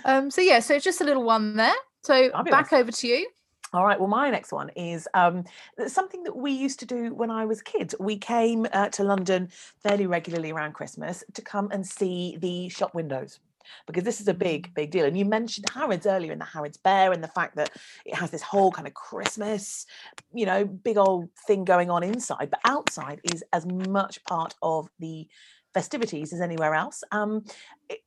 Um, 0.05 0.31
so 0.31 0.39
yeah, 0.41 0.59
so 0.59 0.79
just 0.79 1.01
a 1.01 1.03
little 1.03 1.23
one 1.23 1.57
there. 1.57 1.73
So 2.03 2.29
Fabulous. 2.31 2.51
back 2.51 2.73
over 2.73 2.91
to 2.91 3.07
you. 3.07 3.27
All 3.73 3.83
right. 3.83 3.99
Well, 3.99 4.07
my 4.07 4.29
next 4.29 4.53
one 4.53 4.69
is 4.69 5.07
um, 5.13 5.43
something 5.87 6.23
that 6.23 6.35
we 6.35 6.51
used 6.51 6.79
to 6.79 6.85
do 6.85 7.13
when 7.13 7.29
I 7.29 7.45
was 7.45 7.59
a 7.59 7.63
kid. 7.63 7.93
We 7.99 8.17
came 8.17 8.65
uh, 8.71 8.89
to 8.89 9.03
London 9.03 9.49
fairly 9.83 10.07
regularly 10.07 10.51
around 10.51 10.73
Christmas 10.73 11.23
to 11.33 11.41
come 11.41 11.69
and 11.71 11.85
see 11.85 12.37
the 12.39 12.69
shop 12.69 12.93
windows. 12.93 13.39
because 13.87 14.03
this 14.03 14.21
is 14.21 14.27
a 14.27 14.33
big, 14.33 14.73
big 14.73 14.91
deal. 14.91 15.05
And 15.05 15.17
you 15.17 15.25
mentioned 15.25 15.65
Harrods 15.73 16.05
earlier 16.05 16.31
in 16.31 16.39
the 16.39 16.45
Harrods 16.45 16.77
Bear 16.77 17.11
and 17.11 17.23
the 17.23 17.29
fact 17.29 17.55
that 17.55 17.71
it 18.05 18.15
has 18.15 18.31
this 18.31 18.41
whole 18.41 18.71
kind 18.71 18.87
of 18.87 18.93
Christmas, 18.93 19.85
you 20.33 20.45
know, 20.45 20.65
big 20.65 20.97
old 20.97 21.29
thing 21.47 21.65
going 21.65 21.89
on 21.89 22.03
inside, 22.03 22.49
but 22.49 22.59
outside 22.65 23.19
is 23.23 23.43
as 23.53 23.65
much 23.65 24.23
part 24.23 24.55
of 24.61 24.87
the 24.99 25.27
festivities 25.73 26.31
as 26.31 26.41
anywhere 26.41 26.73
else. 26.73 27.03
Um, 27.11 27.43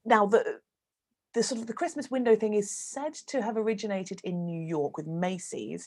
now 0.04 0.26
the 0.26 0.60
the 1.34 1.42
sort 1.42 1.60
of 1.60 1.66
the 1.66 1.72
Christmas 1.72 2.10
window 2.10 2.36
thing 2.36 2.54
is 2.54 2.70
said 2.70 3.14
to 3.28 3.42
have 3.42 3.56
originated 3.56 4.20
in 4.24 4.44
New 4.44 4.60
York 4.60 4.96
with 4.96 5.06
Macy's, 5.06 5.86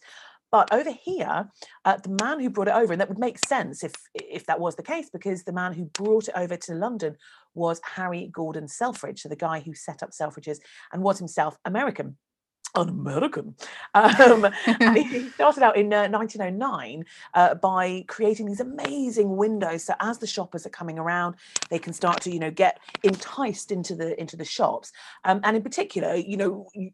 but 0.51 0.73
over 0.73 0.91
here, 0.91 1.49
uh, 1.85 1.97
the 1.97 2.17
man 2.21 2.41
who 2.41 2.49
brought 2.49 2.67
it 2.67 2.75
over, 2.75 2.91
and 2.91 2.99
that 2.99 3.07
would 3.07 3.17
make 3.17 3.39
sense 3.47 3.83
if 3.83 3.93
if 4.13 4.45
that 4.47 4.59
was 4.59 4.75
the 4.75 4.83
case, 4.83 5.09
because 5.09 5.43
the 5.43 5.53
man 5.53 5.71
who 5.73 5.85
brought 5.85 6.27
it 6.27 6.35
over 6.35 6.57
to 6.57 6.75
London 6.75 7.15
was 7.53 7.79
Harry 7.95 8.29
Gordon 8.33 8.67
Selfridge, 8.67 9.21
so 9.21 9.29
the 9.29 9.35
guy 9.35 9.61
who 9.61 9.73
set 9.73 10.03
up 10.03 10.11
Selfridges 10.11 10.57
and 10.91 11.01
was 11.01 11.19
himself 11.19 11.57
American. 11.63 12.17
An 12.73 12.87
American. 12.87 13.55
Um, 13.93 14.47
he 14.95 15.29
started 15.31 15.63
out 15.63 15.75
in 15.75 15.93
uh, 15.93 16.07
1909 16.07 17.05
uh, 17.33 17.55
by 17.55 18.05
creating 18.07 18.45
these 18.45 18.61
amazing 18.61 19.35
windows. 19.35 19.83
So 19.83 19.93
as 19.99 20.19
the 20.19 20.27
shoppers 20.27 20.65
are 20.65 20.69
coming 20.69 20.97
around, 20.97 21.35
they 21.69 21.79
can 21.79 21.91
start 21.91 22.21
to, 22.21 22.31
you 22.31 22.39
know, 22.39 22.51
get 22.51 22.79
enticed 23.03 23.71
into 23.71 23.93
the 23.95 24.19
into 24.19 24.37
the 24.37 24.45
shops. 24.45 24.93
Um, 25.25 25.41
and 25.43 25.57
in 25.57 25.63
particular, 25.63 26.15
you 26.15 26.37
know, 26.37 26.67
you- 26.73 26.91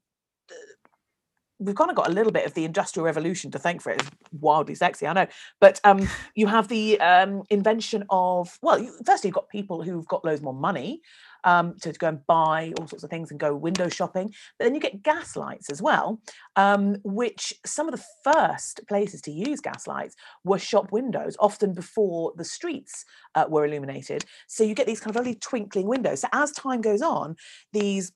we've 1.59 1.75
kind 1.75 1.89
of 1.89 1.95
got 1.95 2.07
a 2.07 2.13
little 2.13 2.31
bit 2.31 2.45
of 2.45 2.53
the 2.53 2.65
industrial 2.65 3.05
revolution 3.05 3.49
to 3.51 3.59
thank 3.59 3.81
for 3.81 3.91
it. 3.91 4.01
It's 4.01 4.09
wildly 4.39 4.75
sexy, 4.75 5.07
I 5.07 5.13
know. 5.13 5.27
But 5.59 5.79
um, 5.83 6.07
you 6.35 6.47
have 6.47 6.67
the 6.67 6.99
um, 6.99 7.43
invention 7.49 8.03
of 8.09 8.57
well, 8.61 8.79
you, 8.79 8.93
firstly, 9.05 9.29
you've 9.29 9.35
got 9.35 9.49
people 9.49 9.81
who've 9.81 10.07
got 10.07 10.25
loads 10.25 10.41
more 10.41 10.53
money. 10.53 11.01
Um, 11.43 11.75
to, 11.81 11.93
go 11.93 12.09
and 12.09 12.25
buy 12.27 12.73
all 12.79 12.87
sorts 12.87 13.03
of 13.03 13.09
things 13.09 13.31
and 13.31 13.39
go 13.39 13.55
window 13.55 13.89
shopping. 13.89 14.33
But 14.57 14.65
then 14.65 14.75
you 14.75 14.81
get 14.81 15.03
gas 15.03 15.35
lights 15.35 15.69
as 15.69 15.81
well, 15.81 16.19
um, 16.55 16.97
which 17.03 17.53
some 17.65 17.87
of 17.87 17.95
the 17.95 18.05
first 18.23 18.81
places 18.87 19.21
to 19.21 19.31
use 19.31 19.59
gas 19.59 19.87
lights 19.87 20.15
were 20.43 20.59
shop 20.59 20.91
windows, 20.91 21.35
often 21.39 21.73
before 21.73 22.33
the 22.35 22.45
streets 22.45 23.05
uh, 23.35 23.45
were 23.47 23.65
illuminated. 23.65 24.25
So 24.47 24.63
you 24.63 24.75
get 24.75 24.87
these 24.87 24.99
kind 24.99 25.15
of 25.15 25.19
really 25.19 25.35
twinkling 25.35 25.87
windows. 25.87 26.21
So 26.21 26.27
as 26.33 26.51
time 26.51 26.81
goes 26.81 27.01
on, 27.01 27.35
these 27.73 28.11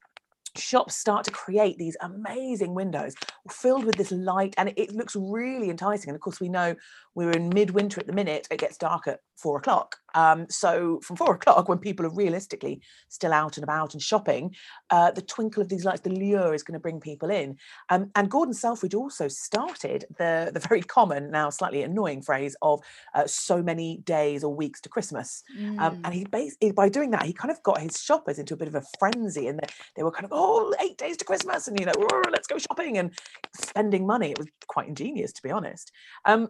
shops 0.57 0.95
start 0.95 1.23
to 1.25 1.31
create 1.31 1.77
these 1.77 1.95
amazing 2.01 2.73
windows 2.73 3.15
filled 3.49 3.85
with 3.85 3.95
this 3.95 4.11
light 4.11 4.53
and 4.57 4.69
it, 4.69 4.77
it 4.77 4.91
looks 4.91 5.15
really 5.15 5.69
enticing 5.69 6.09
and 6.09 6.15
of 6.15 6.21
course 6.21 6.41
we 6.41 6.49
know 6.49 6.75
we're 7.15 7.31
in 7.31 7.49
midwinter 7.49 7.99
at 7.99 8.07
the 8.07 8.13
minute 8.13 8.47
it 8.51 8.59
gets 8.59 8.77
dark 8.77 9.07
at 9.07 9.19
four 9.41 9.57
o'clock. 9.57 9.97
Um, 10.13 10.45
so 10.49 10.99
from 11.03 11.15
four 11.15 11.33
o'clock 11.37 11.69
when 11.69 11.77
people 11.79 12.05
are 12.05 12.13
realistically 12.13 12.81
still 13.09 13.33
out 13.33 13.57
and 13.57 13.63
about 13.63 13.93
and 13.93 14.01
shopping 14.01 14.53
uh, 14.89 15.11
the 15.11 15.21
twinkle 15.21 15.61
of 15.63 15.69
these 15.69 15.85
lights 15.85 16.01
the 16.01 16.09
lure 16.09 16.53
is 16.53 16.63
going 16.63 16.73
to 16.73 16.79
bring 16.79 16.99
people 16.99 17.29
in. 17.29 17.57
Um, 17.89 18.11
and 18.15 18.29
gordon 18.29 18.53
selfridge 18.53 18.93
also 18.93 19.27
started 19.27 20.05
the 20.17 20.51
the 20.53 20.59
very 20.59 20.81
common 20.81 21.31
now 21.31 21.49
slightly 21.49 21.83
annoying 21.83 22.21
phrase 22.21 22.55
of 22.61 22.81
uh, 23.15 23.25
so 23.25 23.61
many 23.63 23.97
days 24.05 24.43
or 24.43 24.53
weeks 24.53 24.81
to 24.81 24.89
christmas. 24.89 25.43
Um, 25.79 25.91
Mm. 25.91 26.01
and 26.05 26.13
he 26.13 26.23
basically 26.25 26.71
by 26.71 26.89
doing 26.89 27.11
that 27.11 27.23
he 27.23 27.33
kind 27.33 27.51
of 27.51 27.61
got 27.63 27.81
his 27.81 27.99
shoppers 28.01 28.39
into 28.39 28.53
a 28.53 28.57
bit 28.57 28.67
of 28.67 28.75
a 28.75 28.83
frenzy 28.99 29.47
and 29.47 29.59
they, 29.59 29.67
they 29.95 30.03
were 30.03 30.11
kind 30.11 30.25
of 30.25 30.31
oh 30.33 30.73
eight 30.83 30.97
days 30.97 31.17
to 31.17 31.25
christmas 31.25 31.67
and 31.67 31.79
you 31.79 31.85
know 31.85 31.93
let's 32.31 32.47
go 32.47 32.57
shopping 32.57 32.97
and 32.97 33.11
spending 33.55 34.05
money. 34.05 34.31
It 34.31 34.37
was 34.37 34.47
quite 34.67 34.87
ingenious 34.87 35.33
to 35.33 35.41
be 35.41 35.51
honest. 35.51 35.91
Um, 36.25 36.49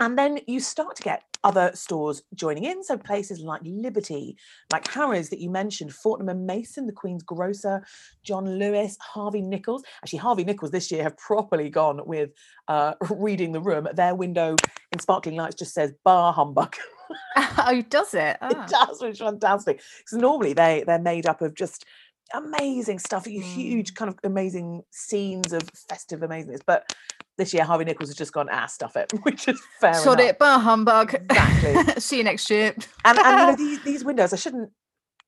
and 0.00 0.18
then 0.18 0.40
you 0.46 0.60
start 0.60 0.96
to 0.96 1.02
get 1.02 1.22
other 1.44 1.70
stores 1.74 2.22
joining 2.34 2.64
in 2.64 2.82
so 2.82 2.98
places 2.98 3.40
like 3.40 3.60
liberty 3.64 4.36
like 4.72 4.88
harrods 4.88 5.28
that 5.28 5.40
you 5.40 5.50
mentioned 5.50 5.92
fortnum 5.94 6.28
and 6.28 6.46
mason 6.46 6.86
the 6.86 6.92
queen's 6.92 7.22
grocer 7.22 7.84
john 8.22 8.58
lewis 8.58 8.96
harvey 9.00 9.42
nichols 9.42 9.84
actually 10.02 10.18
harvey 10.18 10.44
nichols 10.44 10.70
this 10.70 10.90
year 10.90 11.02
have 11.02 11.16
properly 11.16 11.70
gone 11.70 12.00
with 12.06 12.30
uh, 12.68 12.94
reading 13.10 13.52
the 13.52 13.60
room 13.60 13.86
their 13.94 14.14
window 14.14 14.56
in 14.90 14.98
sparkling 14.98 15.36
lights 15.36 15.54
just 15.54 15.74
says 15.74 15.92
bah 16.04 16.32
humbug 16.32 16.74
oh, 17.36 17.82
does 17.88 18.14
it? 18.14 18.36
Ah. 18.40 18.48
it 18.48 18.68
does, 18.68 19.02
which 19.02 19.12
is 19.12 19.18
fantastic. 19.18 19.80
Because 19.98 20.18
normally 20.18 20.52
they 20.52 20.84
they're 20.86 20.98
made 20.98 21.26
up 21.26 21.42
of 21.42 21.54
just 21.54 21.84
amazing 22.32 22.98
stuff, 22.98 23.26
you 23.26 23.42
huge 23.42 23.94
kind 23.94 24.08
of 24.08 24.18
amazing 24.24 24.82
scenes 24.90 25.52
of 25.52 25.62
festive 25.88 26.20
amazingness. 26.20 26.60
But 26.66 26.94
this 27.36 27.52
year 27.54 27.64
Harvey 27.64 27.84
Nichols 27.84 28.08
has 28.10 28.16
just 28.16 28.32
gone, 28.32 28.48
ah, 28.50 28.66
stuff 28.66 28.96
it, 28.96 29.12
which 29.22 29.48
is 29.48 29.60
fair 29.80 29.94
Sod 29.94 30.20
enough. 30.20 30.30
it, 30.30 30.38
bah 30.38 30.58
humbug. 30.58 31.14
Exactly. 31.14 31.94
See 32.00 32.18
you 32.18 32.24
next 32.24 32.48
year. 32.50 32.74
And, 33.04 33.18
and 33.18 33.38
you 33.40 33.46
know 33.46 33.56
these 33.56 33.80
these 33.82 34.04
windows, 34.04 34.32
I 34.32 34.36
shouldn't. 34.36 34.70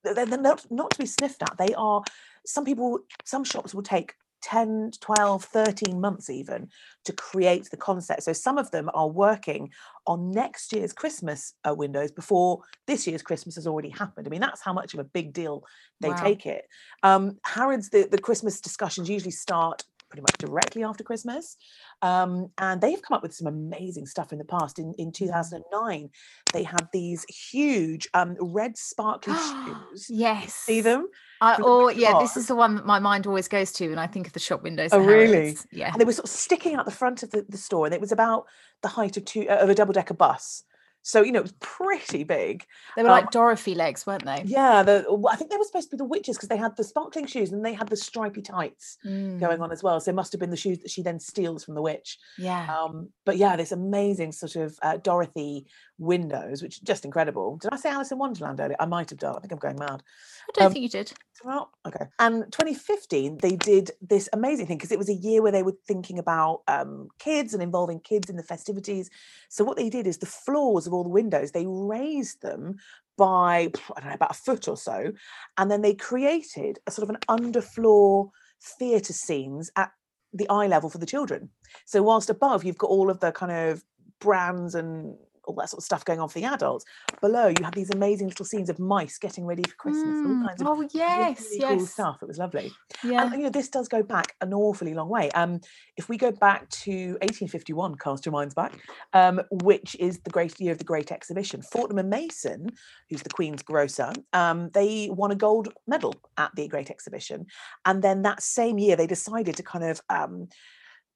They're, 0.04 0.26
they're 0.26 0.38
not 0.38 0.64
not 0.70 0.90
to 0.92 0.98
be 0.98 1.06
sniffed 1.06 1.42
at. 1.42 1.56
They 1.58 1.74
are. 1.74 2.02
Some 2.46 2.64
people, 2.64 3.00
some 3.24 3.42
shops 3.42 3.74
will 3.74 3.82
take 3.82 4.14
10, 4.42 4.92
12, 5.00 5.44
13 5.44 6.00
months 6.00 6.30
even 6.30 6.68
to 7.04 7.12
create 7.12 7.68
the 7.70 7.76
concept. 7.76 8.22
So 8.22 8.32
some 8.32 8.56
of 8.58 8.70
them 8.70 8.88
are 8.94 9.08
working 9.08 9.70
on 10.06 10.30
next 10.30 10.72
year's 10.72 10.92
Christmas 10.92 11.54
uh, 11.68 11.74
windows 11.74 12.12
before 12.12 12.60
this 12.86 13.08
year's 13.08 13.22
Christmas 13.22 13.56
has 13.56 13.66
already 13.66 13.88
happened. 13.88 14.28
I 14.28 14.30
mean, 14.30 14.40
that's 14.42 14.60
how 14.62 14.72
much 14.72 14.94
of 14.94 15.00
a 15.00 15.04
big 15.04 15.32
deal 15.32 15.64
they 16.00 16.10
Wow. 16.10 16.14
take 16.14 16.46
it. 16.46 16.66
Um, 17.02 17.38
Harrods, 17.44 17.90
the, 17.90 18.06
the 18.08 18.18
Christmas 18.18 18.60
discussions 18.60 19.08
usually 19.10 19.32
start 19.32 19.82
pretty 20.08 20.22
much 20.22 20.36
directly 20.38 20.84
after 20.84 21.04
Christmas. 21.04 21.56
Um, 22.02 22.48
and 22.58 22.80
they've 22.80 23.00
come 23.00 23.16
up 23.16 23.22
with 23.22 23.34
some 23.34 23.46
amazing 23.46 24.06
stuff 24.06 24.32
in 24.32 24.38
the 24.38 24.44
past. 24.44 24.78
In, 24.78 24.94
in 24.98 25.12
2009, 25.12 26.10
they 26.52 26.62
had 26.62 26.88
these 26.92 27.24
huge 27.24 28.08
um, 28.14 28.36
red 28.40 28.76
sparkly 28.76 29.34
shoes. 29.92 30.06
yes. 30.08 30.54
See 30.54 30.80
them? 30.80 31.08
The 31.40 31.62
or 31.62 31.86
Wizard 31.86 32.00
yeah, 32.00 32.18
this 32.18 32.36
is 32.36 32.46
the 32.46 32.54
one 32.54 32.76
that 32.76 32.86
my 32.86 32.98
mind 32.98 33.26
always 33.26 33.48
goes 33.48 33.72
to 33.72 33.88
when 33.88 33.98
I 33.98 34.06
think 34.06 34.26
of 34.26 34.32
the 34.32 34.40
shop 34.40 34.62
windows. 34.62 34.90
Oh, 34.92 35.00
really? 35.00 35.32
Harrods. 35.32 35.66
Yeah. 35.70 35.92
and 35.92 36.00
they 36.00 36.04
were 36.04 36.12
sort 36.12 36.24
of 36.24 36.30
sticking 36.30 36.74
out 36.74 36.86
the 36.86 36.90
front 36.90 37.22
of 37.22 37.30
the, 37.30 37.44
the 37.48 37.58
store 37.58 37.86
and 37.86 37.94
it 37.94 38.00
was 38.00 38.12
about 38.12 38.46
the 38.82 38.88
height 38.88 39.16
of 39.16 39.24
two 39.24 39.46
uh, 39.48 39.56
of 39.56 39.68
a 39.68 39.74
double 39.74 39.92
decker 39.92 40.14
bus 40.14 40.64
so 41.06 41.22
you 41.22 41.30
know 41.30 41.38
it 41.38 41.42
was 41.44 41.54
pretty 41.60 42.24
big 42.24 42.66
They 42.96 43.02
were 43.04 43.08
um, 43.10 43.14
like 43.14 43.30
Dorothy 43.30 43.74
legs, 43.76 44.06
weren't 44.06 44.24
they? 44.24 44.42
yeah 44.46 44.82
the 44.82 45.06
i 45.30 45.36
think 45.36 45.50
they 45.50 45.56
were 45.56 45.64
supposed 45.64 45.88
to 45.90 45.96
be 45.96 45.98
the 45.98 46.04
witches 46.04 46.36
because 46.36 46.48
they 46.48 46.56
had 46.56 46.76
the 46.76 46.82
sparkling 46.82 47.26
shoes 47.26 47.52
and 47.52 47.64
they 47.64 47.74
had 47.74 47.88
the 47.88 47.96
stripy 47.96 48.42
tights 48.42 48.98
going 49.04 49.60
Mm, 49.60 49.62
on 49.62 49.70
as 49.72 49.82
well 49.82 50.00
so 50.00 50.10
it 50.10 50.14
must 50.14 50.32
have 50.32 50.40
been 50.40 50.50
the 50.50 50.56
shoes 50.56 50.78
that 50.80 50.90
she 50.90 51.02
then 51.02 51.20
steals 51.20 51.62
from 51.64 51.74
the 51.74 51.82
witch 51.82 52.18
Yeah. 52.38 52.66
um 52.68 53.10
but 53.24 53.36
yeah 53.36 53.54
this 53.54 53.70
amazing 53.72 54.32
sort 54.32 54.56
of 54.56 54.78
uh, 54.82 54.96
dorothy 54.96 55.66
windows 55.98 56.62
which 56.62 56.82
just 56.82 57.04
incredible 57.04 57.56
did 57.58 57.72
i 57.72 57.76
say 57.76 57.90
alice 57.90 58.10
in 58.10 58.18
wonderland 58.18 58.58
earlier 58.60 58.76
i 58.80 58.86
might 58.86 59.10
have 59.10 59.18
done 59.20 59.36
i 59.36 59.40
think 59.40 59.52
i'm 59.52 59.58
going 59.58 59.78
mad 59.78 60.02
I 60.48 60.52
don't 60.54 60.66
um, 60.66 60.72
think 60.72 60.82
you 60.84 60.88
did. 60.88 61.12
well, 61.44 61.70
okay. 61.86 62.06
And 62.18 62.44
2015, 62.52 63.38
they 63.38 63.56
did 63.56 63.90
this 64.00 64.28
amazing 64.32 64.66
thing 64.66 64.78
because 64.78 64.92
it 64.92 64.98
was 64.98 65.08
a 65.08 65.14
year 65.14 65.42
where 65.42 65.52
they 65.52 65.62
were 65.64 65.76
thinking 65.86 66.18
about 66.18 66.62
um, 66.68 67.08
kids 67.18 67.52
and 67.52 67.62
involving 67.62 68.00
kids 68.00 68.30
in 68.30 68.36
the 68.36 68.42
festivities. 68.42 69.10
So 69.48 69.64
what 69.64 69.76
they 69.76 69.90
did 69.90 70.06
is 70.06 70.18
the 70.18 70.26
floors 70.26 70.86
of 70.86 70.92
all 70.96 71.04
the 71.04 71.08
windows, 71.08 71.52
they 71.52 71.66
raised 71.66 72.42
them 72.42 72.76
by 73.16 73.70
I 73.96 74.00
don't 74.00 74.08
know 74.08 74.14
about 74.14 74.32
a 74.32 74.34
foot 74.34 74.68
or 74.68 74.76
so, 74.76 75.12
and 75.56 75.70
then 75.70 75.82
they 75.82 75.94
created 75.94 76.78
a 76.86 76.90
sort 76.90 77.08
of 77.08 77.14
an 77.14 77.20
underfloor 77.28 78.30
theatre 78.78 79.12
scenes 79.12 79.70
at 79.76 79.90
the 80.32 80.48
eye 80.48 80.66
level 80.66 80.90
for 80.90 80.98
the 80.98 81.06
children. 81.06 81.50
So 81.84 82.02
whilst 82.02 82.30
above 82.30 82.64
you've 82.64 82.78
got 82.78 82.90
all 82.90 83.10
of 83.10 83.20
the 83.20 83.32
kind 83.32 83.52
of 83.52 83.84
brands 84.20 84.74
and 84.74 85.16
all 85.46 85.54
that 85.56 85.70
sort 85.70 85.78
of 85.80 85.84
stuff 85.84 86.04
going 86.04 86.20
on 86.20 86.28
for 86.28 86.38
the 86.38 86.44
adults, 86.46 86.84
below 87.20 87.48
you 87.48 87.64
have 87.64 87.74
these 87.74 87.90
amazing 87.90 88.28
little 88.28 88.44
scenes 88.44 88.68
of 88.68 88.78
mice 88.78 89.18
getting 89.18 89.44
ready 89.46 89.62
for 89.62 89.74
Christmas, 89.76 90.20
all 90.24 90.32
Mm, 90.32 90.42
kinds 90.46 90.60
of 90.60 90.68
Oh 90.68 90.88
yes, 90.92 91.40
really 91.48 91.62
cool 91.66 91.80
yes. 91.80 91.90
stuff. 91.90 92.18
It 92.22 92.28
was 92.28 92.38
lovely. 92.38 92.72
Yeah. 93.02 93.22
And 93.24 93.32
you 93.32 93.42
know, 93.44 93.50
this 93.50 93.68
does 93.68 93.88
go 93.88 94.02
back 94.02 94.34
an 94.40 94.52
awfully 94.52 94.94
long 94.94 95.08
way. 95.08 95.30
Um, 95.32 95.60
if 95.96 96.08
we 96.08 96.16
go 96.16 96.30
back 96.32 96.68
to 96.70 97.12
1851, 97.22 97.94
cast 97.96 98.26
your 98.26 98.32
minds 98.32 98.54
back, 98.54 98.78
um, 99.12 99.40
which 99.50 99.96
is 99.98 100.18
the 100.20 100.30
great 100.30 100.58
year 100.60 100.72
of 100.72 100.78
the 100.78 100.84
Great 100.84 101.12
Exhibition, 101.12 101.62
Fortnum 101.62 101.98
and 101.98 102.10
Mason, 102.10 102.70
who's 103.08 103.22
the 103.22 103.30
Queen's 103.30 103.62
grocer, 103.62 104.12
um, 104.32 104.70
they 104.74 105.08
won 105.10 105.30
a 105.30 105.36
gold 105.36 105.72
medal 105.86 106.14
at 106.36 106.50
the 106.56 106.68
Great 106.68 106.90
Exhibition, 106.90 107.46
and 107.84 108.02
then 108.02 108.22
that 108.22 108.42
same 108.42 108.78
year 108.78 108.96
they 108.96 109.06
decided 109.06 109.56
to 109.56 109.62
kind 109.62 109.84
of 109.84 110.00
um, 110.10 110.48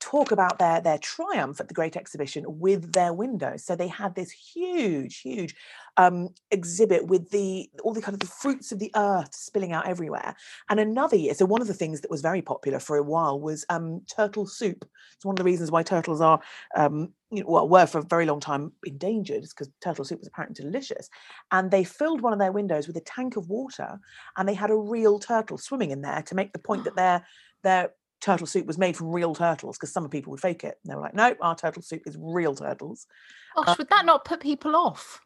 talk 0.01 0.33
about 0.33 0.59
their 0.59 0.81
their 0.81 0.99
triumph 0.99 1.61
at 1.61 1.69
the 1.69 1.75
Great 1.75 1.97
Exhibition 1.97 2.45
with 2.47 2.93
their 2.93 3.13
windows. 3.13 3.65
So 3.65 3.77
they 3.77 3.89
had 3.89 4.15
this 4.15 4.31
huge, 4.31 5.21
huge 5.21 5.55
um, 5.97 6.31
exhibit 6.51 7.07
with 7.07 7.31
the 7.31 7.71
all 7.83 7.93
the 7.93 8.03
kind 8.03 8.15
of 8.15 8.21
the 8.21 8.27
fruits 8.27 8.73
of 8.73 8.79
the 8.79 8.91
earth 8.97 9.35
spilling 9.35 9.73
out 9.73 9.87
everywhere. 9.87 10.35
And 10.69 10.81
another 10.81 11.17
year, 11.17 11.35
so 11.35 11.45
one 11.45 11.61
of 11.61 11.69
the 11.69 11.75
things 11.75 12.01
that 12.01 12.11
was 12.11 12.23
very 12.23 12.43
popular 12.43 12.79
for 12.79 12.97
a 12.97 13.03
while 13.03 13.39
was 13.41 13.65
um, 13.69 14.03
turtle 14.07 14.47
soup. 14.47 14.85
It's 15.15 15.25
one 15.25 15.35
of 15.35 15.39
the 15.39 15.45
reasons 15.45 15.71
why 15.71 15.83
turtles 15.83 16.21
are, 16.21 16.41
um, 16.75 17.13
you 17.31 17.43
know, 17.43 17.51
well, 17.51 17.69
were 17.69 17.87
for 17.87 17.99
a 17.99 18.03
very 18.03 18.27
long 18.27 18.41
time 18.41 18.73
endangered, 18.85 19.45
is 19.45 19.53
because 19.53 19.71
turtle 19.83 20.05
soup 20.05 20.21
was 20.21 20.29
apparently 20.29 20.65
delicious. 20.65 21.11
And 21.53 21.71
they 21.71 21.85
filled 21.85 22.23
one 22.23 22.33
of 22.33 22.39
their 22.39 22.53
windows 22.53 22.87
with 22.87 22.97
a 22.97 23.03
tank 23.03 23.37
of 23.37 23.51
water, 23.51 24.01
and 24.37 24.49
they 24.49 24.55
had 24.55 24.71
a 24.71 24.77
real 24.77 25.19
turtle 25.19 25.59
swimming 25.59 25.91
in 25.91 26.01
there 26.01 26.23
to 26.23 26.35
make 26.35 26.53
the 26.53 26.59
point 26.59 26.85
that 26.85 26.97
their 26.97 27.27
their 27.63 27.91
turtle 28.21 28.47
soup 28.47 28.67
was 28.67 28.79
made 28.79 28.97
from 28.97 29.13
real 29.13 29.35
turtles, 29.35 29.77
because 29.77 29.93
some 29.93 30.09
people 30.09 30.31
would 30.31 30.41
fake 30.41 30.65
it. 30.65 30.79
And 30.83 30.91
they 30.91 30.95
were 30.95 31.03
like, 31.03 31.15
no, 31.15 31.35
our 31.41 31.57
turtle 31.57 31.83
soup 31.83 32.03
is 32.07 32.17
real 32.19 32.55
turtles. 32.55 33.07
Gosh, 33.57 33.69
um 33.69 33.75
would 33.79 33.89
that 33.89 34.07
not 34.07 34.25
put 34.25 34.41
people 34.41 34.77
off? 34.77 35.21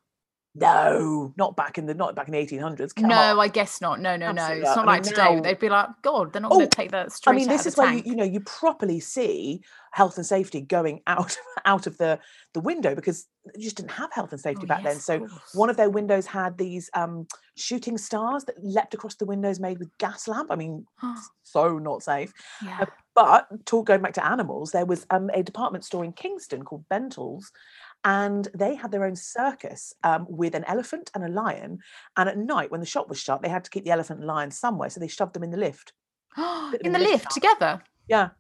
No, 0.57 1.33
not 1.37 1.57
back 1.57 1.79
in 1.79 1.87
the 1.87 1.95
not 1.95 2.15
back 2.15 2.29
in 2.29 2.33
the 2.33 2.39
eighteen 2.39 2.61
hundreds. 2.61 2.95
no, 2.97 3.41
I 3.41 3.49
guess 3.49 3.81
not. 3.81 4.01
No, 4.01 4.17
no, 4.17 4.27
Absolutely 4.27 4.63
no. 4.63 4.69
It's 4.69 4.77
not. 4.77 4.85
I 4.85 4.93
like 4.93 5.03
mean, 5.05 5.11
today. 5.13 5.35
now- 5.35 5.41
They'd 5.43 5.59
be 5.59 5.69
like, 5.69 5.89
God, 6.03 6.33
they're 6.33 6.43
not 6.43 6.53
Oh, 6.53 6.57
going 6.57 6.69
to 6.69 6.77
take 6.77 6.91
that 6.93 7.11
straight 7.13 7.33
I 7.35 7.37
mean, 7.39 7.49
this 7.49 7.63
of 7.63 7.67
is 7.73 7.77
where 7.77 7.89
you, 7.89 7.95
tank. 7.95 8.07
you 8.07 8.15
know 8.17 8.25
you 8.25 8.41
properly 8.41 9.01
see 9.01 9.63
health 9.93 10.17
and 10.17 10.25
safety 10.27 10.61
going 10.61 11.01
out 11.09 11.37
out 11.65 11.87
of 11.89 11.99
the 11.99 12.21
the 12.53 12.61
window 12.61 12.95
because 12.95 13.27
you 13.57 13.65
just 13.65 13.77
didn't 13.77 13.91
have 13.91 14.13
health 14.13 14.31
and 14.33 14.41
safety 14.41 14.63
Oh, 14.65 14.69
back 14.69 14.85
then. 14.85 14.93
yes, 14.95 14.97
of 14.99 15.03
So 15.03 15.19
course. 15.19 15.55
one 15.55 15.71
of 15.71 15.77
their 15.77 15.91
windows 15.91 16.25
had 16.27 16.57
these 16.57 16.89
um, 16.95 17.27
shooting 17.57 17.99
stars 17.99 18.45
that 18.45 18.55
leapt 18.63 18.95
across 18.95 19.17
the 19.17 19.27
windows 19.27 19.59
made 19.59 19.79
with 19.81 19.91
gas 19.99 20.29
lamp. 20.29 20.53
I 20.53 20.57
mean, 20.57 20.87
so 21.43 21.79
not 21.79 22.03
safe. 22.05 22.33
yeah. 22.65 22.85
But 23.15 23.47
talk 23.65 23.87
going 23.87 24.03
back 24.03 24.15
to 24.15 24.27
animals, 24.27 24.73
there 24.73 24.87
was 24.87 25.07
um, 25.11 25.31
a 25.35 25.43
department 25.43 25.85
store 25.85 26.05
in 26.05 26.13
Kingston 26.13 26.65
called 26.65 26.85
Bentall's, 26.89 27.53
and 28.05 28.49
they 28.55 28.75
had 28.75 28.93
their 28.93 29.05
own 29.05 29.17
circus 29.17 29.95
um, 30.03 30.27
with 30.29 30.55
an 30.55 30.65
elephant 30.65 31.11
and 31.15 31.25
a 31.25 31.29
lion. 31.29 31.79
And 32.17 32.29
at 32.29 32.39
night, 32.39 32.71
when 32.71 32.81
the 32.81 32.87
shop 32.87 33.09
was 33.09 33.19
shut, 33.19 33.43
they 33.43 33.49
had 33.49 33.65
to 33.65 33.71
keep 33.71 33.85
the 33.85 33.91
elephant 33.91 34.21
and 34.21 34.29
lion 34.29 34.51
somewhere, 34.51 34.91
so 34.91 35.01
they 35.01 35.09
shoved 35.09 35.35
them 35.35 35.43
in 35.43 35.51
the 35.51 35.57
lift. 35.57 35.93
in 36.37 36.93
the 36.93 36.99
lift 36.99 37.11
lift 37.11 37.31
together. 37.31 37.83
Yeah, 38.09 38.31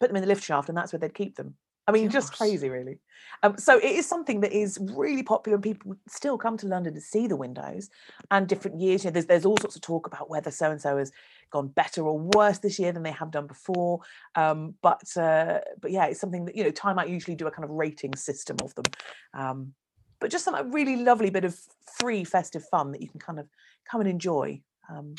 put 0.00 0.08
them 0.08 0.16
in 0.16 0.22
the 0.22 0.28
lift 0.28 0.44
shaft, 0.44 0.68
and 0.68 0.76
that's 0.76 0.92
where 0.92 1.00
they'd 1.00 1.14
keep 1.14 1.36
them. 1.36 1.54
I 1.88 1.90
mean, 1.90 2.10
just 2.10 2.36
crazy, 2.36 2.68
really. 2.68 2.98
Um, 3.42 3.56
so 3.56 3.78
it 3.78 3.84
is 3.84 4.06
something 4.06 4.40
that 4.40 4.52
is 4.52 4.78
really 4.94 5.22
popular, 5.22 5.56
and 5.56 5.62
people 5.62 5.96
still 6.06 6.36
come 6.36 6.58
to 6.58 6.66
London 6.66 6.94
to 6.94 7.00
see 7.00 7.26
the 7.26 7.36
windows. 7.36 7.88
And 8.30 8.46
different 8.46 8.78
years, 8.78 9.04
you 9.04 9.10
know, 9.10 9.14
there's 9.14 9.26
there's 9.26 9.46
all 9.46 9.56
sorts 9.56 9.74
of 9.74 9.82
talk 9.82 10.06
about 10.06 10.28
whether 10.28 10.50
so 10.50 10.70
and 10.70 10.80
so 10.80 10.98
has 10.98 11.10
gone 11.50 11.68
better 11.68 12.02
or 12.02 12.18
worse 12.18 12.58
this 12.58 12.78
year 12.78 12.92
than 12.92 13.02
they 13.02 13.10
have 13.10 13.30
done 13.30 13.46
before. 13.46 14.00
Um, 14.34 14.74
but 14.82 15.16
uh, 15.16 15.60
but 15.80 15.90
yeah, 15.90 16.06
it's 16.06 16.20
something 16.20 16.44
that 16.44 16.56
you 16.56 16.62
know, 16.62 16.70
Time 16.70 16.98
Out 16.98 17.08
usually 17.08 17.36
do 17.36 17.46
a 17.46 17.50
kind 17.50 17.64
of 17.64 17.70
rating 17.70 18.14
system 18.14 18.58
of 18.62 18.74
them. 18.74 18.84
Um, 19.32 19.72
but 20.20 20.30
just 20.30 20.44
some 20.44 20.54
a 20.54 20.64
really 20.64 20.96
lovely 20.96 21.30
bit 21.30 21.44
of 21.44 21.58
free 21.98 22.24
festive 22.24 22.64
fun 22.64 22.92
that 22.92 23.00
you 23.00 23.08
can 23.08 23.20
kind 23.20 23.38
of 23.38 23.48
come 23.90 24.00
and 24.00 24.10
enjoy. 24.10 24.60
Um, 24.88 25.14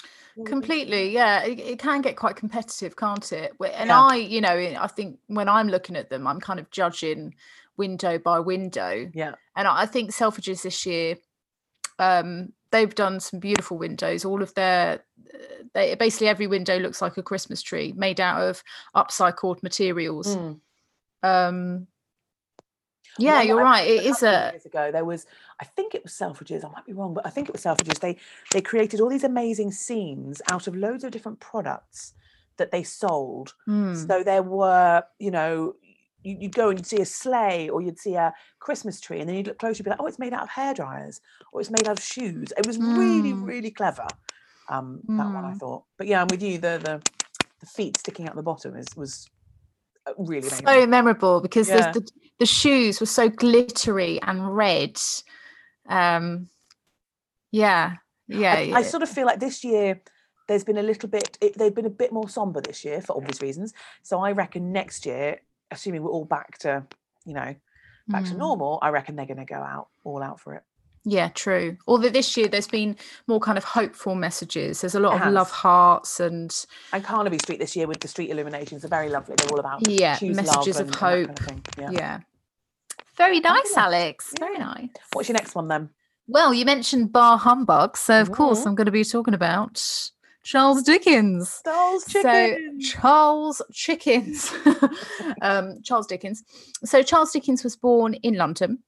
Completely, 0.45 1.11
yeah. 1.11 1.43
It, 1.43 1.59
it 1.59 1.79
can 1.79 2.01
get 2.01 2.15
quite 2.15 2.35
competitive, 2.35 2.95
can't 2.95 3.31
it? 3.31 3.53
And 3.59 3.89
Yeah. 3.89 4.01
I, 4.01 4.15
you 4.15 4.41
know, 4.41 4.55
I 4.55 4.87
think 4.87 5.19
when 5.27 5.47
I'm 5.47 5.67
looking 5.67 5.95
at 5.95 6.09
them, 6.09 6.25
I'm 6.27 6.39
kind 6.39 6.59
of 6.59 6.71
judging 6.71 7.35
window 7.77 8.17
by 8.17 8.39
window. 8.39 9.09
Yeah. 9.13 9.35
And 9.55 9.67
I 9.67 9.81
I 9.81 9.85
think 9.85 10.11
Selfridges 10.11 10.63
this 10.63 10.85
year, 10.85 11.17
um, 11.99 12.53
they've 12.71 12.93
done 12.93 13.19
some 13.19 13.39
beautiful 13.39 13.77
windows. 13.77 14.25
All 14.25 14.41
of 14.41 14.53
their, 14.53 15.03
they 15.73 15.95
basically 15.95 16.27
every 16.27 16.47
window 16.47 16.77
looks 16.79 17.01
like 17.01 17.17
a 17.17 17.23
Christmas 17.23 17.61
tree 17.61 17.93
made 17.95 18.19
out 18.19 18.41
of 18.41 18.63
upcycled 18.95 19.61
materials. 19.63 20.35
Mm. 20.35 20.59
Um, 21.21 21.87
yeah, 23.19 23.41
you're 23.41 23.59
I 23.59 23.63
right. 23.63 23.87
It 23.87 24.05
is 24.05 24.23
a 24.23 24.49
years 24.53 24.65
ago. 24.65 24.91
There 24.91 25.05
was, 25.05 25.25
I 25.59 25.65
think 25.65 25.95
it 25.95 26.03
was 26.03 26.13
Selfridges. 26.13 26.63
I 26.63 26.69
might 26.69 26.85
be 26.85 26.93
wrong, 26.93 27.13
but 27.13 27.25
I 27.25 27.29
think 27.29 27.49
it 27.49 27.53
was 27.53 27.63
Selfridges. 27.63 27.99
They 27.99 28.17
they 28.51 28.61
created 28.61 28.99
all 29.01 29.09
these 29.09 29.23
amazing 29.23 29.71
scenes 29.71 30.41
out 30.51 30.67
of 30.67 30.75
loads 30.75 31.03
of 31.03 31.11
different 31.11 31.39
products 31.39 32.13
that 32.57 32.71
they 32.71 32.83
sold. 32.83 33.53
Hmm. 33.65 33.93
So 33.93 34.23
there 34.23 34.43
were, 34.43 35.03
you 35.17 35.31
know, 35.31 35.75
you, 36.23 36.37
you'd 36.41 36.55
go 36.55 36.69
and 36.69 36.79
you'd 36.79 36.85
see 36.85 37.01
a 37.01 37.05
sleigh 37.05 37.69
or 37.69 37.81
you'd 37.81 37.99
see 37.99 38.15
a 38.15 38.33
Christmas 38.59 38.99
tree, 38.99 39.19
and 39.19 39.29
then 39.29 39.35
you'd 39.37 39.47
look 39.47 39.59
closer, 39.59 39.79
and 39.81 39.85
be 39.85 39.89
like, 39.91 40.01
oh, 40.01 40.07
it's 40.07 40.19
made 40.19 40.33
out 40.33 40.43
of 40.43 40.49
hair 40.49 40.73
dryers 40.73 41.21
or 41.51 41.61
it's 41.61 41.71
made 41.71 41.87
out 41.87 41.97
of 41.97 42.03
shoes. 42.03 42.51
It 42.57 42.67
was 42.67 42.77
really, 42.77 43.33
Mm. 43.33 43.45
really 43.47 43.71
clever. 43.71 44.07
Um, 44.67 45.01
that 45.07 45.33
one 45.33 45.45
I 45.45 45.53
Mm. 45.53 45.59
thought. 45.59 45.83
But 45.97 46.07
yeah, 46.07 46.21
I'm 46.21 46.27
with 46.27 46.43
you. 46.43 46.57
The 46.57 46.77
the 46.83 47.01
the 47.59 47.65
feet 47.65 47.97
sticking 47.97 48.27
out 48.27 48.35
the 48.35 48.43
bottom 48.43 48.75
is 48.75 48.87
was 48.95 49.27
really 50.17 50.49
so 50.49 50.85
memorable 50.87 51.41
because 51.41 51.67
the- 51.67 51.75
Yeah. 51.77 51.91
the, 51.91 52.07
the 52.39 52.45
shoes 52.45 52.99
were 52.99 53.05
so 53.05 53.29
glittery 53.29 54.19
and 54.21 54.55
red. 54.55 54.97
Um, 55.87 56.49
yeah, 57.51 57.95
yeah. 58.27 58.53
I, 58.53 58.71
I 58.75 58.81
sort 58.83 59.03
of 59.03 59.09
feel 59.09 59.25
like 59.25 59.39
this 59.39 59.63
year 59.63 60.01
there's 60.47 60.63
been 60.63 60.77
a 60.77 60.83
little 60.83 61.09
bit 61.09 61.37
it, 61.41 61.57
they've 61.57 61.73
been 61.73 61.85
a 61.85 61.89
bit 61.89 62.11
more 62.11 62.29
somber 62.29 62.61
this 62.61 62.83
year 62.85 63.01
for 63.01 63.15
obvious 63.15 63.39
reasons 63.41 63.71
so 64.01 64.19
i 64.19 64.31
reckon 64.31 64.71
next 64.71 65.05
year 65.05 65.39
assuming 65.69 66.01
we're 66.01 66.09
all 66.09 66.25
back 66.25 66.57
to 66.57 66.83
you 67.25 67.33
know 67.35 67.53
back 68.07 68.23
to 68.25 68.33
Mm. 68.33 68.37
normal 68.37 68.79
i 68.81 68.89
reckon 68.89 69.15
they're 69.15 69.27
going 69.27 69.37
to 69.37 69.45
go 69.45 69.55
out 69.61 69.89
all 70.03 70.23
out 70.23 70.39
for 70.39 70.55
it 70.55 70.63
Yeah, 71.05 71.29
true. 71.29 71.77
Although 71.87 72.09
this 72.09 72.35
year 72.35 72.47
there's 72.47 72.67
been 72.67 72.95
more 73.27 73.39
kind 73.39 73.57
of 73.57 73.63
hopeful 73.63 74.15
messages. 74.15 74.81
There's 74.81 74.95
a 74.95 74.99
lot 74.99 75.15
It 75.21 75.27
of 75.27 75.33
love 75.33 75.49
hearts 75.49 76.19
and 76.19 76.53
and 76.93 77.03
carnaby 77.03 77.39
street 77.39 77.59
this 77.59 77.75
year 77.75 77.87
with 77.87 77.99
the 78.01 78.07
street 78.07 78.29
illuminations 78.29 78.83
are 78.85 78.89
very 78.89 79.09
lovely 79.09 79.35
they're 79.37 79.49
all 79.51 79.59
about 79.59 79.87
yeah, 79.87 80.17
messages 80.21 80.79
of 80.79 80.93
hope. 80.93 81.35
kind 81.37 81.67
of 81.67 81.79
yeah. 81.81 81.91
yeah. 81.91 82.19
Very 83.15 83.39
nice. 83.39 83.75
Alex. 83.75 84.33
Very 84.39 84.57
nice. 84.57 84.89
what's 85.13 85.29
your 85.29 85.35
next 85.37 85.55
one 85.55 85.67
then 85.67 85.89
Well, 86.27 86.53
you 86.53 86.65
mentioned 86.65 87.11
bah 87.11 87.37
humbug, 87.37 87.97
so 87.97 88.19
of 88.21 88.31
course 88.31 88.61
Mhm. 88.61 88.67
I'm 88.67 88.75
going 88.75 88.85
to 88.85 88.91
be 88.91 89.03
talking 89.03 89.33
about 89.33 89.81
Charles 90.43 90.83
Dickens. 90.83 91.49
Star's 91.49 92.03
So 92.11 92.57
Charles 92.81 93.61
Chickens, 93.73 94.51
um, 95.41 95.81
Charles 95.83 96.07
Dickens. 96.07 96.43
So 96.83 97.03
Charles 97.03 97.31
Dickens 97.31 97.63
was 97.63 97.75
born 97.75 98.13
in 98.15 98.35
London, 98.35 98.79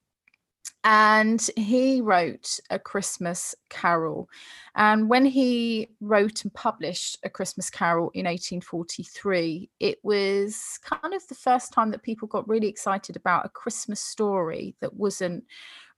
and 0.84 1.48
he 1.56 2.00
wrote 2.00 2.58
a 2.70 2.78
Christmas 2.78 3.54
Carol. 3.70 4.28
And 4.74 5.08
when 5.08 5.24
he 5.24 5.88
wrote 6.00 6.42
and 6.42 6.52
published 6.52 7.18
a 7.22 7.30
Christmas 7.30 7.70
Carol 7.70 8.10
in 8.14 8.26
1843, 8.26 9.70
it 9.78 9.98
was 10.02 10.80
kind 10.82 11.14
of 11.14 11.26
the 11.28 11.34
first 11.36 11.72
time 11.72 11.90
that 11.92 12.02
people 12.02 12.26
got 12.26 12.48
really 12.48 12.66
excited 12.66 13.16
about 13.16 13.46
a 13.46 13.50
Christmas 13.50 14.00
story 14.00 14.74
that 14.80 14.94
wasn't 14.94 15.44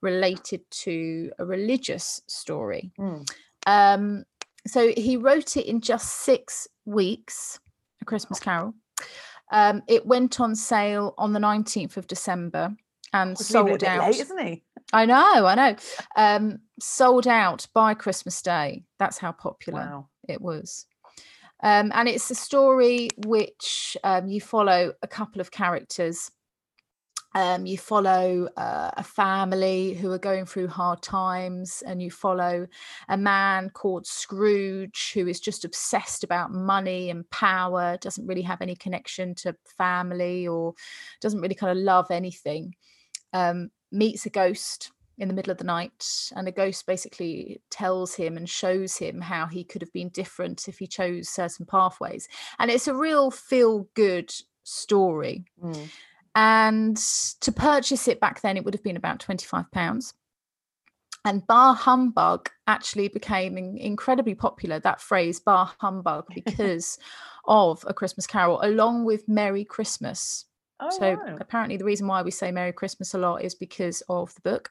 related 0.02 0.60
to 0.70 1.30
a 1.38 1.46
religious 1.46 2.20
story. 2.26 2.92
Mm. 2.98 3.26
Um, 3.66 4.24
so 4.66 4.92
he 4.96 5.16
wrote 5.16 5.56
it 5.56 5.66
in 5.66 5.80
just 5.80 6.22
six 6.22 6.68
weeks, 6.84 7.58
A 8.02 8.04
Christmas 8.04 8.38
Carol. 8.38 8.74
Um, 9.50 9.82
it 9.88 10.06
went 10.06 10.40
on 10.40 10.54
sale 10.54 11.14
on 11.16 11.32
the 11.32 11.40
19th 11.40 11.96
of 11.96 12.06
December 12.06 12.74
and 13.14 13.38
He's 13.38 13.50
leaving 13.50 13.74
it 13.74 13.82
a 13.82 13.86
sold 13.86 13.98
out. 14.00 14.10
late 14.10 14.20
isn't 14.20 14.46
he 14.46 14.62
I 14.92 15.06
know, 15.06 15.46
I 15.46 15.54
know. 15.54 15.76
Um, 16.14 16.58
sold 16.78 17.26
out 17.26 17.66
by 17.72 17.94
Christmas 17.94 18.42
Day. 18.42 18.84
That's 18.98 19.18
how 19.18 19.32
popular 19.32 19.80
wow 19.80 20.08
it 20.28 20.40
was. 20.40 20.86
Um, 21.62 21.92
and 21.94 22.08
it's 22.08 22.30
a 22.30 22.34
story 22.34 23.08
which 23.26 23.96
um, 24.04 24.28
you 24.28 24.40
follow 24.40 24.92
a 25.02 25.08
couple 25.08 25.40
of 25.40 25.50
characters. 25.50 26.30
Um, 27.36 27.66
you 27.66 27.78
follow 27.78 28.48
uh, 28.56 28.90
a 28.96 29.02
family 29.02 29.94
who 29.94 30.12
are 30.12 30.18
going 30.18 30.46
through 30.46 30.68
hard 30.68 31.02
times, 31.02 31.82
and 31.84 32.00
you 32.00 32.10
follow 32.10 32.68
a 33.08 33.16
man 33.16 33.70
called 33.70 34.06
Scrooge 34.06 35.12
who 35.14 35.26
is 35.26 35.40
just 35.40 35.64
obsessed 35.64 36.22
about 36.22 36.52
money 36.52 37.10
and 37.10 37.28
power, 37.30 37.96
doesn't 38.00 38.26
really 38.26 38.42
have 38.42 38.60
any 38.62 38.76
connection 38.76 39.34
to 39.36 39.56
family 39.78 40.46
or 40.46 40.74
doesn't 41.20 41.40
really 41.40 41.56
kind 41.56 41.76
of 41.76 41.82
love 41.82 42.10
anything. 42.10 42.74
Um, 43.34 43.70
meets 43.92 44.24
a 44.24 44.30
ghost 44.30 44.90
in 45.18 45.28
the 45.28 45.34
middle 45.34 45.52
of 45.52 45.58
the 45.58 45.64
night, 45.64 46.30
and 46.34 46.46
the 46.46 46.52
ghost 46.52 46.86
basically 46.86 47.60
tells 47.70 48.14
him 48.14 48.36
and 48.36 48.48
shows 48.48 48.96
him 48.96 49.20
how 49.20 49.46
he 49.46 49.62
could 49.62 49.82
have 49.82 49.92
been 49.92 50.08
different 50.08 50.66
if 50.68 50.78
he 50.78 50.86
chose 50.86 51.28
certain 51.28 51.66
pathways. 51.66 52.28
And 52.58 52.70
it's 52.70 52.88
a 52.88 52.94
real 52.94 53.30
feel 53.30 53.86
good 53.94 54.32
story. 54.64 55.44
Mm. 55.62 55.88
And 56.34 56.96
to 57.40 57.52
purchase 57.52 58.08
it 58.08 58.18
back 58.18 58.40
then, 58.40 58.56
it 58.56 58.64
would 58.64 58.74
have 58.74 58.82
been 58.82 58.96
about 58.96 59.20
£25. 59.20 60.14
And 61.26 61.46
bah 61.46 61.72
humbug 61.72 62.50
actually 62.66 63.08
became 63.08 63.56
incredibly 63.56 64.34
popular, 64.34 64.78
that 64.80 65.00
phrase, 65.00 65.40
bah 65.40 65.72
humbug, 65.78 66.26
because 66.34 66.98
of 67.46 67.84
A 67.86 67.94
Christmas 67.94 68.26
Carol, 68.26 68.60
along 68.62 69.04
with 69.04 69.28
Merry 69.28 69.64
Christmas. 69.64 70.46
Oh, 70.84 70.98
So 70.98 71.14
wow. 71.14 71.36
apparently, 71.40 71.76
the 71.76 71.84
reason 71.84 72.06
why 72.06 72.22
we 72.22 72.30
say 72.30 72.50
Merry 72.50 72.72
Christmas 72.72 73.14
a 73.14 73.18
lot 73.18 73.42
is 73.42 73.54
because 73.54 74.02
of 74.08 74.34
the 74.34 74.40
book. 74.40 74.70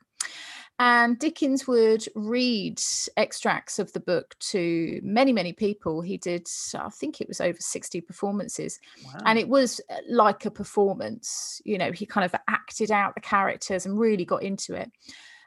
And 0.80 1.20
Dickens 1.20 1.68
would 1.68 2.04
read 2.16 2.82
extracts 3.16 3.78
of 3.78 3.94
the 3.94 4.00
book 4.00 4.36
to 4.40 5.00
many, 5.04 5.32
many 5.32 5.54
people. 5.54 6.02
He 6.02 6.18
did, 6.18 6.48
I 6.74 6.90
think 6.90 7.22
it 7.22 7.28
was 7.28 7.40
over 7.40 7.58
60 7.60 8.02
performances. 8.02 8.80
And 9.26 9.38
it 9.38 9.48
was 9.48 9.80
uh, 9.90 9.98
like 10.10 10.46
a 10.46 10.52
performance. 10.52 11.62
You 11.64 11.78
know, 11.78 11.92
he 11.92 12.08
kind 12.08 12.26
of 12.26 12.34
acted 12.50 12.90
out 12.90 13.14
the 13.14 13.22
characters 13.22 13.86
and 13.86 14.00
really 14.00 14.26
got 14.26 14.42
into 14.42 14.74
it. 14.74 14.92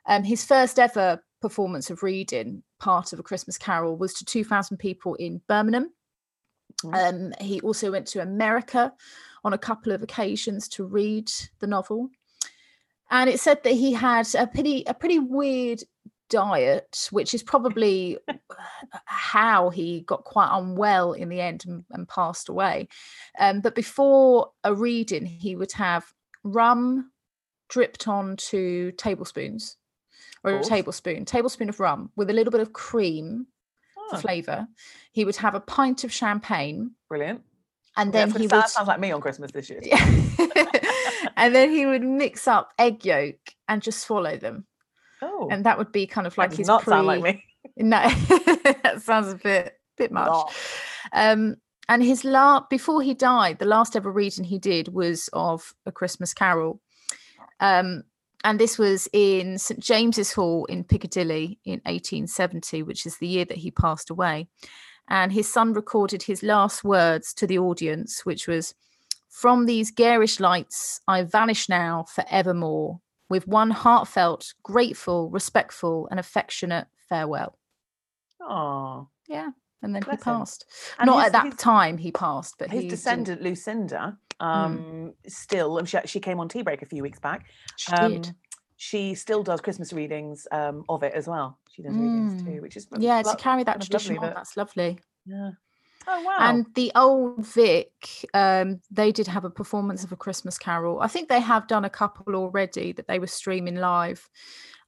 Um, 0.07 0.23
his 0.23 0.45
first 0.45 0.79
ever 0.79 1.21
performance 1.43 1.91
of 1.91 2.05
reading 2.05 2.62
part 2.79 3.12
of 3.12 3.19
A 3.19 3.23
Christmas 3.25 3.59
Carol 3.59 3.97
was 3.97 4.14
to 4.14 4.25
2,000 4.25 4.77
people 4.77 5.17
in 5.17 5.41
Birmingham. 5.49 5.91
Mm. 6.85 7.33
Um, 7.41 7.45
he 7.45 7.61
also 7.61 7.91
went 7.91 8.07
to 8.09 8.23
America 8.23 8.93
on 9.47 9.53
a 9.53 9.59
couple 9.59 9.92
of 9.92 10.03
occasions 10.03 10.68
to 10.68 10.84
read 10.84 11.30
the 11.61 11.68
novel. 11.68 12.11
And 13.11 13.30
it 13.30 13.38
said 13.38 13.62
that 13.62 13.74
he 13.74 13.92
had 13.92 14.26
a 14.34 14.49
pretty 14.49 14.82
a 14.86 14.92
pretty 14.92 15.20
weird 15.20 15.84
diet, 16.28 17.07
which 17.12 17.32
is 17.32 17.44
probably 17.44 18.18
how 19.05 19.70
he 19.70 20.01
got 20.01 20.24
quite 20.24 20.51
unwell 20.51 21.12
in 21.12 21.28
the 21.28 21.40
end 21.40 21.64
and, 21.64 21.84
and 21.92 22.09
passed 22.09 22.49
away. 22.49 22.88
Um, 23.38 23.61
but 23.61 23.76
before 23.76 24.51
a 24.64 24.74
reading, 24.74 25.24
he 25.24 25.55
would 25.55 25.72
have 25.72 26.12
rum 26.42 27.12
dripped 27.68 28.09
onto 28.09 28.90
tablespoons 28.92 29.76
or 30.42 30.59
a 30.59 30.62
tablespoon, 30.64 31.24
tablespoon 31.24 31.68
of 31.68 31.78
rum 31.78 32.11
with 32.16 32.30
a 32.30 32.32
little 32.32 32.51
bit 32.51 32.61
of 32.61 32.72
cream 32.72 33.47
for 34.11 34.16
Oh, 34.16 34.20
flavour. 34.20 34.66
He 35.12 35.24
would 35.24 35.36
have 35.36 35.55
a 35.55 35.61
pint 35.61 36.05
of 36.05 36.12
champagne, 36.12 36.92
brilliant. 37.09 37.42
And 37.97 38.12
then 38.12 38.30
so 38.30 38.38
he 38.38 38.47
would 38.47 38.68
sounds 38.68 38.88
like 38.88 39.01
me 39.01 39.11
on 39.12 39.20
Christmas 39.20 39.53
this 39.53 39.70
year. 39.70 39.80
and 41.36 41.55
then 41.55 41.70
he 41.70 41.86
would 41.86 42.03
mix 42.03 42.47
up 42.47 42.72
egg 42.78 43.05
yolk 43.05 43.36
and 43.68 43.82
just 43.82 44.01
swallow 44.01 44.36
them, 44.36 44.66
Oh, 45.22 45.49
and 45.51 45.64
that 45.64 45.78
would 45.78 45.92
be 45.92 46.07
kind 46.07 46.26
of 46.26 46.36
like 46.38 46.53
his 46.55 46.66
not 46.66 46.82
pre. 46.82 46.92
sound 46.92 47.07
like 47.07 47.22
me. 47.22 47.42
No, 47.78 47.99
that 48.82 49.03
sounds 49.03 49.26
a 49.28 49.34
bit 49.34 49.74
bit 49.99 50.12
much. 50.12 50.28
Not. 50.28 50.55
Um, 51.12 51.57
and 51.88 52.03
his 52.03 52.24
last 52.24 52.70
before 52.70 53.03
he 53.03 53.12
died, 53.12 53.59
the 53.59 53.66
last 53.66 53.97
ever 53.97 54.11
reading 54.11 54.44
he 54.44 54.59
did 54.59 54.94
was 54.94 55.28
of 55.32 55.74
A 55.84 55.92
Christmas 55.92 56.32
Carol. 56.32 56.80
Um, 57.61 58.05
and 58.44 58.61
this 58.61 58.78
was 58.78 59.09
in 59.12 59.59
St 59.59 59.80
James's 59.80 60.32
Hall 60.32 60.64
in 60.66 60.84
Piccadilly 60.84 61.59
in 61.64 61.80
1870, 61.84 62.84
which 62.84 63.05
is 63.05 63.18
the 63.18 63.26
year 63.26 63.44
that 63.44 63.59
he 63.59 63.70
passed 63.72 64.09
away. 64.09 64.47
And 65.09 65.33
his 65.33 65.51
son 65.53 65.73
recorded 65.73 66.23
his 66.25 66.43
last 66.43 66.83
words 66.85 67.33
to 67.35 67.47
the 67.47 67.59
audience, 67.59 68.25
which 68.27 68.47
was, 68.49 68.75
From 69.29 69.67
these 69.67 69.91
garish 69.91 70.41
lights, 70.41 71.01
I 71.07 71.23
vanish 71.23 71.69
now 71.69 72.05
forevermore, 72.09 73.01
with 73.29 73.47
one 73.47 73.71
heartfelt, 73.71 74.55
grateful, 74.63 75.29
respectful, 75.31 76.09
and 76.11 76.19
affectionate 76.19 76.87
farewell. 77.09 77.59
Oh, 78.41 79.09
Yeah. 79.29 79.51
And 79.83 79.95
then 79.95 80.03
Bless 80.03 80.19
he 80.21 80.25
passed. 80.25 80.65
Not 81.05 81.19
his- 81.19 81.27
at 81.27 81.33
that 81.33 81.45
his- 81.47 81.55
time 81.57 81.99
he 81.99 82.11
passed, 82.11 82.55
but 82.59 82.71
his 82.71 82.81
didn't- 82.83 82.91
descendant 82.91 83.43
Lucinda, 83.43 84.19
um, 84.41 85.13
still, 85.29 85.79
and 85.79 85.89
she, 85.89 85.99
she 86.07 86.19
came 86.19 86.41
on 86.41 86.49
Tea 86.49 86.63
Break 86.63 86.81
a 86.83 86.87
few 86.87 87.03
weeks 87.03 87.21
back. 87.21 87.47
She 87.77 87.93
Um, 87.93 88.13
did. 88.13 88.35
She 88.77 89.14
still 89.14 89.43
does 89.43 89.61
Christmas 89.61 89.93
readings 89.93 90.47
um, 90.53 90.85
of 90.89 91.03
it 91.03 91.14
as 91.14 91.27
well. 91.27 91.59
She 91.74 91.83
does 91.83 91.95
readings 91.97 92.43
too, 92.43 92.51
Mm. 92.51 92.62
which 92.62 92.77
is 92.77 92.87
Yeah, 92.99 93.22
to 93.22 93.37
carry 93.37 93.64
that 93.64 93.81
tradition 93.81 94.14
lovely 94.16 94.18
on, 94.18 94.27
that- 94.31 94.35
that's 94.37 94.57
lovely. 94.57 94.99
yeah. 95.24 95.51
Oh 96.09 96.22
wow! 96.22 96.37
And 96.39 96.66
the 96.74 96.93
old 96.95 97.45
Vic, 97.45 97.91
um, 98.33 98.81
they 98.93 99.11
did 99.11 99.27
have 99.27 99.45
a 99.45 99.51
performance 99.51 100.05
of 100.05 100.12
a 100.12 100.16
Christmas 100.16 100.57
Carol. 100.57 101.01
I 101.01 101.09
think 101.09 101.29
they 101.29 101.41
have 101.41 101.66
done 101.66 101.85
a 101.85 101.91
couple 101.91 102.37
already 102.37 102.93
that 102.93 103.09
they 103.09 103.18
were 103.18 103.27
streaming 103.27 103.74
live. 103.77 104.29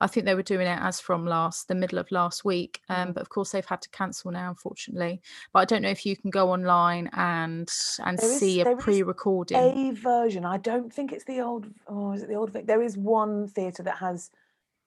I 0.00 0.06
think 0.06 0.26
they 0.26 0.34
were 0.34 0.42
doing 0.42 0.66
it 0.66 0.78
as 0.80 1.00
from 1.00 1.26
last 1.26 1.66
the 1.68 1.74
middle 1.74 1.98
of 1.98 2.10
last 2.12 2.44
week, 2.44 2.80
um, 2.88 3.08
Mm. 3.08 3.14
but 3.14 3.20
of 3.22 3.28
course 3.30 3.50
they've 3.50 3.64
had 3.66 3.82
to 3.82 3.88
cancel 3.90 4.30
now, 4.30 4.48
unfortunately. 4.50 5.20
But 5.52 5.60
I 5.60 5.64
don't 5.64 5.82
know 5.82 5.90
if 5.90 6.06
you 6.06 6.16
can 6.16 6.30
go 6.30 6.50
online 6.52 7.08
and 7.12 7.68
and 8.04 8.18
There 8.18 8.30
is- 8.30 8.38
see 8.38 8.60
a 8.60 8.64
there 8.64 8.78
is 8.78 8.84
pre-recording. 8.84 9.56
a 9.58 9.90
version. 9.92 10.44
I 10.44 10.56
don't 10.58 10.92
think 10.92 11.12
it's 11.12 11.24
the 11.24 11.40
old. 11.40 11.66
Oh, 11.88 12.12
is 12.12 12.22
it 12.22 12.28
the 12.28 12.34
old? 12.34 12.52
There 12.52 12.82
is 12.82 12.96
one 12.96 13.48
theatre 13.48 13.82
that 13.82 13.98
has 13.98 14.30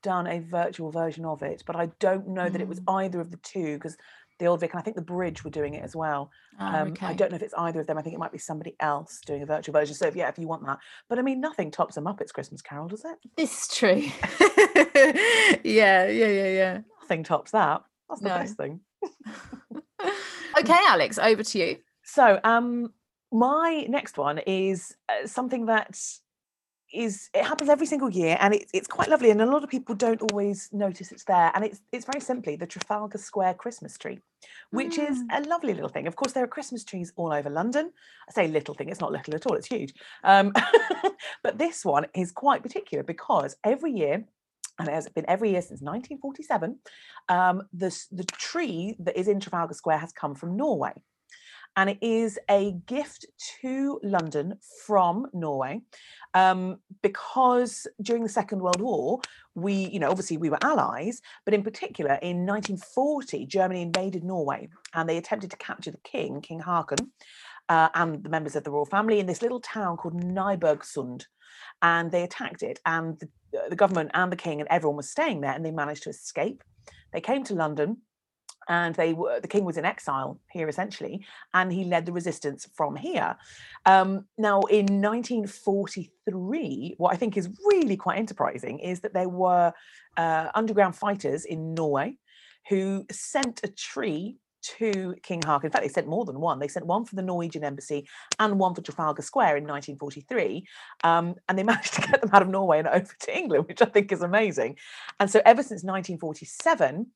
done 0.02 0.26
a 0.28 0.40
virtual 0.40 0.90
version 0.92 1.26
of 1.26 1.44
it, 1.44 1.62
but 1.68 1.76
I 1.76 1.88
don't 2.00 2.28
know 2.30 2.50
that 2.50 2.60
it 2.62 2.68
was 2.68 2.80
Mm. 2.80 2.94
either 3.04 3.20
of 3.22 3.30
the 3.32 3.38
two 3.38 3.76
because 3.78 3.98
the 4.42 4.48
old 4.48 4.60
Vic 4.60 4.72
and 4.74 4.80
I 4.80 4.84
think 4.84 4.96
the 4.96 5.02
Bridge 5.02 5.44
were 5.44 5.50
doing 5.52 5.76
it 5.76 5.84
as 5.84 5.96
well. 5.96 6.32
Ah, 6.60 6.82
Um, 6.82 6.88
okay. 6.90 7.06
I 7.06 7.14
don't 7.14 7.30
know 7.32 7.36
if 7.38 7.42
it's 7.44 7.54
either 7.58 7.80
of 7.80 7.88
them. 7.88 7.98
I 7.98 8.02
think 8.02 8.16
it 8.16 8.20
might 8.20 8.32
be 8.32 8.38
somebody 8.40 8.76
else 8.80 9.22
doing 9.26 9.42
a 9.44 9.46
virtual 9.46 9.74
version. 9.74 9.96
So 9.96 10.08
if, 10.08 10.16
yeah, 10.16 10.28
if 10.30 10.38
you 10.40 10.48
want 10.48 10.66
that, 10.66 10.80
but 11.08 11.20
I 11.20 11.22
mean, 11.22 11.40
nothing 11.40 11.72
tops 11.72 11.96
a 11.98 12.02
Muppets 12.02 12.34
Christmas 12.34 12.62
Carol, 12.62 12.88
does 12.88 13.06
it? 13.06 13.18
This 13.38 13.62
is 13.62 13.68
true. 13.76 14.02
yeah, 15.64 16.08
yeah, 16.08 16.28
yeah, 16.28 16.48
yeah. 16.48 16.80
Nothing 17.02 17.24
tops 17.24 17.52
that. 17.52 17.84
That's 18.10 18.22
the 18.22 18.30
No. 18.30 18.36
best 18.36 18.58
thing. 18.58 18.80
Okay, 20.60 20.78
Alex, 20.88 21.18
over 21.18 21.44
to 21.44 21.58
you. 21.60 21.78
So, 22.04 22.40
um, 22.44 22.92
my 23.32 23.86
next 23.88 24.18
one 24.18 24.40
is 24.40 24.96
uh, 25.08 25.26
something 25.26 25.68
that 25.68 25.98
is 26.94 27.30
it 27.34 27.46
happens 27.46 27.70
every 27.70 27.86
single 27.86 28.10
year, 28.10 28.38
and 28.40 28.54
it's 28.54 28.72
it's 28.74 28.88
quite 28.88 29.10
lovely, 29.10 29.30
and 29.30 29.42
a 29.42 29.46
lot 29.46 29.64
of 29.64 29.70
people 29.70 29.96
don't 29.96 30.22
always 30.22 30.70
notice 30.72 31.12
it's 31.12 31.24
there. 31.24 31.52
And 31.54 31.64
it's 31.64 31.82
it's 31.92 32.06
very 32.06 32.22
simply 32.22 32.56
the 32.56 32.68
Trafalgar 32.68 33.18
Square 33.18 33.56
Christmas 33.56 33.98
tree, 33.98 34.20
which 34.72 34.98
is 34.98 35.24
a 35.32 35.42
lovely 35.42 35.74
little 35.74 35.90
thing. 35.90 36.08
Of 36.08 36.16
course, 36.16 36.34
there 36.34 36.44
are 36.44 36.48
Christmas 36.48 36.84
trees 36.84 37.14
all 37.16 37.34
over 37.34 37.50
London. 37.50 37.92
I 38.30 38.32
say 38.32 38.48
little 38.48 38.76
thing; 38.76 38.90
it's 38.90 39.00
not 39.00 39.12
little 39.12 39.36
at 39.36 39.46
all; 39.46 39.56
it's 39.56 39.68
huge. 39.68 39.94
Um, 40.24 40.54
but 41.44 41.58
this 41.58 41.86
one 41.86 42.06
is 42.16 42.32
quite 42.32 42.64
particular 42.64 43.04
because 43.04 43.56
every 43.64 43.92
year. 43.92 44.26
And 44.80 44.88
it 44.88 44.94
has 44.94 45.08
been 45.10 45.26
every 45.28 45.52
year 45.52 45.62
since 45.62 45.82
1947. 45.82 46.80
Um, 47.30 47.68
the, 47.72 47.96
the 48.12 48.24
tree 48.24 48.96
that 49.00 49.20
is 49.20 49.28
in 49.28 49.40
Trafalgar 49.40 49.76
Square 49.76 50.00
has 50.00 50.12
come 50.12 50.34
from 50.34 50.58
Norway 50.58 50.94
and 51.78 51.90
it 51.90 51.98
is 52.02 52.38
a 52.50 52.74
gift 52.86 53.26
to 53.62 54.00
London 54.04 54.56
from 54.86 55.28
Norway 55.34 55.82
um, 56.34 56.78
because 57.02 57.88
during 58.02 58.24
the 58.24 58.30
Second 58.30 58.62
World 58.62 58.82
War, 58.82 59.22
we, 59.56 59.74
you 59.74 60.00
know, 60.00 60.10
obviously 60.10 60.38
we 60.38 60.50
were 60.50 60.64
allies, 60.64 61.22
but 61.46 61.54
in 61.54 61.64
particular 61.64 62.16
in 62.22 62.46
1940, 62.46 63.46
Germany 63.46 63.82
invaded 63.82 64.24
Norway 64.24 64.70
and 64.94 65.08
they 65.08 65.18
attempted 65.18 65.52
to 65.52 65.58
capture 65.58 65.92
the 65.92 65.98
king, 66.00 66.42
King 66.42 66.60
Haakon, 66.60 67.12
uh, 67.70 67.90
and 67.94 68.24
the 68.24 68.30
members 68.30 68.56
of 68.56 68.64
the 68.64 68.72
royal 68.72 68.86
family 68.86 69.20
in 69.20 69.26
this 69.26 69.42
little 69.42 69.62
town 69.62 69.98
called 69.98 70.22
Nybergsund. 70.22 71.26
And 71.82 72.12
they 72.12 72.24
attacked 72.24 72.62
it, 72.62 72.80
and 72.86 73.20
the, 73.20 73.28
the 73.70 73.76
government 73.76 74.12
and 74.14 74.32
the 74.32 74.36
king 74.36 74.60
and 74.60 74.70
everyone 74.70 74.98
was 74.98 75.10
staying 75.10 75.42
there, 75.42 75.52
and 75.52 75.66
they 75.66 75.72
managed 75.72 76.04
to 76.04 76.10
escape. 76.10 76.64
They 77.12 77.22
came 77.22 77.44
to 77.46 77.56
London, 77.56 77.98
and 78.70 78.96
they 78.96 79.14
were 79.14 79.40
the 79.40 79.48
king 79.48 79.64
was 79.66 79.78
in 79.78 79.86
exile 79.86 80.40
here 80.52 80.68
essentially 80.68 81.26
and 81.54 81.72
he 81.72 81.84
led 81.84 82.06
the 82.06 82.12
resistance 82.12 82.68
from 82.74 82.96
here. 82.96 83.36
Um, 83.86 84.26
now 84.38 84.62
in 84.62 84.86
1943 85.02 86.96
what 86.98 87.14
i 87.14 87.18
think 87.18 87.38
is 87.38 87.50
really 87.66 87.98
quite 87.98 88.20
enterprising 88.20 88.80
is 88.80 89.00
that 89.02 89.14
there 89.14 89.30
were 89.30 89.74
uh, 90.18 90.50
underground 90.54 90.96
fighters 90.96 91.46
in 91.46 91.74
norway 91.74 92.18
who 92.70 93.06
sent 93.12 93.62
a 93.64 93.68
tree 93.68 94.38
to 94.62 95.16
king 95.24 95.42
Haakon. 95.42 95.66
in 95.66 95.72
fact 95.72 95.84
they 95.84 95.90
sent 95.90 96.08
more 96.08 96.26
than 96.26 96.40
one. 96.40 96.60
They 96.60 96.68
sent 96.68 96.86
one 96.86 97.06
for 97.06 97.16
the 97.16 97.22
norwegian 97.22 97.64
embassy 97.64 98.08
and 98.40 98.60
one 98.60 98.76
for 98.76 98.82
trafalgar 98.82 99.22
square 99.22 99.58
in 99.58 99.64
1943 99.64 100.66
um, 101.04 101.36
and 101.50 101.58
they 101.58 101.64
managed 101.72 101.94
to 101.96 102.02
get 102.02 102.22
them 102.22 102.30
out 102.34 102.42
of 102.42 102.48
norway 102.50 102.80
and 102.80 102.88
over 102.88 103.14
to 103.20 103.38
england 103.38 103.68
which 103.68 103.82
i 103.82 103.86
think 103.86 104.12
is 104.12 104.22
amazing. 104.22 104.78
And 105.20 105.30
so 105.30 105.42
ever 105.46 105.64
since 105.64 105.84
1947 105.84 107.08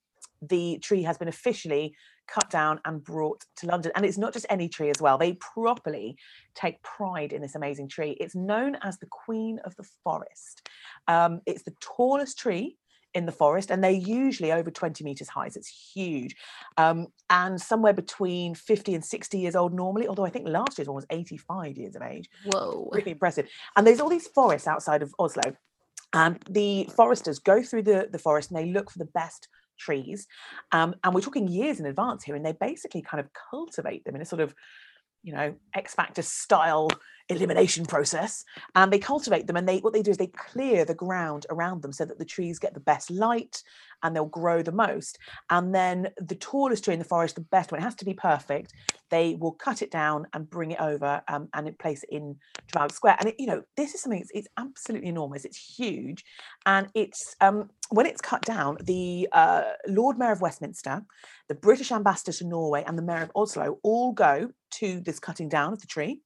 the 0.41 0.79
tree 0.79 1.03
has 1.03 1.17
been 1.17 1.27
officially 1.27 1.95
cut 2.27 2.49
down 2.49 2.79
and 2.85 3.03
brought 3.03 3.43
to 3.57 3.67
London. 3.67 3.91
And 3.95 4.05
it's 4.05 4.17
not 4.17 4.33
just 4.33 4.45
any 4.49 4.67
tree 4.67 4.89
as 4.89 5.01
well. 5.01 5.17
They 5.17 5.33
properly 5.33 6.17
take 6.55 6.81
pride 6.81 7.33
in 7.33 7.41
this 7.41 7.55
amazing 7.55 7.89
tree. 7.89 8.11
It's 8.19 8.35
known 8.35 8.77
as 8.81 8.97
the 8.97 9.07
Queen 9.07 9.59
of 9.63 9.75
the 9.75 9.87
Forest. 10.03 10.67
Um, 11.07 11.41
it's 11.45 11.63
the 11.63 11.75
tallest 11.79 12.39
tree 12.39 12.77
in 13.13 13.25
the 13.25 13.31
forest, 13.31 13.71
and 13.71 13.81
they're 13.81 13.91
usually 13.91 14.51
over 14.51 14.69
20 14.69 15.03
meters 15.03 15.29
high. 15.29 15.47
So 15.47 15.59
it's 15.59 15.91
huge. 15.93 16.35
Um, 16.77 17.07
and 17.29 17.59
somewhere 17.59 17.93
between 17.93 18.53
50 18.55 18.93
and 18.93 19.05
60 19.05 19.39
years 19.39 19.55
old 19.55 19.73
normally, 19.73 20.07
although 20.07 20.25
I 20.25 20.29
think 20.29 20.49
last 20.49 20.77
year's 20.77 20.89
one 20.89 20.95
was 20.95 21.05
85 21.09 21.77
years 21.77 21.95
of 21.95 22.01
age 22.01 22.29
Whoa. 22.45 22.89
really 22.91 23.11
impressive. 23.11 23.47
And 23.77 23.87
there's 23.87 24.01
all 24.01 24.09
these 24.09 24.27
forests 24.27 24.67
outside 24.67 25.01
of 25.01 25.15
Oslo. 25.17 25.55
And 26.11 26.39
the 26.49 26.89
foresters 26.95 27.39
go 27.39 27.63
through 27.63 27.83
the, 27.83 28.09
the 28.11 28.19
forest 28.19 28.51
and 28.51 28.59
they 28.59 28.71
look 28.71 28.91
for 28.91 28.99
the 28.99 29.05
best 29.05 29.47
trees. 29.77 30.27
Um, 30.71 30.95
and 31.03 31.13
we're 31.13 31.21
talking 31.21 31.47
years 31.47 31.79
in 31.79 31.85
advance 31.85 32.23
here, 32.23 32.35
and 32.35 32.45
they 32.45 32.53
basically 32.53 33.01
kind 33.01 33.19
of 33.19 33.29
cultivate 33.49 34.05
them 34.05 34.15
in 34.15 34.21
a 34.21 34.25
sort 34.25 34.41
of, 34.41 34.53
you 35.25 35.33
know, 35.33 35.55
X 35.73 35.95
Factor 35.95 36.21
style 36.21 36.89
elimination 37.29 37.85
process. 37.85 38.45
And 38.75 38.93
they 38.93 38.99
cultivate 38.99 39.47
them, 39.47 39.57
and 39.57 39.67
they 39.67 39.79
what 39.79 39.93
they 39.93 40.01
do 40.01 40.11
is 40.11 40.17
they 40.17 40.27
clear 40.27 40.85
the 40.85 40.93
ground 40.93 41.45
around 41.49 41.81
them 41.81 41.91
so 41.91 42.05
that 42.05 42.19
the 42.19 42.25
trees 42.25 42.59
get 42.59 42.73
the 42.73 42.79
best 42.79 43.09
light 43.09 43.63
and 44.03 44.15
they'll 44.15 44.25
grow 44.25 44.61
the 44.61 44.71
most. 44.71 45.17
And 45.49 45.73
then 45.73 46.09
the 46.17 46.35
tallest 46.35 46.83
tree 46.83 46.93
in 46.93 46.99
the 46.99 47.05
forest, 47.05 47.35
the 47.35 47.41
best 47.41 47.71
one, 47.71 47.81
it 47.81 47.83
has 47.83 47.95
to 47.95 48.05
be 48.05 48.13
perfect. 48.13 48.73
They 49.09 49.35
will 49.35 49.53
cut 49.53 49.81
it 49.81 49.89
down 49.89 50.27
and 50.33 50.49
bring 50.49 50.71
it 50.71 50.79
over 50.79 51.21
um, 51.27 51.49
and 51.53 51.77
place 51.79 52.03
it 52.03 52.09
in 52.09 52.35
Trafalgar 52.67 52.93
Square. 52.93 53.17
And 53.19 53.29
it, 53.29 53.35
you 53.39 53.47
know, 53.47 53.63
this 53.77 53.95
is 53.95 54.01
something 54.01 54.19
it's, 54.19 54.31
it's 54.33 54.47
absolutely 54.57 55.09
enormous. 55.09 55.45
It's 55.45 55.57
huge, 55.57 56.23
and 56.65 56.87
it's 56.93 57.35
um, 57.41 57.69
when 57.89 58.05
it's 58.05 58.21
cut 58.21 58.41
down, 58.43 58.77
the 58.83 59.27
uh, 59.31 59.63
Lord 59.87 60.19
Mayor 60.19 60.33
of 60.33 60.41
Westminster, 60.41 61.03
the 61.47 61.55
British 61.55 61.91
Ambassador 61.91 62.33
to 62.33 62.45
Norway, 62.45 62.83
and 62.85 62.97
the 62.97 63.03
Mayor 63.03 63.23
of 63.23 63.31
Oslo 63.35 63.79
all 63.83 64.11
go 64.11 64.51
to 64.79 64.99
this 65.01 65.19
cutting 65.19 65.49
down 65.49 65.73
of 65.73 65.81
the 65.81 65.87
tree, 65.87 66.21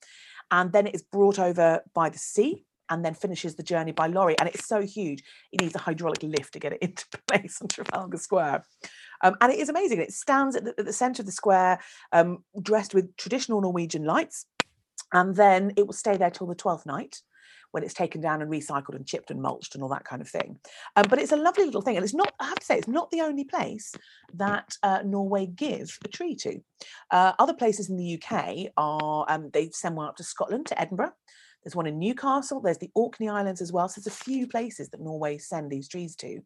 and 0.52 0.72
then 0.72 0.88
it 0.88 0.96
is 0.96 1.04
brought 1.04 1.40
over 1.40 1.82
by 1.94 2.10
the 2.10 2.18
sea. 2.18 2.66
And 2.92 3.06
then 3.06 3.14
finishes 3.14 3.54
the 3.54 3.62
journey 3.62 3.92
by 3.92 4.08
lorry, 4.08 4.36
and 4.40 4.50
it's 4.50 4.66
so 4.66 4.82
huge 4.82 5.24
it 5.52 5.62
needs 5.62 5.76
a 5.76 5.78
hydraulic 5.78 6.24
lift 6.24 6.54
to 6.54 6.60
get 6.60 6.74
it 6.74 6.80
into 6.82 7.06
place 7.28 7.62
on 7.62 7.68
Trafalgar 7.68 8.18
Square. 8.18 8.66
Um, 9.22 9.36
and 9.42 9.54
it 9.54 9.60
is 9.60 9.70
amazing. 9.70 10.02
It 10.02 10.12
stands 10.12 10.56
at 10.56 10.64
the, 10.64 10.74
at 10.76 10.88
the 10.88 10.92
centre 10.92 11.22
of 11.22 11.28
the 11.28 11.32
square, 11.32 11.80
um, 12.14 12.44
dressed 12.60 12.96
with 12.96 13.16
traditional 13.16 13.62
Norwegian 13.62 14.06
lights, 14.06 14.48
and 15.14 15.36
then 15.36 15.72
it 15.78 15.86
will 15.86 15.94
stay 15.94 16.18
there 16.18 16.32
till 16.32 16.48
the 16.48 16.56
twelfth 16.56 16.88
night 16.88 17.22
when 17.72 17.84
it's 17.84 17.94
taken 17.94 18.22
down 18.22 18.42
and 18.42 18.52
recycled 18.52 18.96
and 18.96 19.06
chipped 19.06 19.32
and 19.32 19.42
mulched 19.42 19.76
and 19.76 19.84
all 19.84 19.90
that 19.90 20.06
kind 20.06 20.22
of 20.22 20.30
thing. 20.30 20.60
Um, 20.96 21.06
but 21.10 21.20
it's 21.20 21.32
a 21.32 21.38
lovely 21.38 21.66
little 21.66 21.82
thing, 21.82 21.98
and 21.98 22.04
it's 22.04 22.14
not. 22.14 22.34
I 22.40 22.46
have 22.46 22.60
to 22.60 22.66
say, 22.66 22.78
it's 22.78 22.88
not 22.88 23.12
the 23.12 23.22
only 23.22 23.44
place 23.44 23.94
that 24.34 24.76
uh, 24.84 25.00
Norway 25.06 25.46
give 25.46 25.98
a 26.04 26.08
tree 26.08 26.36
to. 26.36 26.60
Uh, 27.12 27.34
other 27.40 27.54
places 27.54 27.90
in 27.90 27.98
the 27.98 28.22
UK 28.22 28.72
are 28.78 29.26
um, 29.28 29.50
they 29.54 29.70
send 29.72 29.96
one 29.96 30.08
up 30.08 30.16
to 30.18 30.24
Scotland 30.24 30.68
to 30.68 30.82
Edinburgh. 30.82 31.14
There's 31.64 31.76
one 31.76 31.88
in 31.88 32.00
Newcastle. 32.00 32.62
There's 32.62 32.78
the 32.78 32.92
Orkney 32.96 33.28
Islands 33.28 33.62
as 33.62 33.72
well. 33.72 33.90
So 33.90 34.00
there's 34.00 34.16
a 34.16 34.24
few 34.24 34.48
places 34.48 34.90
that 34.90 35.02
Norway 35.02 35.38
send 35.38 35.70
these 35.70 35.90
trees 35.90 36.16
to. 36.18 36.40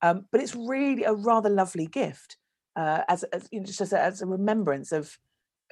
Um, 0.00 0.26
but 0.30 0.40
it's 0.40 0.54
really 0.54 1.04
a 1.04 1.12
rather 1.12 1.50
lovely 1.50 1.86
gift 1.86 2.36
uh, 2.76 3.02
as, 3.08 3.24
as 3.24 3.48
you 3.50 3.60
know, 3.60 3.66
just 3.66 3.80
as 3.80 3.92
a, 3.92 4.00
as 4.00 4.22
a 4.22 4.26
remembrance 4.26 4.92
of 4.92 5.16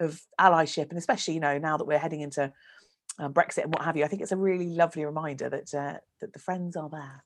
of 0.01 0.21
allyship, 0.41 0.91
and 0.91 0.99
especially 0.99 1.35
you 1.35 1.41
know 1.41 1.59
now 1.59 1.77
that 1.77 1.87
we're 1.87 1.99
heading 1.99 2.21
into 2.21 2.53
um, 3.19 3.33
Brexit 3.35 3.65
and 3.65 3.75
what 3.75 3.85
have 3.85 3.97
you. 3.97 4.05
I 4.05 4.09
think 4.09 4.23
it's 4.23 4.33
a 4.33 4.37
really 4.37 4.67
lovely 4.69 5.05
reminder 5.05 5.49
that 5.49 5.75
uh, 5.75 5.99
that 6.21 6.33
the 6.33 6.39
friends 6.39 6.77
are 6.77 6.89
there. 6.89 7.23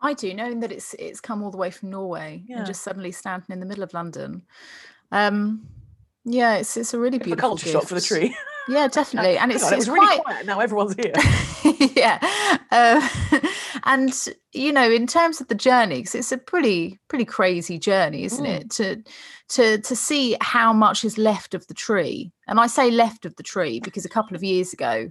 I 0.00 0.14
do, 0.14 0.34
knowing 0.34 0.60
that 0.60 0.72
it's 0.72 0.94
it's 0.98 1.20
come 1.20 1.42
all 1.42 1.50
the 1.50 1.56
way 1.56 1.70
from 1.70 1.90
Norway 1.90 2.42
Yeah. 2.46 2.58
and 2.58 2.66
just 2.66 2.82
suddenly 2.82 3.12
standing 3.12 3.46
in 3.50 3.60
the 3.60 3.66
middle 3.66 3.84
of 3.84 3.94
London. 3.94 4.42
Um, 5.12 5.68
yeah, 6.24 6.54
it's 6.56 6.76
it's 6.76 6.94
a 6.94 6.98
really 6.98 7.16
of 7.16 7.22
a 7.22 7.24
beautiful 7.24 7.50
culture 7.50 7.68
shock 7.68 7.84
for 7.84 7.94
the 7.94 8.00
tree. 8.00 8.36
Yeah, 8.68 8.88
definitely, 8.88 9.38
and 9.38 9.52
it's 9.52 9.64
on, 9.64 9.72
it 9.72 9.76
it's 9.76 9.86
was 9.86 9.94
really 9.94 10.18
quiet. 10.20 10.46
Now 10.46 10.60
everyone's 10.60 10.94
here. 10.94 11.12
yeah, 11.96 12.18
uh, 12.70 13.08
and 13.84 14.12
you 14.52 14.72
know, 14.72 14.90
in 14.90 15.06
terms 15.06 15.40
of 15.40 15.48
the 15.48 15.54
journey, 15.54 15.96
because 15.96 16.14
it's 16.14 16.32
a 16.32 16.38
pretty 16.38 16.98
pretty 17.08 17.24
crazy 17.24 17.78
journey, 17.78 18.24
isn't 18.24 18.44
Mm. 18.44 18.60
it? 18.60 18.70
To 18.72 19.02
to 19.50 19.78
to 19.82 19.96
see 19.96 20.36
how 20.40 20.72
much 20.72 21.04
is 21.04 21.18
left 21.18 21.54
of 21.54 21.66
the 21.66 21.74
tree, 21.74 22.32
and 22.46 22.58
I 22.60 22.66
say 22.66 22.90
left 22.90 23.24
of 23.26 23.36
the 23.36 23.42
tree 23.42 23.80
because 23.80 24.04
a 24.04 24.08
couple 24.10 24.36
of 24.36 24.42
years 24.44 24.72
ago, 24.72 25.10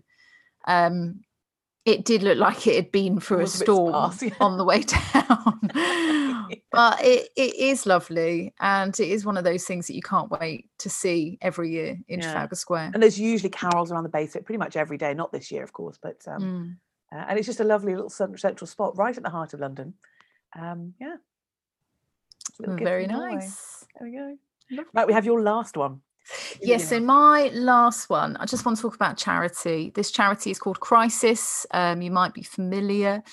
um, 0.68 1.22
it 1.86 2.06
did 2.06 2.22
look 2.24 2.38
like 2.38 2.68
it 2.68 2.76
had 2.76 2.92
been 2.92 3.20
through 3.20 3.42
a 3.42 3.48
storm 3.48 3.90
sparse, 3.94 4.22
yeah. 4.24 4.36
on 4.40 4.58
the 4.58 4.64
way 4.66 4.82
down. 5.14 5.60
but 6.72 7.04
it, 7.04 7.30
it 7.36 7.56
is 7.56 7.86
lovely, 7.86 8.54
and 8.60 9.00
it 9.00 9.08
is 9.10 9.26
one 9.26 9.38
of 9.38 9.44
those 9.44 9.64
things 9.66 9.88
that 9.88 9.96
you 9.96 10.02
can't 10.02 10.30
wait 10.32 10.70
to 10.80 10.90
see 10.90 11.38
every 11.42 11.72
year 11.72 11.98
in 12.08 12.20
Yeah. 12.20 12.32
Trafalgar 12.34 12.56
Square. 12.56 12.92
And 12.94 13.02
there's 13.02 13.20
usually 13.20 13.50
carols 13.50 13.92
around 13.92 14.04
the 14.04 14.10
base 14.10 14.36
of 14.36 14.42
it 14.42 14.46
pretty 14.46 14.60
much 14.60 14.76
every 14.76 14.98
day. 14.98 15.14
Not 15.14 15.32
this 15.32 15.52
year, 15.52 15.64
of 15.64 15.74
course, 15.74 15.98
but 16.02 16.18
um, 16.28 16.42
Mm. 16.42 16.76
Uh, 17.12 17.26
and 17.28 17.38
it's 17.38 17.48
just 17.48 17.60
a 17.60 17.64
lovely 17.64 17.94
little 17.94 18.10
central 18.10 18.68
spot 18.68 18.98
right 18.98 19.16
at 19.16 19.24
the 19.24 19.30
heart 19.30 19.54
of 19.54 19.60
London. 19.60 19.94
Um, 20.58 20.94
yeah, 21.00 21.16
Very 22.60 23.06
from 23.06 23.16
Norway. 23.16 23.36
nice. 23.36 23.86
There 24.00 24.08
we 24.10 24.16
go. 24.16 24.38
Lovely. 24.72 24.92
Right, 24.94 25.08
we 25.08 25.14
have 25.14 25.26
your 25.26 25.42
last 25.42 25.76
one. 25.78 26.02
Yes, 26.62 26.90
so 26.90 27.00
my 27.00 27.50
last 27.54 28.10
one, 28.10 28.38
I 28.38 28.46
just 28.46 28.66
want 28.66 28.78
to 28.78 28.82
talk 28.82 28.96
about 28.96 29.18
charity. 29.18 29.92
This 29.96 30.12
charity 30.12 30.52
is 30.52 30.60
called 30.60 30.80
Crisis. 30.80 31.66
Um, 31.72 32.02
you 32.02 32.12
might 32.12 32.34
be 32.34 32.44
familiar. 32.44 33.24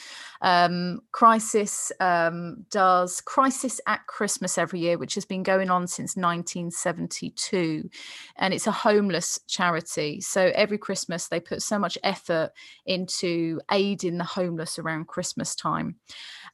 Um, 0.41 1.01
Crisis 1.13 1.93
um, 2.01 2.65
does 2.71 3.21
Crisis 3.21 3.81
at 3.87 4.07
Christmas 4.07 4.59
every 4.59 4.81
year, 4.81 4.99
which 4.99 5.15
has 5.15 5.25
been 5.25 5.43
going 5.43 5.71
on 5.71 5.87
since 5.87 6.17
1972. 6.17 7.89
And 8.37 8.55
it's 8.55 8.67
a 8.67 8.73
homeless 8.73 9.41
charity. 9.47 10.21
So 10.21 10.51
every 10.55 10.79
Christmas, 10.79 11.29
they 11.29 11.41
put 11.41 11.63
so 11.63 11.79
much 11.79 11.99
effort 12.03 12.53
into 12.87 13.61
aiding 13.71 14.19
the 14.19 14.25
homeless 14.25 14.79
around 14.79 15.09
Christmas 15.09 15.55
time. 15.55 15.97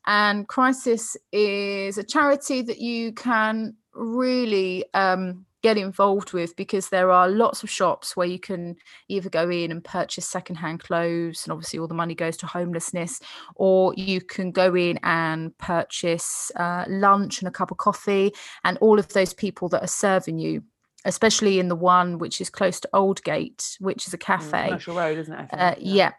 And 0.07 0.47
Crisis 0.49 1.17
is 1.33 1.99
a 1.99 2.05
charity 2.05 2.63
that 2.63 2.79
you 2.79 3.13
can 3.13 3.77
really 3.95 4.85
um, 4.93 5.47
get 5.65 5.79
involved 5.79 6.33
with 6.35 6.55
because 6.57 6.91
there 6.91 7.11
are 7.11 7.27
lots 7.29 7.63
of 7.65 7.71
shops 7.71 8.15
where 8.17 8.27
you 8.35 8.39
can 8.39 8.77
either 9.09 9.31
go 9.31 9.49
in 9.49 9.71
and 9.73 9.83
purchase 9.83 10.27
secondhand 10.29 10.81
clothes, 10.81 11.45
and 11.45 11.53
obviously 11.53 11.79
all 11.79 11.89
the 11.89 11.95
money 12.03 12.15
goes 12.15 12.37
to 12.39 12.47
homelessness, 12.47 13.21
or 13.55 13.95
you 13.97 14.21
can 14.21 14.53
go 14.53 14.75
in 14.77 14.99
and 15.03 15.57
purchase 15.57 16.53
uh, 16.57 16.85
lunch 16.87 17.41
and 17.41 17.49
a 17.49 17.57
cup 17.59 17.71
of 17.71 17.79
coffee, 17.79 18.31
and 18.63 18.77
all 18.83 18.99
of 18.99 19.09
those 19.09 19.33
people 19.35 19.69
that 19.71 19.83
are 19.83 19.97
serving 20.07 20.39
you. 20.39 20.63
Especially 21.07 21.59
in 21.59 21.69
the 21.69 21.77
one 21.77 22.17
which 22.19 22.41
is 22.41 22.49
close 22.49 22.81
to 22.81 22.89
Aldgate, 22.95 23.77
which 23.79 24.07
is 24.07 24.15
a 24.15 24.17
Mm, 24.19 24.21
cafe. 24.21 24.65
Commercial 24.69 24.95
Road, 24.97 25.19
isn't 25.19 25.35
it? 25.35 25.51
Think? 25.51 25.63
Uh, 25.63 25.75
yeah. 25.79 26.13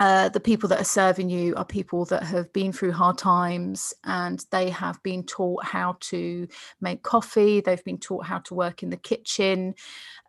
Uh, 0.00 0.30
the 0.30 0.40
people 0.40 0.66
that 0.66 0.80
are 0.80 0.84
serving 0.84 1.28
you 1.28 1.54
are 1.56 1.64
people 1.64 2.06
that 2.06 2.22
have 2.22 2.50
been 2.54 2.72
through 2.72 2.90
hard 2.90 3.18
times 3.18 3.92
and 4.04 4.46
they 4.50 4.70
have 4.70 5.00
been 5.02 5.22
taught 5.22 5.62
how 5.62 5.94
to 6.00 6.48
make 6.80 7.02
coffee. 7.02 7.60
They've 7.60 7.84
been 7.84 7.98
taught 7.98 8.24
how 8.24 8.38
to 8.38 8.54
work 8.54 8.82
in 8.82 8.88
the 8.88 8.96
kitchen. 8.96 9.74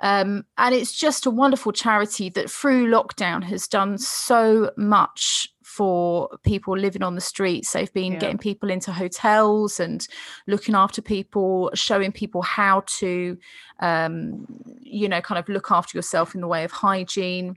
Um, 0.01 0.43
and 0.57 0.75
it's 0.75 0.91
just 0.97 1.25
a 1.25 1.31
wonderful 1.31 1.71
charity 1.71 2.27
that 2.31 2.51
through 2.51 2.91
lockdown 2.91 3.43
has 3.45 3.65
done 3.65 3.97
so 3.97 4.71
much 4.75 5.47
for 5.63 6.27
people 6.43 6.77
living 6.77 7.01
on 7.01 7.15
the 7.15 7.21
streets. 7.21 7.71
They've 7.71 7.93
been 7.93 8.13
Yeah. 8.13 8.19
getting 8.19 8.39
people 8.39 8.69
into 8.69 8.91
hotels 8.91 9.79
and 9.79 10.05
looking 10.47 10.75
after 10.75 11.01
people, 11.01 11.71
showing 11.75 12.11
people 12.11 12.41
how 12.41 12.83
to, 12.99 13.37
um, 13.79 14.45
you 14.81 15.07
know, 15.07 15.21
kind 15.21 15.39
of 15.39 15.47
look 15.47 15.71
after 15.71 15.97
yourself 15.97 16.35
in 16.35 16.41
the 16.41 16.47
way 16.47 16.65
of 16.65 16.71
hygiene. 16.71 17.55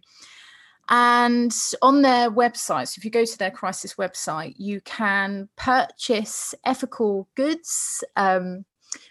And 0.88 1.54
on 1.82 2.02
their 2.02 2.30
website, 2.30 2.88
so 2.88 2.98
if 2.98 3.04
you 3.04 3.10
go 3.10 3.24
to 3.24 3.38
their 3.38 3.50
crisis 3.50 3.94
website, 3.94 4.54
you 4.58 4.80
can 4.82 5.48
purchase 5.56 6.54
ethical 6.64 7.28
goods 7.36 8.04
um, 8.16 8.64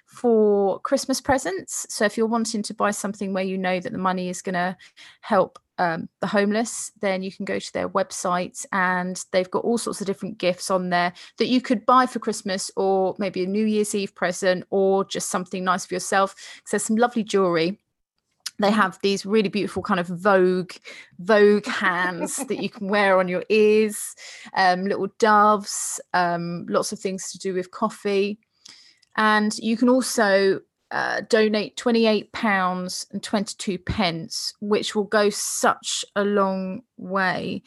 for 0.05 0.79
Christmas 0.81 1.19
presents. 1.19 1.87
So 1.89 2.05
if 2.05 2.17
you're 2.17 2.27
wanting 2.27 2.61
to 2.63 2.73
buy 2.73 2.91
something 2.91 3.33
where 3.33 3.43
you 3.43 3.57
know 3.57 3.79
that 3.79 3.91
the 3.91 3.97
money 3.97 4.29
is 4.29 4.41
going 4.41 4.53
to 4.53 4.77
help 5.21 5.57
um, 5.79 6.07
the 6.21 6.27
homeless, 6.27 6.91
then 7.01 7.23
you 7.23 7.31
can 7.31 7.45
go 7.45 7.57
to 7.57 7.73
their 7.73 7.89
website 7.89 8.63
and 8.71 9.23
they've 9.31 9.49
got 9.49 9.63
all 9.63 9.79
sorts 9.79 10.01
of 10.01 10.07
different 10.07 10.37
gifts 10.37 10.69
on 10.69 10.91
there 10.91 11.13
that 11.39 11.47
you 11.47 11.61
could 11.61 11.85
buy 11.87 12.05
for 12.05 12.19
Christmas 12.19 12.69
or 12.77 13.15
maybe 13.17 13.43
a 13.43 13.47
New 13.47 13.65
Year's 13.65 13.95
Eve 13.95 14.13
present 14.13 14.65
or 14.69 15.03
just 15.05 15.29
something 15.29 15.63
nice 15.63 15.85
for 15.87 15.95
yourself. 15.95 16.35
'Cause 16.35 16.71
there's 16.71 16.83
some 16.85 16.97
lovely 16.97 17.23
jewelry 17.23 17.79
they 18.63 18.71
have 18.71 18.97
these 19.01 19.25
really 19.25 19.49
beautiful 19.49 19.83
kind 19.83 19.99
of 19.99 20.07
vogue 20.07 20.71
vogue 21.19 21.65
hands 21.65 22.37
that 22.47 22.63
you 22.63 22.69
can 22.69 22.87
wear 22.87 23.19
on 23.19 23.27
your 23.27 23.43
ears 23.49 24.15
um, 24.55 24.85
little 24.85 25.09
doves 25.19 25.99
um, 26.13 26.65
lots 26.69 26.93
of 26.93 26.99
things 26.99 27.31
to 27.31 27.37
do 27.37 27.53
with 27.53 27.71
coffee. 27.71 28.39
And 29.17 29.55
you 29.59 29.77
can 29.77 29.89
also 29.89 30.61
uh, 30.91 31.21
donate 31.29 31.75
28 31.75 32.31
pounds 32.31 33.05
and 33.11 33.21
22 33.21 33.77
pence 33.79 34.53
which 34.61 34.95
will 34.95 35.03
go 35.03 35.29
such 35.29 36.05
a 36.15 36.23
long 36.23 36.83
way 36.97 37.63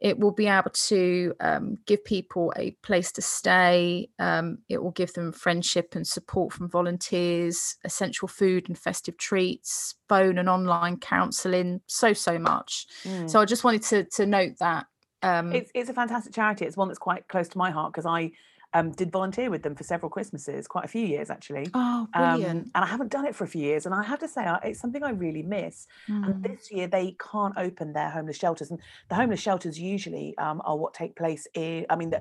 it 0.00 0.18
will 0.18 0.32
be 0.32 0.46
able 0.46 0.70
to 0.70 1.34
um, 1.40 1.78
give 1.86 2.04
people 2.04 2.52
a 2.56 2.72
place 2.82 3.12
to 3.12 3.22
stay. 3.22 4.10
Um, 4.18 4.58
it 4.68 4.82
will 4.82 4.90
give 4.90 5.12
them 5.14 5.32
friendship 5.32 5.94
and 5.94 6.06
support 6.06 6.52
from 6.52 6.68
volunteers, 6.68 7.76
essential 7.84 8.28
food 8.28 8.68
and 8.68 8.78
festive 8.78 9.16
treats, 9.16 9.94
phone 10.08 10.38
and 10.38 10.48
online 10.48 10.98
counselling, 10.98 11.80
so, 11.86 12.12
so 12.12 12.38
much. 12.38 12.86
Mm. 13.04 13.30
So 13.30 13.40
I 13.40 13.46
just 13.46 13.64
wanted 13.64 13.82
to, 13.84 14.04
to 14.04 14.26
note 14.26 14.58
that. 14.60 14.86
Um, 15.22 15.52
it's 15.52 15.70
it's 15.74 15.88
a 15.88 15.94
fantastic 15.94 16.34
charity. 16.34 16.66
It's 16.66 16.76
one 16.76 16.88
that's 16.88 16.98
quite 16.98 17.26
close 17.26 17.48
to 17.48 17.58
my 17.58 17.70
heart 17.70 17.92
because 17.92 18.06
I 18.06 18.32
um, 18.76 18.90
did 19.00 19.10
volunteer 19.18 19.48
with 19.50 19.62
them 19.62 19.74
for 19.74 19.84
several 19.84 20.10
Christmases, 20.16 20.66
quite 20.74 20.84
a 20.84 20.88
few 20.96 21.06
years 21.14 21.28
actually. 21.36 21.66
oh, 21.74 22.06
Um, 22.14 22.22
brilliant. 22.30 22.62
and 22.74 22.84
I 22.86 22.86
haven't 22.94 23.10
done 23.16 23.26
it 23.30 23.34
for 23.34 23.44
a 23.44 23.48
few 23.54 23.62
years, 23.70 23.86
and 23.86 23.94
I 23.94 24.02
have 24.12 24.20
to 24.24 24.28
say 24.28 24.42
it's 24.64 24.80
something 24.80 25.02
I 25.02 25.10
really 25.26 25.42
miss. 25.42 25.86
And 26.08 26.34
Mm. 26.34 26.42
this 26.48 26.70
year 26.70 26.86
they 26.96 27.16
can't 27.32 27.56
open 27.66 27.92
their 27.92 28.10
homeless 28.16 28.36
shelters, 28.36 28.70
and 28.70 28.80
the 29.08 29.16
homeless 29.20 29.40
shelters 29.40 29.76
usually 29.94 30.28
um, 30.38 30.58
are 30.68 30.76
what 30.82 30.92
take 31.02 31.14
place 31.22 31.44
in. 31.54 31.86
I 31.92 31.96
mean, 31.96 32.10
the, 32.10 32.20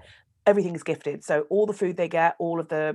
everything 0.52 0.76
is 0.76 0.84
gifted, 0.92 1.24
so 1.30 1.36
all 1.50 1.66
the 1.72 1.74
food 1.82 1.98
they 1.98 2.08
get, 2.22 2.36
all 2.40 2.60
of 2.60 2.68
the 2.70 2.86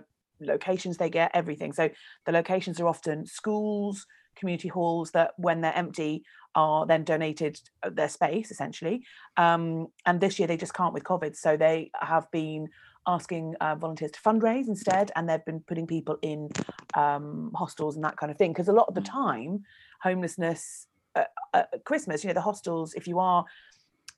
locations 0.40 0.96
they 0.96 1.10
get, 1.10 1.30
everything. 1.34 1.72
So 1.80 1.84
the 2.26 2.32
locations 2.32 2.80
are 2.80 2.88
often 2.94 3.26
schools, 3.26 4.06
community 4.36 4.68
halls 4.68 5.10
that, 5.16 5.32
when 5.36 5.60
they're 5.60 5.76
empty, 5.84 6.24
are 6.54 6.86
then 6.86 7.04
donated 7.04 7.54
uh, 7.82 7.90
their 7.98 8.08
space 8.08 8.50
essentially. 8.50 8.96
Um, 9.36 9.88
and 10.06 10.20
this 10.20 10.38
year 10.38 10.48
they 10.48 10.56
just 10.56 10.74
can't 10.74 10.94
with 10.94 11.04
COVID, 11.04 11.36
so 11.36 11.56
they 11.56 11.90
have 12.00 12.26
been 12.30 12.68
asking 13.06 13.54
uh, 13.60 13.74
volunteers 13.74 14.12
to 14.12 14.20
fundraise 14.20 14.68
instead, 14.68 15.10
and 15.16 15.28
they've 15.28 15.44
been 15.44 15.60
putting 15.60 15.86
people 15.86 16.16
in 16.22 16.48
um, 16.94 17.50
hostels 17.54 17.96
and 17.96 18.04
that 18.04 18.16
kind 18.16 18.30
of 18.30 18.38
thing. 18.38 18.52
Because 18.52 18.68
a 18.68 18.72
lot 18.72 18.88
of 18.88 18.94
the 18.94 19.00
Mm. 19.00 19.04
time, 19.04 19.64
homelessness, 20.02 20.86
uh, 21.14 21.24
uh, 21.54 21.64
Christmas, 21.84 22.22
you 22.22 22.28
know, 22.28 22.34
the 22.34 22.40
hostels, 22.40 22.94
if 22.94 23.06
you 23.06 23.18
are 23.18 23.44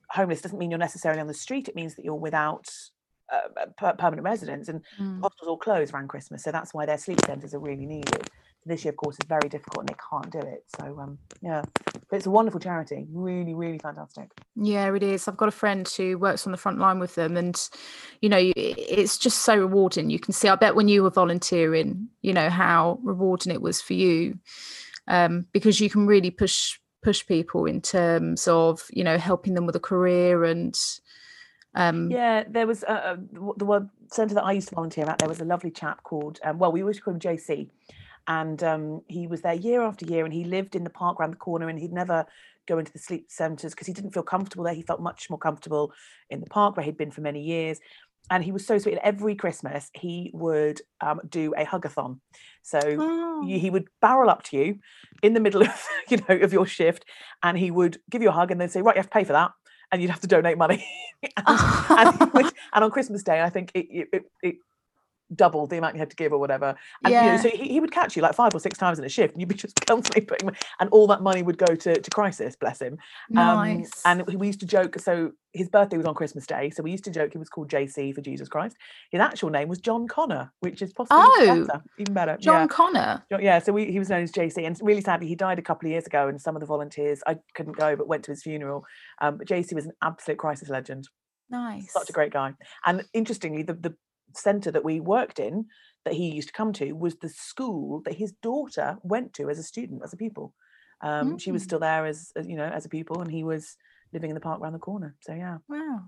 homeless, 0.09 0.41
doesn't 0.41 0.59
mean 0.59 0.69
you're 0.69 0.77
necessarily 0.77 1.21
on 1.21 1.27
the 1.27 1.33
street. 1.33 1.67
It 1.67 1.75
means 1.75 1.95
that 1.95 2.05
you're 2.05 2.15
without 2.15 2.69
uh, 3.33 3.65
per- 3.77 3.93
permanent 3.93 4.23
residents, 4.25 4.69
and 4.69 4.81
Mm. 4.99 5.21
hostels 5.21 5.47
all 5.47 5.57
close 5.57 5.91
around 5.91 6.07
Christmas. 6.09 6.43
So 6.43 6.51
that's 6.51 6.73
why 6.73 6.85
their 6.85 6.97
sleep 6.97 7.19
centres 7.25 7.53
are 7.53 7.59
really 7.59 7.85
needed. 7.85 8.29
This 8.65 8.85
year, 8.85 8.91
of 8.91 8.97
course, 8.97 9.15
is 9.15 9.27
very 9.27 9.49
difficult, 9.49 9.81
and 9.81 9.89
they 9.89 9.95
can't 10.09 10.31
do 10.31 10.39
it. 10.39 10.63
So 10.79 10.97
um, 10.99 11.17
yeah, 11.41 11.63
but 12.09 12.17
it's 12.17 12.25
a 12.25 12.31
wonderful 12.31 12.61
charity. 12.61 13.05
Really, 13.11 13.53
really 13.53 13.79
fantastic. 13.79 14.31
Yeah, 14.55 14.93
it 14.95 15.03
is. 15.03 15.27
I've 15.27 15.35
got 15.35 15.49
a 15.49 15.51
friend 15.51 15.85
who 15.97 16.17
works 16.17 16.45
on 16.45 16.51
the 16.51 16.57
front 16.57 16.79
line 16.79 16.99
with 16.99 17.15
them, 17.15 17.35
and 17.35 17.59
you 18.21 18.29
know, 18.29 18.39
it's 18.55 19.17
just 19.17 19.39
so 19.39 19.57
rewarding. 19.57 20.09
You 20.09 20.19
can 20.19 20.31
see. 20.33 20.47
I 20.47 20.55
bet 20.55 20.75
when 20.75 20.87
you 20.87 21.03
were 21.03 21.09
volunteering, 21.09 22.07
you 22.21 22.33
know 22.33 22.49
how 22.49 22.99
rewarding 23.03 23.51
it 23.51 23.61
was 23.61 23.81
for 23.81 23.93
you, 23.93 24.39
um, 25.07 25.45
because 25.51 25.81
you 25.81 25.89
can 25.89 26.07
really 26.07 26.31
push 26.31 26.79
push 27.03 27.25
people 27.27 27.65
in 27.65 27.81
terms 27.81 28.47
of 28.47 28.87
you 28.91 29.03
know 29.03 29.17
helping 29.17 29.55
them 29.55 29.65
with 29.65 29.75
a 29.75 29.79
career 29.79 30.45
and 30.45 30.79
um, 31.75 32.11
Yeah, 32.11 32.43
there 32.49 32.67
was 32.67 32.83
uh, 32.83 32.91
uh, 32.91 33.17
the 33.57 33.65
one 33.65 33.89
centre 34.11 34.35
that 34.35 34.43
I 34.43 34.51
used 34.53 34.69
to 34.69 34.75
volunteer 34.75 35.05
at. 35.09 35.19
There 35.19 35.29
was 35.29 35.41
a 35.41 35.45
lovely 35.45 35.71
chap 35.71 36.03
called, 36.03 36.39
um, 36.43 36.59
well, 36.59 36.71
we 36.71 36.81
always 36.81 36.99
call 36.99 37.13
him 37.13 37.19
JC, 37.19 37.69
and 38.27 38.63
um, 38.63 39.01
he 39.07 39.27
was 39.27 39.41
there 39.41 39.53
year 39.53 39.81
after 39.81 40.05
year, 40.05 40.25
and 40.25 40.33
he 40.33 40.43
lived 40.43 40.75
in 40.75 40.83
the 40.83 40.89
park 40.89 41.19
around 41.19 41.31
the 41.31 41.37
corner, 41.37 41.69
and 41.69 41.79
he'd 41.79 41.91
never 41.93 42.25
go 42.67 42.77
into 42.79 42.93
the 42.93 42.99
sleep 42.99 43.25
centres 43.29 43.73
because 43.73 43.87
he 43.87 43.93
didn't 43.93 44.11
feel 44.11 44.23
comfortable 44.23 44.63
there. 44.63 44.73
He 44.73 44.83
felt 44.83 45.01
much 45.01 45.29
more 45.29 45.39
comfortable 45.39 45.91
in 46.29 46.39
the 46.39 46.45
park 46.47 46.77
where 46.77 46.85
he'd 46.85 46.97
been 46.97 47.11
for 47.11 47.21
many 47.21 47.41
years. 47.41 47.79
And 48.31 48.41
he 48.41 48.53
was 48.53 48.65
so 48.65 48.77
sweet. 48.77 48.93
And 48.93 49.01
every 49.03 49.35
Christmas, 49.35 49.89
he 49.93 50.31
would 50.33 50.79
um, 51.01 51.19
do 51.27 51.53
a 51.57 51.65
hugathon. 51.65 52.21
So 52.61 52.79
Oh. 52.97 53.45
he 53.45 53.69
would 53.69 53.89
barrel 54.01 54.29
up 54.29 54.43
to 54.43 54.57
you 54.57 54.79
in 55.21 55.33
the 55.33 55.41
middle 55.41 55.61
of 55.63 55.87
you 56.09 56.17
know 56.17 56.35
of 56.37 56.53
your 56.53 56.65
shift, 56.65 57.03
and 57.41 57.57
he 57.57 57.69
would 57.69 57.97
give 58.09 58.21
you 58.21 58.29
a 58.29 58.31
hug 58.31 58.49
and 58.51 58.61
then 58.61 58.69
say, 58.69 58.81
"Right, 58.81 58.95
you 58.95 58.99
have 58.99 59.07
to 59.09 59.17
pay 59.17 59.25
for 59.25 59.33
that," 59.33 59.51
and 59.93 60.01
you'd 60.01 60.11
have 60.11 60.19
to 60.19 60.27
donate 60.27 60.57
money. 60.57 60.85
and, 61.37 61.47
and, 62.35 62.51
and 62.73 62.83
on 62.83 62.91
Christmas 62.91 63.23
Day, 63.23 63.41
I 63.41 63.49
think 63.49 63.71
it, 63.73 64.09
it, 64.11 64.25
it, 64.41 64.55
it 65.29 65.35
doubled 65.37 65.69
the 65.69 65.77
amount 65.77 65.95
you 65.95 65.99
had 65.99 66.09
to 66.09 66.15
give 66.15 66.31
or 66.33 66.37
whatever. 66.37 66.75
And 67.03 67.13
you 67.13 67.19
know, 67.19 67.25
Yeah. 67.25 67.37
so 67.41 67.49
he, 67.49 67.67
he 67.69 67.79
would 67.79 67.91
catch 67.91 68.15
you 68.15 68.21
like 68.21 68.35
five 68.35 68.53
or 68.53 68.59
six 68.59 68.77
times 68.77 68.99
in 68.99 69.05
a 69.05 69.09
shift, 69.09 69.33
and 69.33 69.41
you'd 69.41 69.49
be 69.49 69.55
just 69.55 69.75
constantly 69.87 70.21
putting, 70.21 70.49
and 70.79 70.89
all 70.91 71.07
that 71.07 71.21
money 71.21 71.43
would 71.43 71.57
go 71.57 71.75
to 71.75 71.99
to 71.99 72.09
crisis. 72.11 72.55
Bless 72.55 72.81
him. 72.81 72.97
Um, 73.31 73.35
nice. 73.35 73.91
and 74.05 74.25
we 74.39 74.47
used 74.47 74.59
to 74.61 74.65
joke. 74.65 74.99
So 74.99 75.31
his 75.53 75.69
birthday 75.69 75.97
was 75.97 76.05
on 76.07 76.15
Christmas 76.15 76.47
Day, 76.47 76.71
so 76.71 76.81
we 76.81 76.89
used 76.91 77.03
to 77.03 77.11
joke 77.11 77.31
he 77.31 77.37
was 77.37 77.49
called 77.49 77.69
JC 77.69 78.13
for 78.13 78.21
Jesus 78.21 78.49
Christ. 78.49 78.75
His 79.11 79.21
actual 79.21 79.49
name 79.51 79.67
was 79.69 79.77
John 79.79 80.07
Connor, 80.07 80.51
which 80.61 80.81
is 80.81 80.91
possibly 80.93 81.17
Oh, 81.21 81.65
better, 81.67 81.83
even 81.99 82.13
better. 82.13 82.37
John 82.37 82.61
yeah. 82.61 82.67
Connor. 82.67 83.25
Yeah, 83.39 83.59
so 83.59 83.71
we, 83.71 83.91
he 83.91 83.99
was 83.99 84.09
known 84.09 84.23
as 84.23 84.31
JC, 84.31 84.65
and 84.65 84.75
really 84.81 85.01
sadly, 85.01 85.27
he 85.27 85.35
died 85.35 85.59
a 85.59 85.61
couple 85.61 85.87
of 85.87 85.91
years 85.91 86.07
ago. 86.07 86.27
And 86.27 86.41
some 86.41 86.55
of 86.55 86.59
the 86.59 86.65
volunteers, 86.65 87.21
I 87.27 87.37
couldn't 87.53 87.77
go, 87.77 87.95
but 87.95 88.07
went 88.07 88.23
to 88.25 88.31
his 88.31 88.41
funeral. 88.41 88.83
Um, 89.21 89.37
but 89.37 89.47
JC 89.47 89.73
was 89.75 89.85
an 89.85 89.91
absolute 90.01 90.37
crisis 90.39 90.69
legend, 90.69 91.07
Nice. 91.49 91.93
such 91.93 92.09
a 92.09 92.13
great 92.13 92.33
guy. 92.33 92.53
And 92.85 93.03
interestingly, 93.13 93.61
the 93.63 93.73
the 93.73 93.95
centre 94.37 94.71
that 94.71 94.83
we 94.83 94.99
worked 94.99 95.39
in, 95.39 95.65
that 96.05 96.13
he 96.15 96.29
used 96.29 96.49
to 96.49 96.53
come 96.53 96.73
to, 96.73 96.93
was 96.93 97.15
the 97.15 97.29
school 97.29 98.01
that 98.05 98.15
his 98.15 98.31
daughter 98.41 98.97
went 99.03 99.33
to 99.35 99.49
as 99.49 99.57
a 99.59 99.63
student, 99.63 100.01
as 100.03 100.13
a 100.13 100.17
pupil. 100.17 100.53
Um, 101.01 101.37
She 101.37 101.51
was 101.51 101.61
Mm. 101.63 101.65
still 101.65 101.79
there 101.79 102.05
as, 102.05 102.31
as 102.35 102.47
you 102.47 102.55
know 102.55 102.65
as 102.67 102.85
a 102.85 102.89
pupil, 102.89 103.21
and 103.21 103.31
he 103.31 103.43
was 103.43 103.77
living 104.13 104.29
in 104.29 104.35
the 104.35 104.41
park 104.41 104.61
around 104.61 104.73
the 104.73 104.79
corner. 104.79 105.15
So 105.21 105.33
yeah, 105.33 105.57
Wow. 105.67 106.05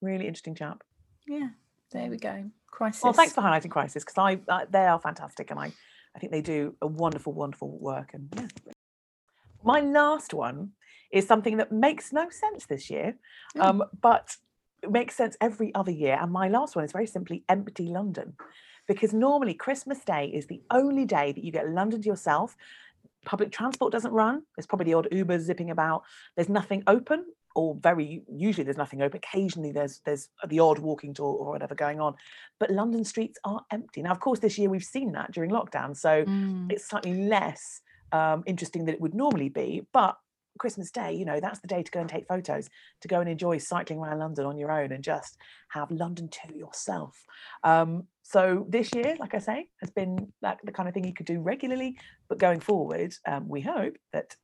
really 0.00 0.26
interesting 0.26 0.54
chap. 0.54 0.82
Yeah. 1.26 1.50
There 1.92 2.08
we 2.10 2.16
go. 2.16 2.50
Crisis. 2.66 3.02
Well, 3.02 3.12
thanks 3.12 3.32
for 3.34 3.40
highlighting 3.42 3.70
Crisis 3.70 4.04
because 4.04 4.18
I, 4.18 4.40
I 4.48 4.64
they 4.66 4.86
are 4.86 5.00
fantastic 5.00 5.50
and 5.50 5.58
I 5.58 5.72
I 6.14 6.18
think 6.18 6.32
they 6.32 6.42
do 6.42 6.76
a 6.80 6.86
wonderful 6.86 7.32
wonderful 7.32 7.78
work 7.78 8.14
and 8.14 8.28
yeah. 8.36 8.48
My 9.62 9.80
last 9.80 10.32
one 10.32 10.72
is 11.12 11.26
something 11.26 11.56
that 11.58 11.70
makes 11.72 12.12
no 12.12 12.30
sense 12.30 12.66
this 12.66 12.88
year, 12.90 13.18
Mm. 13.56 13.60
um, 13.62 13.82
but 14.00 14.36
it 14.82 14.90
makes 14.90 15.14
sense 15.16 15.36
every 15.40 15.74
other 15.74 15.90
year. 15.90 16.18
And 16.20 16.32
my 16.32 16.48
last 16.48 16.76
one 16.76 16.84
is 16.84 16.92
very 16.92 17.06
simply 17.06 17.44
empty 17.48 17.86
London, 17.86 18.34
because 18.88 19.12
normally 19.12 19.54
Christmas 19.54 20.04
Day 20.04 20.26
is 20.26 20.46
the 20.46 20.62
only 20.70 21.04
day 21.04 21.32
that 21.32 21.44
you 21.44 21.52
get 21.52 21.68
London 21.68 22.02
to 22.02 22.08
yourself. 22.08 22.56
Public 23.24 23.52
transport 23.52 23.92
doesn't 23.92 24.12
run. 24.12 24.42
There's 24.56 24.66
probably 24.66 24.86
the 24.86 24.94
odd 24.94 25.08
Uber 25.12 25.38
zipping 25.40 25.70
about. 25.70 26.02
There's 26.36 26.48
nothing 26.48 26.82
open, 26.86 27.26
or 27.54 27.74
very 27.74 28.22
usually 28.32 28.64
there's 28.64 28.76
nothing 28.78 29.02
open. 29.02 29.18
Occasionally 29.18 29.72
there's 29.72 30.00
there's 30.06 30.28
the 30.48 30.60
odd 30.60 30.78
walking 30.78 31.12
tour 31.12 31.34
or 31.34 31.50
whatever 31.50 31.74
going 31.74 32.00
on, 32.00 32.14
but 32.58 32.70
London 32.70 33.04
streets 33.04 33.38
are 33.44 33.60
empty. 33.70 34.02
Now, 34.02 34.12
of 34.12 34.20
course, 34.20 34.38
this 34.38 34.56
year 34.56 34.70
we've 34.70 34.82
seen 34.84 35.12
that 35.12 35.32
during 35.32 35.50
lockdown, 35.50 35.96
so 35.96 36.24
Mm. 36.24 36.72
it's 36.72 36.86
slightly 36.88 37.14
less 37.14 37.82
um, 38.12 38.42
interesting 38.46 38.86
than 38.86 38.94
it 38.94 39.00
would 39.00 39.14
normally 39.14 39.50
be. 39.50 39.86
But 39.92 40.16
Christmas 40.60 40.90
Day, 40.90 41.14
you 41.14 41.24
know, 41.24 41.40
that's 41.40 41.58
the 41.58 41.66
day 41.66 41.82
to 41.82 41.90
go 41.90 42.00
and 42.00 42.08
take 42.08 42.28
photos, 42.28 42.68
to 43.00 43.08
go 43.08 43.18
and 43.20 43.28
enjoy 43.28 43.58
cycling 43.58 43.98
around 43.98 44.18
London 44.18 44.44
on 44.44 44.58
your 44.58 44.70
own 44.70 44.92
and 44.92 45.02
just 45.02 45.38
have 45.70 45.90
London 45.90 46.28
to 46.28 46.56
yourself. 46.56 47.24
Um, 47.64 48.04
so 48.22 48.66
this 48.68 48.94
year, 48.94 49.16
like 49.18 49.34
I 49.34 49.38
say, 49.38 49.68
has 49.80 49.90
been 49.90 50.32
like 50.42 50.58
the 50.62 50.70
kind 50.70 50.88
of 50.88 50.94
thing 50.94 51.04
you 51.04 51.14
could 51.14 51.26
do 51.26 51.40
regularly. 51.40 51.96
But 52.28 52.38
going 52.38 52.60
forward, 52.60 53.14
um, 53.26 53.48
we 53.48 53.62
hope 53.62 53.96
that 54.12 54.36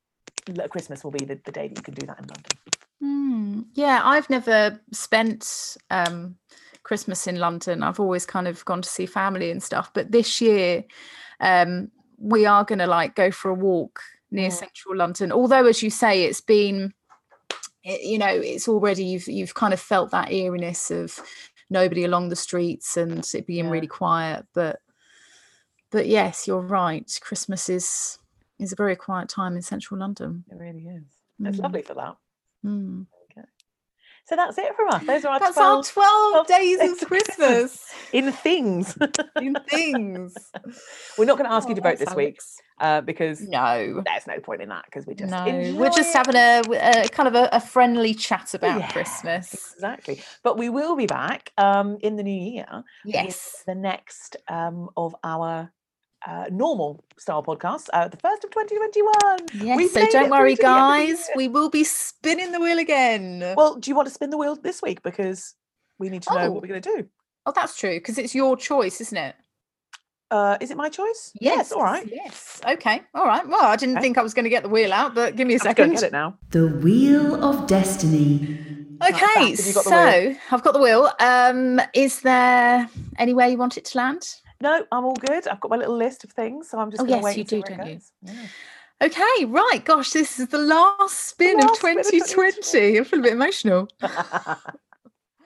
Christmas 0.71 1.03
will 1.03 1.11
be 1.11 1.23
the, 1.23 1.39
the 1.45 1.51
day 1.51 1.67
that 1.67 1.77
you 1.77 1.83
can 1.83 1.93
do 1.93 2.07
that 2.07 2.19
in 2.19 2.25
London. 2.25 2.53
Mm, 3.03 3.65
yeah, 3.75 4.01
I've 4.03 4.29
never 4.29 4.81
spent 4.91 5.77
um, 5.91 6.35
Christmas 6.83 7.27
in 7.27 7.37
London. 7.37 7.83
I've 7.83 7.99
always 7.99 8.25
kind 8.25 8.47
of 8.47 8.65
gone 8.65 8.81
to 8.81 8.89
see 8.89 9.05
family 9.05 9.51
and 9.51 9.61
stuff. 9.61 9.91
But 9.93 10.11
this 10.11 10.41
year, 10.41 10.83
um, 11.39 11.91
we 12.17 12.47
are 12.47 12.63
going 12.63 12.79
to 12.79 12.87
like 12.87 13.13
go 13.13 13.29
for 13.29 13.51
a 13.51 13.53
walk 13.53 14.01
near 14.31 14.49
Mm. 14.49 14.53
central 14.53 14.95
London. 14.97 15.31
Although, 15.31 15.65
as 15.67 15.81
you 15.81 15.89
say, 15.89 16.23
it's 16.23 16.41
been, 16.41 16.93
it, 17.83 18.01
you 18.01 18.17
know, 18.17 18.27
it's 18.27 18.67
already 18.67 19.05
you've 19.05 19.27
you've 19.27 19.53
kind 19.55 19.73
of 19.73 19.79
felt 19.79 20.11
that 20.11 20.31
eeriness 20.31 20.91
of 20.91 21.19
nobody 21.69 22.03
along 22.03 22.29
the 22.29 22.35
streets 22.35 22.97
and 22.97 23.27
it 23.33 23.45
being 23.47 23.65
Yeah. 23.65 23.71
really 23.71 23.87
quiet. 23.87 24.45
But 24.53 24.79
but 25.91 26.07
yes, 26.07 26.47
you're 26.47 26.61
right. 26.61 27.09
Christmas 27.21 27.69
is 27.69 28.19
is 28.59 28.71
a 28.73 28.75
very 28.75 28.95
quiet 28.95 29.29
time 29.29 29.55
in 29.55 29.61
central 29.61 29.99
London. 29.99 30.43
It 30.51 30.55
really 30.55 30.87
is. 30.87 31.03
It's 31.39 31.57
Mm, 31.59 31.63
lovely 31.63 31.81
for 31.83 31.93
that. 31.93 32.17
mm. 32.65 33.05
So 34.27 34.35
that's 34.35 34.57
it 34.57 34.75
from 34.75 34.89
us. 34.89 35.05
Those 35.05 35.23
are 35.23 35.29
our 35.33 35.39
That's 35.39 35.55
12 35.55 35.77
our 35.77 35.83
12 35.83 36.45
12 36.45 36.47
days 36.47 36.79
of 37.01 37.07
Christmas. 37.07 37.79
In 38.11 38.31
things. 38.33 38.97
in 39.37 39.55
things. 39.69 40.35
We're 41.17 41.25
not 41.25 41.37
going 41.37 41.49
to 41.49 41.53
ask 41.55 41.67
you 41.69 41.73
Oh, 41.73 41.75
to 41.75 41.81
vote 41.81 41.97
this 41.97 42.13
week 42.13 42.37
uh, 42.79 43.01
because 43.01 43.39
No. 43.41 44.01
there's 44.05 44.27
no 44.27 44.39
point 44.41 44.61
in 44.61 44.69
that 44.69 44.83
because 44.85 45.05
we 45.07 45.13
just 45.15 45.31
no. 45.31 45.45
we're 45.77 45.89
just 45.89 46.13
it. 46.13 46.17
having 46.17 46.35
a, 46.35 46.61
a 47.05 47.07
kind 47.09 47.27
of 47.27 47.35
a, 47.35 47.49
a 47.53 47.61
friendly 47.61 48.13
chat 48.13 48.53
about 48.53 48.79
Yeah, 48.79 48.91
Christmas. 48.91 49.53
Exactly. 49.75 50.21
But 50.43 50.57
we 50.57 50.67
will 50.69 50.97
be 50.97 51.05
back 51.07 51.53
um, 51.57 51.97
in 52.01 52.17
the 52.17 52.23
new 52.23 52.51
year. 52.53 52.83
Yes. 53.05 53.63
The 53.65 53.75
next 53.75 54.35
um, 54.49 54.89
of 54.97 55.15
our 55.23 55.71
uh, 56.27 56.45
normal 56.51 57.03
style 57.17 57.41
podcast, 57.41 57.87
uh, 57.93 58.07
the 58.07 58.17
first 58.17 58.43
of 58.43 58.51
2021. 58.51 59.65
Yes. 59.65 59.77
We've 59.77 59.89
so 59.89 60.05
don't 60.11 60.29
worry, 60.29 60.55
through 60.55 60.63
to 60.65 60.69
the 60.73 60.77
end 60.77 61.03
of 61.03 61.07
the 61.09 61.13
guys. 61.15 61.29
We 61.35 61.47
will 61.47 61.69
be 61.69 61.83
spinning 61.83 62.51
the 62.51 62.59
wheel 62.59 62.77
again. 62.79 63.53
Well, 63.55 63.75
do 63.75 63.89
you 63.89 63.95
want 63.95 64.07
to 64.09 64.13
spin 64.13 64.29
the 64.29 64.37
wheel 64.37 64.55
this 64.55 64.81
week? 64.81 65.01
Because 65.03 65.55
we 65.99 66.09
need 66.09 66.23
to 66.23 66.33
know 66.33 66.41
Oh. 66.41 66.51
what 66.51 66.61
we're 66.61 66.67
going 66.67 66.81
to 66.81 66.89
do. 66.97 67.07
oh, 67.45 67.53
that's 67.55 67.77
true 67.79 67.95
because 67.95 68.17
it's 68.17 68.35
your 68.35 68.57
choice, 68.57 68.99
isn't 69.01 69.17
it? 69.17 69.35
Uh, 70.29 70.57
is 70.59 70.69
it 70.71 70.75
my 70.75 70.89
choice? 70.89 71.31
Yes. 71.39 71.71
All 71.71 71.81
right. 71.83 72.05
Yes. 72.11 72.59
Okay. 72.67 73.01
All 73.15 73.25
right. 73.25 73.47
Well, 73.47 73.63
I 73.63 73.77
didn't 73.77 73.95
Okay. 73.95 74.01
think 74.01 74.17
I 74.17 74.21
was 74.21 74.33
going 74.33 74.43
to 74.43 74.49
get 74.49 74.63
the 74.63 74.69
wheel 74.69 74.91
out, 74.91 75.15
but 75.15 75.37
give 75.37 75.47
me 75.47 75.53
a 75.53 75.55
I'm 75.55 75.59
just 75.63 75.77
going 75.77 75.89
second. 75.91 75.95
to 75.95 76.01
get 76.01 76.07
it 76.07 76.11
now. 76.11 76.37
The 76.49 76.67
Wheel 76.67 77.41
of 77.41 77.65
Destiny. 77.67 78.59
Okay, 79.01 79.55
Beth, 79.55 79.73
got 79.75 79.83
the 79.85 79.89
wheel? 79.91 80.33
so 80.33 80.35
I've 80.51 80.63
got 80.63 80.73
the 80.73 80.79
wheel. 80.81 81.09
Um, 81.21 81.79
is 81.93 82.19
there 82.21 82.89
anywhere 83.17 83.47
you 83.47 83.57
want 83.57 83.77
it 83.77 83.85
to 83.85 83.97
land? 83.97 84.27
No, 84.59 84.85
I'm 84.91 85.05
all 85.05 85.15
good. 85.15 85.47
I've 85.47 85.59
got 85.59 85.69
my 85.69 85.77
little 85.77 85.95
list 85.95 86.23
of 86.23 86.31
things, 86.31 86.69
so 86.69 86.79
I'm 86.79 86.89
just 86.89 87.01
Oh, 87.01 87.05
going 87.05 87.21
to 87.21 87.27
yes, 87.27 87.37
wait 87.37 87.37
you 87.37 87.61
do, 87.61 87.61
don't 87.61 87.87
you? 87.87 87.99
Yeah. 88.23 88.47
Okay, 88.99 89.45
right. 89.45 89.81
Gosh, 89.85 90.09
this 90.11 90.39
is 90.39 90.47
the 90.47 90.57
last 90.57 91.29
spin 91.29 91.59
last 91.59 91.73
of 91.73 91.77
spin 91.77 91.99
of 91.99 92.05
2020. 92.05 92.99
I 92.99 93.03
feel 93.03 93.19
a 93.19 93.21
bit 93.21 93.33
emotional. 93.33 93.87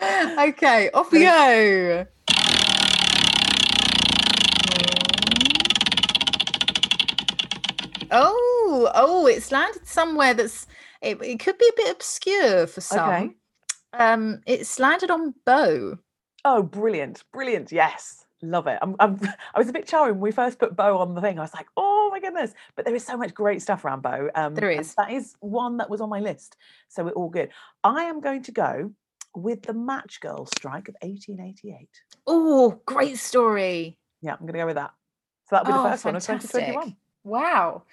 okay, 0.01 0.89
off 0.91 1.11
we 1.11 1.19
go. 1.23 2.07
Oh, 8.13 8.91
oh, 8.93 9.25
it's 9.27 9.51
landed 9.51 9.85
somewhere 9.87 10.33
that's 10.33 10.67
it, 11.01 11.21
it 11.21 11.39
could 11.39 11.57
be 11.57 11.67
a 11.67 11.75
bit 11.77 11.91
obscure 11.91 12.67
for 12.67 12.81
some. 12.81 13.09
Okay. 13.09 13.31
Um, 13.93 14.41
it's 14.45 14.79
landed 14.79 15.11
on 15.11 15.33
Bow. 15.45 15.97
Oh, 16.45 16.63
brilliant, 16.63 17.23
brilliant. 17.33 17.71
Yes, 17.71 18.20
love 18.41 18.67
it. 18.67 18.77
I'm, 18.81 18.95
I'm, 18.99 19.19
I 19.55 19.59
was 19.59 19.69
a 19.69 19.73
bit 19.73 19.87
charmed 19.87 20.13
when 20.13 20.19
we 20.21 20.31
first 20.31 20.59
put 20.59 20.75
Bow 20.75 20.97
on 20.97 21.13
the 21.15 21.21
thing. 21.21 21.37
I 21.39 21.41
was 21.41 21.53
like, 21.53 21.67
oh 21.77 22.09
my 22.11 22.19
goodness. 22.19 22.53
But 22.75 22.85
there 22.85 22.95
is 22.95 23.05
so 23.05 23.17
much 23.17 23.33
great 23.33 23.61
stuff 23.61 23.85
around 23.85 24.01
Bow. 24.01 24.29
Um, 24.35 24.55
There 24.55 24.71
is. 24.71 24.95
That 24.95 25.11
is 25.11 25.35
one 25.39 25.77
that 25.77 25.89
was 25.89 26.01
on 26.01 26.09
my 26.09 26.19
list. 26.19 26.57
So 26.89 27.03
we're 27.03 27.11
all 27.11 27.29
good. 27.29 27.49
I 27.83 28.03
am 28.05 28.21
going 28.21 28.43
to 28.43 28.51
go 28.51 28.91
with 29.35 29.61
the 29.63 29.73
Match 29.73 30.19
Girl 30.21 30.45
strike 30.45 30.87
of 30.89 30.95
1888. 31.01 31.87
Oh, 32.27 32.79
great 32.85 33.17
story. 33.17 33.97
Yeah, 34.21 34.33
I'm 34.33 34.39
going 34.39 34.53
to 34.53 34.59
go 34.59 34.65
with 34.65 34.75
that. 34.75 34.91
So 35.49 35.55
that'll 35.55 35.71
be 35.71 35.77
Oh, 35.77 35.83
the 35.83 35.89
first 35.89 36.05
one 36.05 36.15
of 36.15 36.23
fantastic. 36.23 36.51
2021. 36.65 36.95
Wow. 37.23 37.83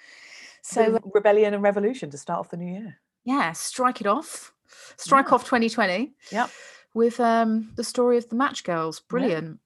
So 0.61 0.99
rebellion 1.13 1.53
and 1.53 1.63
revolution 1.63 2.09
to 2.11 2.17
start 2.17 2.39
off 2.39 2.49
the 2.51 2.57
new 2.57 2.71
year. 2.71 2.97
yeah, 3.23 3.51
strike 3.53 4.01
it 4.01 4.07
off. 4.07 4.53
Strike 4.97 5.27
Yeah. 5.29 5.35
off 5.35 5.43
2020 5.45 6.11
Yep. 6.31 6.49
with 6.93 7.19
um 7.19 7.71
the 7.75 7.83
story 7.83 8.17
of 8.17 8.27
the 8.29 8.35
match 8.35 8.63
girls. 8.63 8.99
Brilliant. 8.99 9.59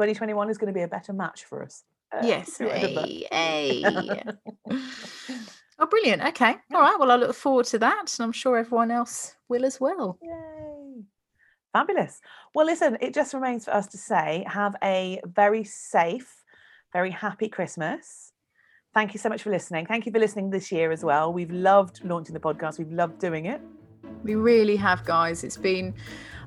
2021 0.00 0.48
is 0.48 0.56
going 0.56 0.72
to 0.72 0.78
be 0.78 0.82
a 0.82 0.88
better 0.88 1.12
match 1.12 1.44
for 1.44 1.62
us. 1.62 1.84
Uh, 2.10 2.22
Yes. 2.24 2.54
see 2.54 2.64
what 2.64 2.74
I 2.74 2.78
did 2.80 2.96
there. 2.96 3.04
Hey, 3.04 3.82
hey. 3.84 4.24
oh, 5.78 5.86
brilliant. 5.86 6.22
Okay. 6.22 6.56
All 6.74 6.80
right. 6.80 6.96
Well, 6.98 7.10
I 7.10 7.16
look 7.16 7.34
forward 7.34 7.66
to 7.66 7.78
that. 7.80 8.16
And 8.18 8.24
I'm 8.24 8.32
sure 8.32 8.56
everyone 8.56 8.90
else 8.90 9.36
will 9.50 9.66
as 9.66 9.78
well. 9.78 10.18
Yay. 10.22 11.02
Fabulous. 11.74 12.18
Well, 12.54 12.64
listen, 12.64 12.96
it 13.02 13.12
just 13.12 13.34
remains 13.34 13.66
for 13.66 13.74
us 13.74 13.86
to 13.88 13.98
say 13.98 14.44
have 14.48 14.74
a 14.82 15.20
very 15.26 15.64
safe, 15.64 16.34
very 16.94 17.10
happy 17.10 17.50
Christmas. 17.50 18.32
Thank 18.94 19.12
you 19.12 19.20
so 19.20 19.28
much 19.28 19.42
for 19.42 19.50
listening. 19.50 19.84
Thank 19.84 20.06
you 20.06 20.12
for 20.12 20.18
listening 20.18 20.48
this 20.48 20.72
year 20.72 20.90
as 20.92 21.04
well. 21.04 21.30
We've 21.30 21.52
loved 21.52 22.02
launching 22.02 22.32
the 22.32 22.40
podcast, 22.40 22.78
we've 22.78 22.90
loved 22.90 23.18
doing 23.20 23.44
it. 23.44 23.60
We 24.24 24.34
really 24.34 24.76
have, 24.76 25.04
guys. 25.04 25.44
It's 25.44 25.56
been, 25.56 25.94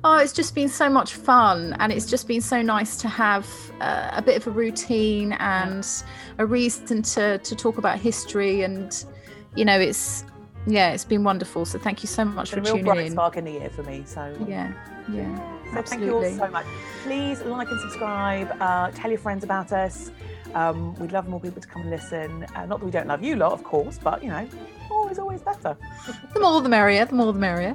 oh, 0.04 0.18
it's 0.18 0.32
just 0.32 0.54
been 0.54 0.68
so 0.68 0.88
much 0.88 1.14
fun. 1.14 1.74
And 1.78 1.92
it's 1.92 2.06
just 2.06 2.28
been 2.28 2.40
so 2.40 2.62
nice 2.62 2.96
to 2.98 3.08
have 3.08 3.48
uh, 3.80 4.10
a 4.12 4.22
bit 4.22 4.36
of 4.36 4.46
a 4.46 4.50
routine 4.50 5.32
and 5.34 5.86
a 6.38 6.46
reason 6.46 7.02
to, 7.02 7.38
to 7.38 7.56
talk 7.56 7.78
about 7.78 7.98
history. 7.98 8.62
And, 8.62 9.04
you 9.56 9.64
know, 9.64 9.78
it's, 9.78 10.24
Yeah, 10.66 10.92
it's 10.92 11.04
been 11.04 11.24
wonderful. 11.24 11.64
So 11.66 11.78
thank 11.78 12.02
you 12.02 12.06
so 12.08 12.24
much 12.24 12.44
It's 12.44 12.50
for 12.50 12.56
been 12.56 12.64
a 12.64 12.66
real 12.66 12.72
tuning 12.76 12.84
bright 12.84 13.06
in. 13.06 13.12
spark 13.12 13.36
in 13.36 13.44
the 13.44 13.52
year 13.52 13.70
for 13.70 13.82
me. 13.82 14.02
So 14.06 14.34
Yeah, 14.48 14.72
yeah, 15.12 15.36
So 15.74 15.82
thank 15.82 16.02
you 16.02 16.14
all 16.16 16.24
so 16.24 16.48
much. 16.48 16.64
Please 17.02 17.42
like 17.42 17.68
and 17.70 17.80
subscribe. 17.80 18.48
Uh, 18.60 18.90
tell 18.92 19.10
your 19.10 19.20
friends 19.20 19.44
about 19.44 19.72
us. 19.72 20.10
Um, 20.54 20.94
we'd 20.94 21.12
love 21.12 21.28
more 21.28 21.40
people 21.40 21.60
to 21.60 21.68
come 21.68 21.82
and 21.82 21.90
listen. 21.90 22.46
Uh, 22.54 22.64
not 22.64 22.78
that 22.78 22.84
we 22.86 22.90
don't 22.92 23.08
love 23.08 23.22
you 23.22 23.36
lot, 23.36 23.52
of 23.52 23.64
course, 23.64 23.98
but 24.02 24.22
you 24.22 24.30
know, 24.30 24.48
always, 25.18 25.42
always 25.44 25.58
better. 25.58 25.76
The 26.32 26.40
more 26.40 26.60
the 26.60 26.68
merrier, 26.68 27.04
the 27.04 27.14
more 27.14 27.32
the 27.32 27.38
merrier. 27.38 27.74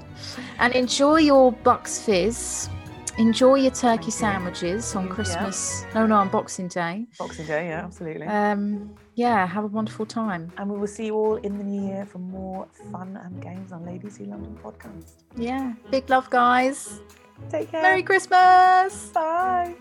And 0.60 0.74
enjoy 0.74 1.18
your 1.18 1.52
Bucks 1.52 2.00
Fizz. 2.02 2.70
Enjoy 3.18 3.56
your 3.56 3.72
turkey 3.72 4.06
you. 4.06 4.12
sandwiches 4.12 4.96
on 4.96 5.08
Yeah. 5.08 5.14
Christmas. 5.14 5.86
No, 5.94 6.06
no, 6.08 6.16
on 6.16 6.30
Boxing 6.30 6.70
Day. 6.70 7.06
Boxing 7.18 7.46
Day, 7.48 7.68
yeah, 7.68 7.84
absolutely. 7.84 8.26
Um, 8.28 8.92
yeah, 9.16 9.46
have 9.46 9.66
a 9.66 9.68
wonderful 9.68 10.06
time. 10.06 10.52
and 10.58 10.70
we 10.70 10.78
will 10.78 10.88
see 10.88 11.08
you 11.08 11.16
all 11.16 11.36
in 11.36 11.58
the 11.58 11.64
new 11.64 11.90
year 11.90 12.06
for 12.06 12.20
more 12.20 12.68
fun 12.92 13.20
and 13.24 13.42
games 13.42 13.72
on 13.74 13.86
Ladies 13.86 14.16
Who 14.18 14.26
London 14.26 14.58
podcast. 14.64 15.16
Yeah, 15.36 15.74
big 15.92 16.10
love, 16.10 16.30
guys. 16.30 17.02
Take 17.50 17.72
care. 17.72 17.82
Merry 17.82 18.04
Christmas. 18.04 19.12
Bye. 19.14 19.76